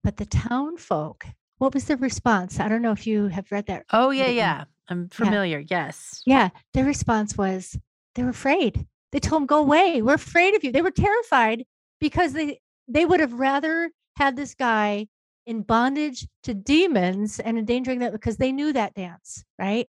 but 0.05 0.17
the 0.17 0.27
town 0.27 0.77
folk, 0.77 1.27
what 1.59 1.73
was 1.73 1.85
the 1.87 1.97
response? 1.97 2.61
I 2.61 2.69
don't 2.69 2.83
know 2.83 2.93
if 2.93 3.07
you 3.07 3.29
have 3.29 3.51
read 3.51 3.67
that 3.67 3.85
Oh, 3.93 4.11
yeah, 4.11 4.29
yeah. 4.29 4.65
I'm 4.89 5.03
Yeah. 5.05 5.09
familiar. 5.17 5.59
Yes. 5.69 6.23
Yeah, 6.27 6.51
their 6.75 6.85
response 6.85 7.37
was 7.37 7.77
they 8.15 8.23
were 8.23 8.31
afraid. 8.31 8.87
They 9.13 9.21
told 9.21 9.43
him, 9.43 9.47
"Go 9.47 9.59
away. 9.61 10.03
We're 10.03 10.15
afraid 10.15 10.55
of 10.55 10.63
you." 10.63 10.71
They 10.73 10.83
were 10.83 10.91
terrified 10.91 11.65
because 12.01 12.33
they 12.35 12.61
they 12.87 13.05
would 13.05 13.21
have 13.21 13.33
rather 13.33 13.91
had 14.17 14.37
this 14.37 14.55
guy 14.55 15.09
in 15.47 15.63
bondage 15.63 16.27
to 16.45 16.55
demons 16.55 17.41
and 17.41 17.59
endangering 17.59 18.01
that 18.01 18.13
because 18.13 18.37
they 18.37 18.53
knew 18.53 18.73
that 18.73 18.95
dance, 18.95 19.45
right? 19.59 19.89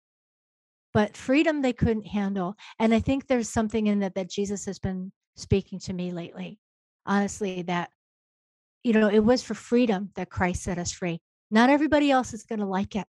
But 0.96 1.16
freedom 1.16 1.62
they 1.62 1.74
couldn't 1.74 2.06
handle. 2.06 2.56
And 2.80 2.94
I 2.94 3.00
think 3.00 3.28
there's 3.28 3.50
something 3.50 3.86
in 3.86 4.00
that 4.00 4.16
that 4.16 4.30
Jesus 4.30 4.64
has 4.66 4.80
been 4.80 5.12
speaking 5.36 5.78
to 5.80 5.92
me 5.92 6.12
lately. 6.12 6.58
Honestly, 7.06 7.62
that 7.64 7.90
you 8.84 8.94
know, 8.94 9.08
it 9.08 9.20
was 9.20 9.42
for 9.44 9.54
freedom 9.54 10.10
that 10.16 10.30
Christ 10.30 10.64
set 10.64 10.78
us 10.78 10.92
free. 10.92 11.20
Not 11.50 11.70
everybody 11.70 12.10
else 12.10 12.34
is 12.34 12.44
going 12.44 12.60
to 12.60 12.66
like 12.66 12.96
it 12.96 13.06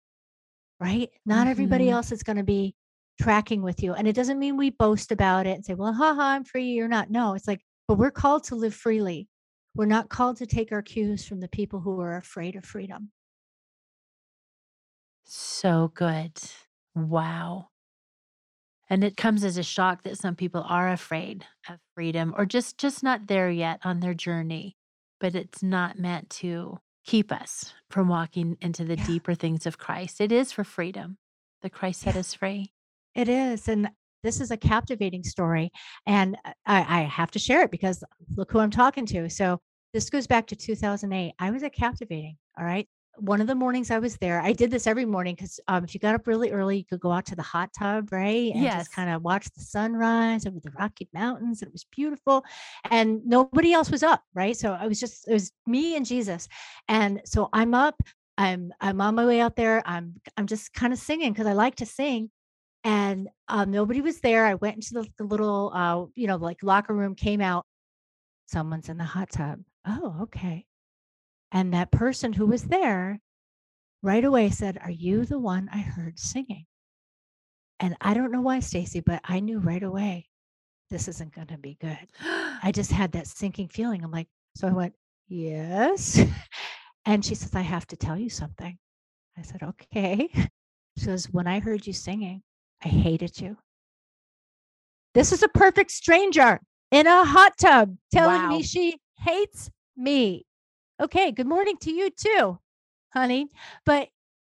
right? 0.81 1.09
Not 1.25 1.47
everybody 1.47 1.87
Mhm. 1.87 1.93
else 1.93 2.11
is 2.13 2.23
going 2.23 2.37
to 2.37 2.43
be 2.43 2.75
tracking 3.21 3.63
with 3.63 3.83
you. 3.83 3.93
And 3.95 4.07
it 4.07 4.15
doesn't 4.15 4.39
mean 4.39 4.57
we 4.57 4.71
boast 4.71 5.11
about 5.11 5.47
it 5.47 5.55
and 5.55 5.65
say, 5.65 5.75
well, 5.75 5.93
haha, 5.93 6.21
I'm 6.21 6.45
free, 6.45 6.71
you're 6.73 6.89
not. 6.89 7.11
No, 7.11 7.35
it's 7.35 7.47
like, 7.47 7.61
but 7.87 7.99
we're 7.99 8.11
called 8.11 8.45
to 8.45 8.55
live 8.55 8.75
freely. 8.75 9.29
We're 9.75 9.87
not 9.87 10.09
called 10.09 10.37
to 10.37 10.47
take 10.47 10.71
our 10.73 10.83
cues 10.83 11.25
from 11.25 11.41
the 11.41 11.49
people 11.49 11.81
who 11.81 12.01
are 12.01 12.17
afraid 12.17 12.57
of 12.57 12.65
freedom. 12.65 13.11
So 15.25 15.87
good. 15.95 16.39
Wow. 16.95 17.70
And 18.91 19.05
it 19.05 19.15
comes 19.15 19.45
as 19.45 19.57
a 19.57 19.63
shock 19.63 20.03
that 20.03 20.17
some 20.17 20.35
people 20.35 20.65
are 20.67 20.89
afraid 20.91 21.45
of 21.69 21.79
freedom 21.95 22.35
or 22.37 22.45
just 22.45 22.77
just 22.77 23.01
not 23.01 23.27
there 23.27 23.49
yet 23.49 23.79
on 23.85 24.01
their 24.01 24.13
journey. 24.13 24.75
But 25.21 25.33
it's 25.33 25.63
not 25.63 25.97
meant 25.97 26.29
to 26.41 26.77
keep 27.05 27.31
us 27.31 27.73
from 27.89 28.09
walking 28.09 28.57
into 28.59 28.83
the 28.83 28.97
Yeah. 28.97 29.05
deeper 29.07 29.33
things 29.33 29.65
of 29.65 29.77
Christ. 29.77 30.19
It 30.19 30.31
is 30.33 30.51
for 30.51 30.65
freedom 30.65 31.17
that 31.61 31.71
Christ 31.71 32.01
set 32.01 32.15
Yeah, 32.15 32.19
us 32.19 32.33
free. 32.33 32.73
it 33.15 33.29
is. 33.29 33.69
And 33.69 33.89
this 34.23 34.41
is 34.41 34.51
a 34.51 34.57
captivating 34.57 35.23
story. 35.23 35.71
And 36.05 36.37
I, 36.65 36.99
I 36.99 37.01
have 37.03 37.31
to 37.31 37.39
share 37.39 37.63
it 37.63 37.71
because 37.71 38.03
look 38.35 38.51
who 38.51 38.59
I'm 38.59 38.71
talking 38.71 39.05
to. 39.07 39.29
So 39.29 39.59
this 39.93 40.09
goes 40.09 40.27
back 40.27 40.47
to 40.47 40.55
2008. 40.55 41.33
I 41.39 41.49
was 41.51 41.63
at 41.63 41.73
Captivating. 41.73 42.37
All 42.59 42.65
right. 42.65 42.87
One 43.17 43.41
of 43.41 43.47
the 43.47 43.55
mornings 43.55 43.91
I 43.91 43.99
was 43.99 44.17
there, 44.17 44.41
I 44.41 44.53
did 44.53 44.71
this 44.71 44.87
every 44.87 45.05
morning 45.05 45.35
because 45.35 45.59
um, 45.67 45.83
if 45.83 45.93
you 45.93 45.99
got 45.99 46.15
up 46.15 46.27
really 46.27 46.51
early, 46.51 46.77
you 46.77 46.85
could 46.85 46.99
go 47.01 47.11
out 47.11 47.25
to 47.27 47.35
the 47.35 47.41
hot 47.43 47.71
tub, 47.77 48.11
right? 48.11 48.53
And 48.55 48.71
just 48.71 48.89
Yes. 48.89 48.89
kind 48.91 49.09
of 49.09 49.21
watch 49.21 49.47
the 49.51 49.61
sunrise 49.61 50.45
over 50.47 50.59
the 50.59 50.71
Rocky 50.71 51.07
Mountains. 51.13 51.61
It 51.61 51.71
was 51.71 51.85
beautiful. 51.91 52.43
And 52.89 53.25
nobody 53.25 53.73
else 53.73 53.91
was 53.91 54.01
up, 54.03 54.23
right? 54.33 54.55
So 54.57 54.73
I 54.73 54.87
was 54.87 54.99
just, 54.99 55.27
it 55.27 55.33
was 55.33 55.51
me 55.67 55.95
and 55.95 56.05
Jesus. 56.05 56.47
And 56.87 57.21
so 57.25 57.49
I'm 57.53 57.73
up. 57.73 58.01
I'm 58.37 58.71
I'm 58.79 59.01
on 59.01 59.15
my 59.15 59.25
way 59.25 59.39
out 59.41 59.55
there. 59.55 59.83
I'm 59.85 60.15
I'm 60.37 60.47
just 60.47 60.73
kind 60.73 60.93
of 60.93 60.97
singing 60.99 61.33
because 61.33 61.45
I 61.47 61.53
like 61.53 61.75
to 61.75 61.85
sing 61.85 62.31
and 62.83 63.29
um, 63.47 63.71
nobody 63.71 64.01
was 64.01 64.21
there. 64.21 64.45
I 64.45 64.55
went 64.55 64.75
into 64.77 64.93
the, 64.95 65.07
the 65.17 65.23
little, 65.25 65.71
uh, 65.75 66.05
you 66.15 66.27
know, 66.27 66.37
like 66.37 66.63
locker 66.63 66.93
room, 66.95 67.15
came 67.15 67.41
out. 67.41 67.65
Someone's 68.47 68.89
in 68.89 68.97
the 68.97 69.03
hot 69.03 69.29
tub. 69.31 69.61
Oh, 69.85 70.17
okay. 70.23 70.65
And 71.51 71.73
that 71.73 71.91
person 71.91 72.33
who 72.33 72.45
was 72.45 72.63
there 72.65 73.19
right 74.01 74.23
away 74.23 74.49
said, 74.49 74.77
"Are 74.81 74.91
you 74.91 75.25
the 75.25 75.39
one 75.39 75.69
I 75.71 75.79
heard 75.79 76.19
singing?" 76.19 76.65
And 77.79 77.95
I 77.99 78.13
don't 78.13 78.31
know 78.31 78.41
why, 78.41 78.59
Stasi, 78.59 79.03
but 79.03 79.21
I 79.25 79.39
knew 79.39 79.59
right 79.59 79.83
away 79.83 80.29
this 80.89 81.07
isn't 81.07 81.33
going 81.33 81.47
to 81.47 81.57
be 81.57 81.77
good. 81.81 82.07
I 82.21 82.71
just 82.73 82.91
had 83.01 83.11
that 83.13 83.27
sinking 83.27 83.69
feeling. 83.69 84.03
I'm 84.03 84.11
like, 84.11 84.27
so 84.55 84.67
I 84.67 84.71
went, 84.71 84.93
"Yes," 85.27 86.19
and 87.05 87.25
she 87.25 87.35
says, 87.35 87.55
"I 87.55 87.61
have 87.61 87.87
to 87.87 87.97
tell 87.97 88.17
you 88.17 88.29
something." 88.29 88.77
I 89.37 89.41
said, 89.41 89.63
"Okay." 89.63 90.29
She 90.97 91.05
goes, 91.05 91.25
"When 91.31 91.47
I 91.47 91.59
heard 91.61 91.87
you 91.87 91.93
singing, 91.93 92.43
I 92.83 92.89
hated 92.89 93.39
you." 93.39 93.57
This 95.13 95.31
is 95.31 95.41
a 95.41 95.47
perfect 95.47 95.91
stranger 95.91 96.59
in 96.91 97.07
a 97.07 97.23
hot 97.25 97.53
tub 97.57 97.95
telling 98.11 98.49
me 98.49 98.61
she 98.61 98.99
hates 99.17 99.71
me. 99.95 100.45
Okay, 101.01 101.31
good 101.31 101.47
morning 101.47 101.77
to 101.77 101.91
you 101.91 102.11
too, 102.11 102.59
honey. 103.11 103.47
But 103.87 104.09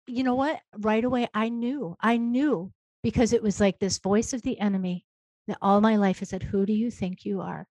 you 0.08 0.24
know 0.24 0.34
what? 0.34 0.60
Right 0.80 1.04
away, 1.04 1.28
I 1.32 1.50
knew. 1.50 1.96
I 2.02 2.18
knew 2.18 2.72
because 3.04 3.34
it 3.34 3.44
was 3.44 3.60
like 3.60 3.78
this 3.78 4.00
voice 4.00 4.34
of 4.34 4.42
the 4.42 4.60
enemy 4.60 5.06
that 5.48 5.60
all 5.62 5.80
my 5.80 5.98
life 5.98 6.20
has 6.20 6.30
said, 6.30 6.42
Who 6.42 6.66
do 6.66 6.74
you 6.74 6.90
think 6.90 7.24
you 7.24 7.42
are? 7.42 7.68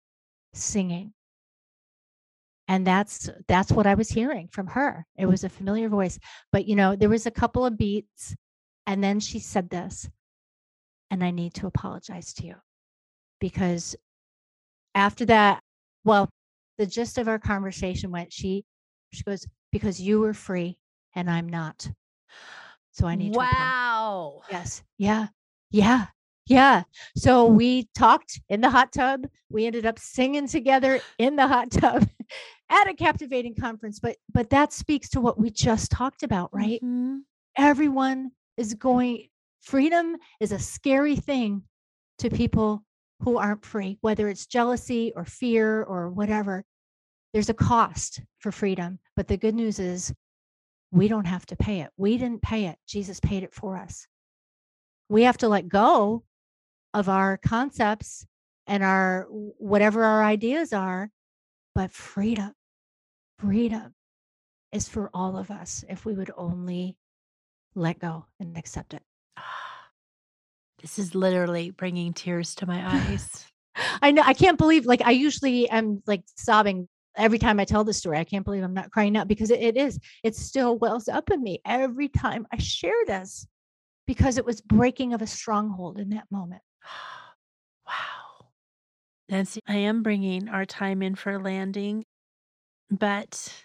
Singing. 0.54 1.12
And 2.66 2.86
that's 2.86 3.28
that's 3.46 3.70
what 3.70 3.86
I 3.86 3.92
was 3.92 4.08
hearing 4.08 4.48
from 4.48 4.68
her. 4.68 5.04
It 5.18 5.26
was 5.26 5.44
a 5.44 5.50
familiar 5.50 5.90
voice. 5.90 6.18
But 6.50 6.66
you 6.66 6.74
know, 6.74 6.96
there 6.96 7.10
was 7.10 7.26
a 7.26 7.30
couple 7.30 7.66
of 7.66 7.76
beats, 7.76 8.34
and 8.86 9.04
then 9.04 9.20
she 9.20 9.38
said 9.38 9.68
this, 9.68 10.08
and 11.10 11.22
I 11.22 11.30
need 11.30 11.52
to 11.54 11.66
apologize 11.66 12.32
to 12.34 12.46
you 12.46 12.54
because 13.38 13.96
after 14.94 15.26
that, 15.26 15.62
well, 16.04 16.30
the 16.82 16.86
gist 16.86 17.16
of 17.16 17.28
our 17.28 17.38
conversation 17.38 18.10
went, 18.10 18.32
she 18.32 18.64
she 19.12 19.22
goes, 19.22 19.46
because 19.70 20.00
you 20.00 20.18
were 20.18 20.34
free 20.34 20.76
and 21.14 21.30
I'm 21.30 21.48
not. 21.48 21.88
So 22.90 23.06
I 23.06 23.14
need 23.14 23.34
to. 23.34 23.38
Wow. 23.38 24.42
Yes. 24.50 24.82
Yeah. 24.98 25.28
Yeah. 25.70 26.06
Yeah. 26.48 26.82
So 27.16 27.46
we 27.46 27.88
talked 27.94 28.40
in 28.48 28.62
the 28.62 28.70
hot 28.70 28.92
tub. 28.92 29.28
We 29.48 29.64
ended 29.64 29.86
up 29.86 30.00
singing 30.00 30.48
together 30.48 31.00
in 31.18 31.36
the 31.36 31.46
hot 31.46 31.70
tub 31.70 32.08
at 32.68 32.88
a 32.88 32.94
captivating 32.94 33.54
conference. 33.54 34.00
But 34.00 34.16
but 34.34 34.50
that 34.50 34.72
speaks 34.72 35.08
to 35.10 35.20
what 35.20 35.38
we 35.38 35.50
just 35.50 35.92
talked 35.92 36.24
about, 36.24 36.52
right? 36.52 36.80
hmm 36.80 37.18
Everyone 37.56 38.32
is 38.56 38.74
going 38.74 39.28
freedom 39.60 40.16
is 40.40 40.50
a 40.50 40.58
scary 40.58 41.14
thing 41.14 41.62
to 42.18 42.28
people 42.28 42.82
who 43.22 43.38
aren't 43.38 43.64
free, 43.64 43.98
whether 44.00 44.28
it's 44.28 44.46
jealousy 44.46 45.12
or 45.14 45.24
fear 45.24 45.84
or 45.84 46.10
whatever. 46.10 46.64
There's 47.32 47.48
a 47.48 47.54
cost 47.54 48.20
for 48.38 48.52
freedom. 48.52 48.98
But 49.16 49.28
the 49.28 49.36
good 49.36 49.54
news 49.54 49.78
is 49.78 50.12
we 50.90 51.08
don't 51.08 51.26
have 51.26 51.46
to 51.46 51.56
pay 51.56 51.80
it. 51.80 51.90
We 51.96 52.18
didn't 52.18 52.42
pay 52.42 52.66
it. 52.66 52.76
Jesus 52.86 53.20
paid 53.20 53.42
it 53.42 53.54
for 53.54 53.76
us. 53.76 54.06
We 55.08 55.22
have 55.22 55.38
to 55.38 55.48
let 55.48 55.68
go 55.68 56.24
of 56.94 57.08
our 57.08 57.38
concepts 57.38 58.26
and 58.66 58.82
our 58.82 59.26
whatever 59.30 60.04
our 60.04 60.22
ideas 60.22 60.72
are, 60.72 61.10
but 61.74 61.90
freedom, 61.90 62.52
freedom 63.38 63.94
is 64.70 64.88
for 64.88 65.10
all 65.12 65.36
of 65.36 65.50
us 65.50 65.84
if 65.88 66.04
we 66.04 66.14
would 66.14 66.30
only 66.36 66.96
let 67.74 67.98
go 67.98 68.26
and 68.38 68.56
accept 68.56 68.94
it. 68.94 69.02
This 70.80 70.98
is 70.98 71.14
literally 71.14 71.70
bringing 71.70 72.12
tears 72.12 72.56
to 72.56 72.66
my 72.66 72.84
eyes. 73.08 73.46
I 74.02 74.10
know 74.10 74.22
I 74.24 74.34
can't 74.34 74.58
believe 74.58 74.84
like 74.84 75.00
I 75.00 75.12
usually 75.12 75.68
am 75.68 76.02
like 76.06 76.24
sobbing 76.36 76.88
every 77.16 77.38
time 77.38 77.60
I 77.60 77.64
tell 77.64 77.84
the 77.84 77.92
story. 77.92 78.18
I 78.18 78.24
can't 78.24 78.44
believe 78.44 78.62
I'm 78.62 78.74
not 78.74 78.90
crying 78.90 79.16
out 79.16 79.28
because 79.28 79.50
it, 79.50 79.60
it 79.60 79.76
is. 79.76 79.98
It 80.22 80.34
still 80.36 80.78
wells 80.78 81.08
up 81.08 81.30
in 81.30 81.42
me 81.42 81.60
every 81.66 82.08
time 82.08 82.46
I 82.52 82.58
share 82.58 83.04
this. 83.06 83.46
because 84.06 84.36
it 84.38 84.44
was 84.44 84.60
breaking 84.60 85.14
of 85.14 85.22
a 85.22 85.26
stronghold 85.26 85.98
in 85.98 86.10
that 86.10 86.26
moment. 86.30 86.62
wow. 87.86 88.46
Nancy, 89.28 89.60
I 89.68 89.76
am 89.76 90.02
bringing 90.02 90.48
our 90.48 90.64
time 90.66 91.02
in 91.02 91.14
for 91.14 91.38
landing, 91.38 92.04
but 92.90 93.64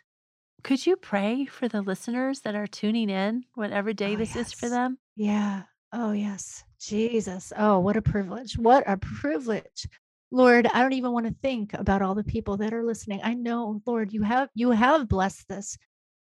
could 0.63 0.85
you 0.85 0.95
pray 0.95 1.45
for 1.45 1.67
the 1.67 1.81
listeners 1.81 2.41
that 2.41 2.55
are 2.55 2.67
tuning 2.67 3.09
in, 3.09 3.43
whatever 3.55 3.93
day 3.93 4.13
Oh, 4.13 4.17
this 4.17 4.35
is 4.35 4.53
for 4.53 4.69
them? 4.69 4.97
Yeah. 5.15 5.63
Oh, 5.91 6.11
yes. 6.11 6.63
Jesus. 6.79 7.51
Oh, 7.57 7.79
what 7.79 7.97
a 7.97 8.01
privilege. 8.01 8.57
What 8.57 8.83
a 8.87 8.97
privilege. 8.97 9.87
Lord, 10.31 10.67
I 10.67 10.81
don't 10.81 10.93
even 10.93 11.13
want 11.13 11.25
to 11.27 11.35
think 11.41 11.73
about 11.73 12.01
all 12.01 12.15
the 12.15 12.23
people 12.23 12.57
that 12.57 12.73
are 12.73 12.83
listening. 12.83 13.21
I 13.23 13.33
know, 13.33 13.81
Lord, 13.85 14.11
you 14.11 14.23
have 14.23 14.49
you 14.53 14.71
have 14.71 15.07
blessed 15.07 15.47
this 15.47 15.77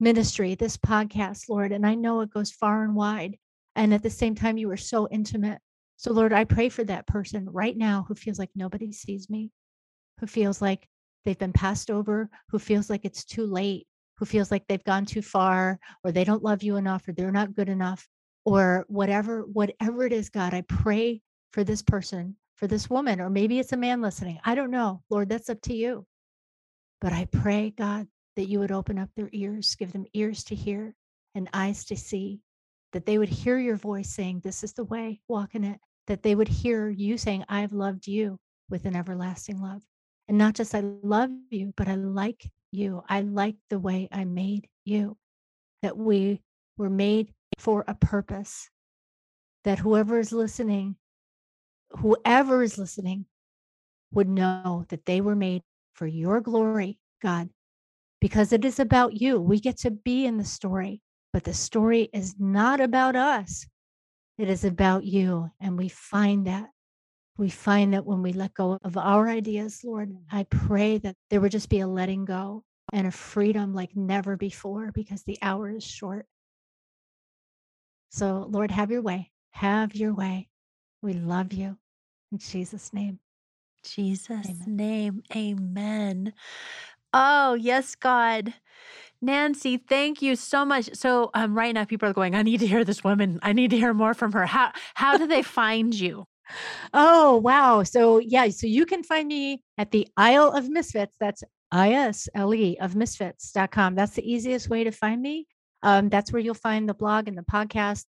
ministry, 0.00 0.54
this 0.54 0.76
podcast, 0.76 1.48
Lord, 1.48 1.72
and 1.72 1.86
I 1.86 1.94
know 1.94 2.20
it 2.20 2.30
goes 2.30 2.50
far 2.50 2.84
and 2.84 2.94
wide. 2.94 3.36
And 3.74 3.94
at 3.94 4.02
the 4.02 4.10
same 4.10 4.34
time, 4.34 4.58
you 4.58 4.70
are 4.70 4.76
so 4.76 5.08
intimate. 5.10 5.60
So, 5.96 6.12
Lord, 6.12 6.32
I 6.32 6.44
pray 6.44 6.68
for 6.68 6.84
that 6.84 7.06
person 7.06 7.48
right 7.50 7.76
now 7.76 8.04
who 8.06 8.14
feels 8.14 8.38
like 8.38 8.50
nobody 8.54 8.92
sees 8.92 9.30
me, 9.30 9.50
who 10.20 10.26
feels 10.26 10.60
like 10.60 10.86
they've 11.24 11.38
been 11.38 11.52
passed 11.52 11.90
over, 11.90 12.28
who 12.50 12.58
feels 12.58 12.90
like 12.90 13.04
it's 13.04 13.24
too 13.24 13.46
late, 13.46 13.86
who 14.18 14.26
feels 14.26 14.50
like 14.50 14.66
they've 14.66 14.84
gone 14.84 15.06
too 15.06 15.22
far, 15.22 15.78
or 16.04 16.12
they 16.12 16.24
don't 16.24 16.42
love 16.42 16.62
you 16.62 16.76
enough, 16.76 17.08
or 17.08 17.12
they're 17.12 17.30
not 17.30 17.54
good 17.54 17.70
enough, 17.70 18.06
or 18.44 18.84
whatever, 18.88 19.42
whatever 19.42 20.04
it 20.04 20.12
is, 20.12 20.28
God, 20.28 20.52
I 20.52 20.62
pray 20.62 21.22
for 21.52 21.64
this 21.64 21.82
person, 21.82 22.36
for 22.56 22.66
this 22.66 22.90
woman, 22.90 23.20
or 23.20 23.30
maybe 23.30 23.58
it's 23.58 23.72
a 23.72 23.76
man 23.76 24.00
listening. 24.00 24.38
I 24.44 24.54
don't 24.54 24.70
know. 24.70 25.02
Lord, 25.10 25.28
that's 25.28 25.50
up 25.50 25.60
to 25.62 25.74
you. 25.74 26.06
But 27.00 27.12
I 27.12 27.26
pray, 27.26 27.70
God, 27.76 28.08
that 28.36 28.48
you 28.48 28.58
would 28.60 28.72
open 28.72 28.98
up 28.98 29.10
their 29.14 29.28
ears, 29.32 29.74
give 29.74 29.92
them 29.92 30.06
ears 30.14 30.44
to 30.44 30.54
hear 30.54 30.94
and 31.34 31.48
eyes 31.52 31.84
to 31.86 31.96
see, 31.96 32.40
that 32.92 33.04
they 33.04 33.18
would 33.18 33.28
hear 33.28 33.58
your 33.58 33.76
voice 33.76 34.08
saying, 34.08 34.40
This 34.40 34.64
is 34.64 34.72
the 34.72 34.84
way, 34.84 35.20
walk 35.28 35.54
in 35.54 35.64
it, 35.64 35.78
that 36.06 36.22
they 36.22 36.34
would 36.34 36.48
hear 36.48 36.88
you 36.88 37.18
saying, 37.18 37.44
I've 37.48 37.72
loved 37.72 38.06
you 38.06 38.38
with 38.70 38.86
an 38.86 38.96
everlasting 38.96 39.60
love. 39.60 39.82
And 40.28 40.38
not 40.38 40.54
just 40.54 40.74
I 40.74 40.80
love 40.80 41.30
you, 41.50 41.72
but 41.76 41.88
I 41.88 41.94
like 41.94 42.50
you. 42.72 43.02
I 43.08 43.20
like 43.20 43.56
the 43.70 43.78
way 43.78 44.08
I 44.10 44.24
made 44.24 44.68
you, 44.84 45.16
that 45.82 45.96
we 45.96 46.40
were 46.76 46.90
made 46.90 47.32
for 47.58 47.84
a 47.86 47.94
purpose, 47.94 48.70
that 49.64 49.78
whoever 49.78 50.18
is 50.18 50.32
listening, 50.32 50.96
whoever 51.90 52.62
is 52.62 52.78
listening, 52.78 53.26
would 54.12 54.28
know 54.28 54.84
that 54.88 55.04
they 55.04 55.20
were 55.20 55.36
made 55.36 55.62
for 55.94 56.06
your 56.06 56.40
glory, 56.40 56.98
God, 57.22 57.50
because 58.20 58.52
it 58.52 58.64
is 58.64 58.78
about 58.78 59.20
you. 59.20 59.40
We 59.40 59.60
get 59.60 59.78
to 59.78 59.90
be 59.90 60.26
in 60.26 60.38
the 60.38 60.44
story, 60.44 61.02
but 61.32 61.44
the 61.44 61.54
story 61.54 62.08
is 62.12 62.34
not 62.38 62.80
about 62.80 63.16
us. 63.16 63.66
It 64.38 64.48
is 64.48 64.64
about 64.64 65.04
you. 65.04 65.50
And 65.60 65.78
we 65.78 65.88
find 65.88 66.46
that. 66.46 66.70
We 67.38 67.50
find 67.50 67.92
that 67.92 68.06
when 68.06 68.22
we 68.22 68.32
let 68.32 68.54
go 68.54 68.78
of 68.82 68.96
our 68.96 69.28
ideas, 69.28 69.80
Lord, 69.84 70.10
I 70.32 70.44
pray 70.44 70.98
that 70.98 71.16
there 71.28 71.40
would 71.40 71.52
just 71.52 71.68
be 71.68 71.80
a 71.80 71.86
letting 71.86 72.24
go 72.24 72.64
and 72.92 73.06
a 73.06 73.10
freedom 73.10 73.74
like 73.74 73.94
never 73.94 74.36
before 74.36 74.90
because 74.92 75.22
the 75.22 75.38
hour 75.42 75.70
is 75.70 75.84
short. 75.84 76.26
So, 78.10 78.46
Lord, 78.48 78.70
have 78.70 78.90
your 78.90 79.02
way. 79.02 79.32
Have 79.50 79.94
your 79.94 80.14
way. 80.14 80.48
We 81.06 81.12
love 81.12 81.52
you. 81.52 81.76
In 82.32 82.38
Jesus' 82.38 82.92
name. 82.92 83.20
Jesus' 83.84 84.44
Amen. 84.44 84.76
name, 84.76 85.22
amen. 85.36 86.32
Oh, 87.14 87.54
yes, 87.54 87.94
God. 87.94 88.52
Nancy, 89.22 89.76
thank 89.76 90.20
you 90.20 90.34
so 90.34 90.64
much. 90.64 90.90
So, 90.94 91.30
um, 91.32 91.56
right 91.56 91.72
now, 91.72 91.84
people 91.84 92.08
are 92.08 92.12
going, 92.12 92.34
I 92.34 92.42
need 92.42 92.58
to 92.58 92.66
hear 92.66 92.82
this 92.82 93.04
woman. 93.04 93.38
I 93.44 93.52
need 93.52 93.70
to 93.70 93.76
hear 93.76 93.94
more 93.94 94.14
from 94.14 94.32
her. 94.32 94.46
How, 94.46 94.72
how 94.94 95.16
do 95.16 95.28
they 95.28 95.42
find 95.42 95.94
you? 95.94 96.24
Oh, 96.92 97.36
wow. 97.36 97.84
So, 97.84 98.18
yeah, 98.18 98.48
so 98.48 98.66
you 98.66 98.84
can 98.84 99.04
find 99.04 99.28
me 99.28 99.62
at 99.78 99.92
the 99.92 100.08
Isle 100.16 100.50
of 100.50 100.68
Misfits. 100.68 101.14
That's 101.20 101.44
I 101.70 101.92
S 101.92 102.28
L 102.34 102.52
E 102.52 102.78
of 102.80 102.96
misfits.com. 102.96 103.94
That's 103.94 104.14
the 104.14 104.28
easiest 104.28 104.68
way 104.68 104.82
to 104.82 104.90
find 104.90 105.22
me. 105.22 105.46
Um, 105.84 106.08
that's 106.08 106.32
where 106.32 106.42
you'll 106.42 106.54
find 106.54 106.88
the 106.88 106.94
blog 106.94 107.28
and 107.28 107.38
the 107.38 107.42
podcast. 107.42 108.06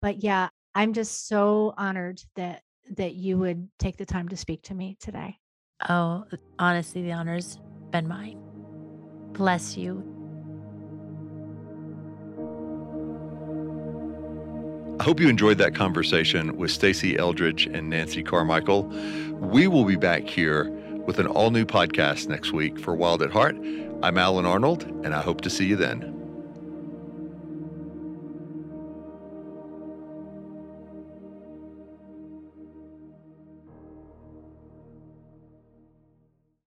But 0.00 0.22
yeah, 0.22 0.48
I'm 0.78 0.92
just 0.92 1.26
so 1.26 1.74
honored 1.76 2.22
that 2.36 2.62
that 2.98 3.14
you 3.14 3.36
would 3.36 3.68
take 3.80 3.96
the 3.96 4.06
time 4.06 4.28
to 4.28 4.36
speak 4.36 4.62
to 4.62 4.74
me 4.74 4.96
today. 5.00 5.36
Oh, 5.88 6.24
honestly, 6.56 7.02
the 7.02 7.10
honor's 7.10 7.58
been 7.90 8.06
mine. 8.06 8.38
Bless 9.32 9.76
you. 9.76 10.04
I 15.00 15.02
hope 15.02 15.18
you 15.18 15.28
enjoyed 15.28 15.58
that 15.58 15.74
conversation 15.74 16.56
with 16.56 16.70
Stasi 16.70 17.18
Eldredge 17.18 17.66
and 17.66 17.90
Nancy 17.90 18.22
Carmichael. 18.22 18.84
We 19.40 19.66
will 19.66 19.84
be 19.84 19.96
back 19.96 20.28
here 20.28 20.70
with 21.08 21.18
an 21.18 21.26
all 21.26 21.50
new 21.50 21.64
podcast 21.64 22.28
next 22.28 22.52
week 22.52 22.78
for 22.78 22.94
Wild 22.94 23.20
at 23.22 23.32
Heart. 23.32 23.56
I'm 24.04 24.16
Allen 24.16 24.46
Arnold, 24.46 24.84
and 24.84 25.12
I 25.12 25.22
hope 25.22 25.40
to 25.40 25.50
see 25.50 25.66
you 25.66 25.74
then. 25.74 26.17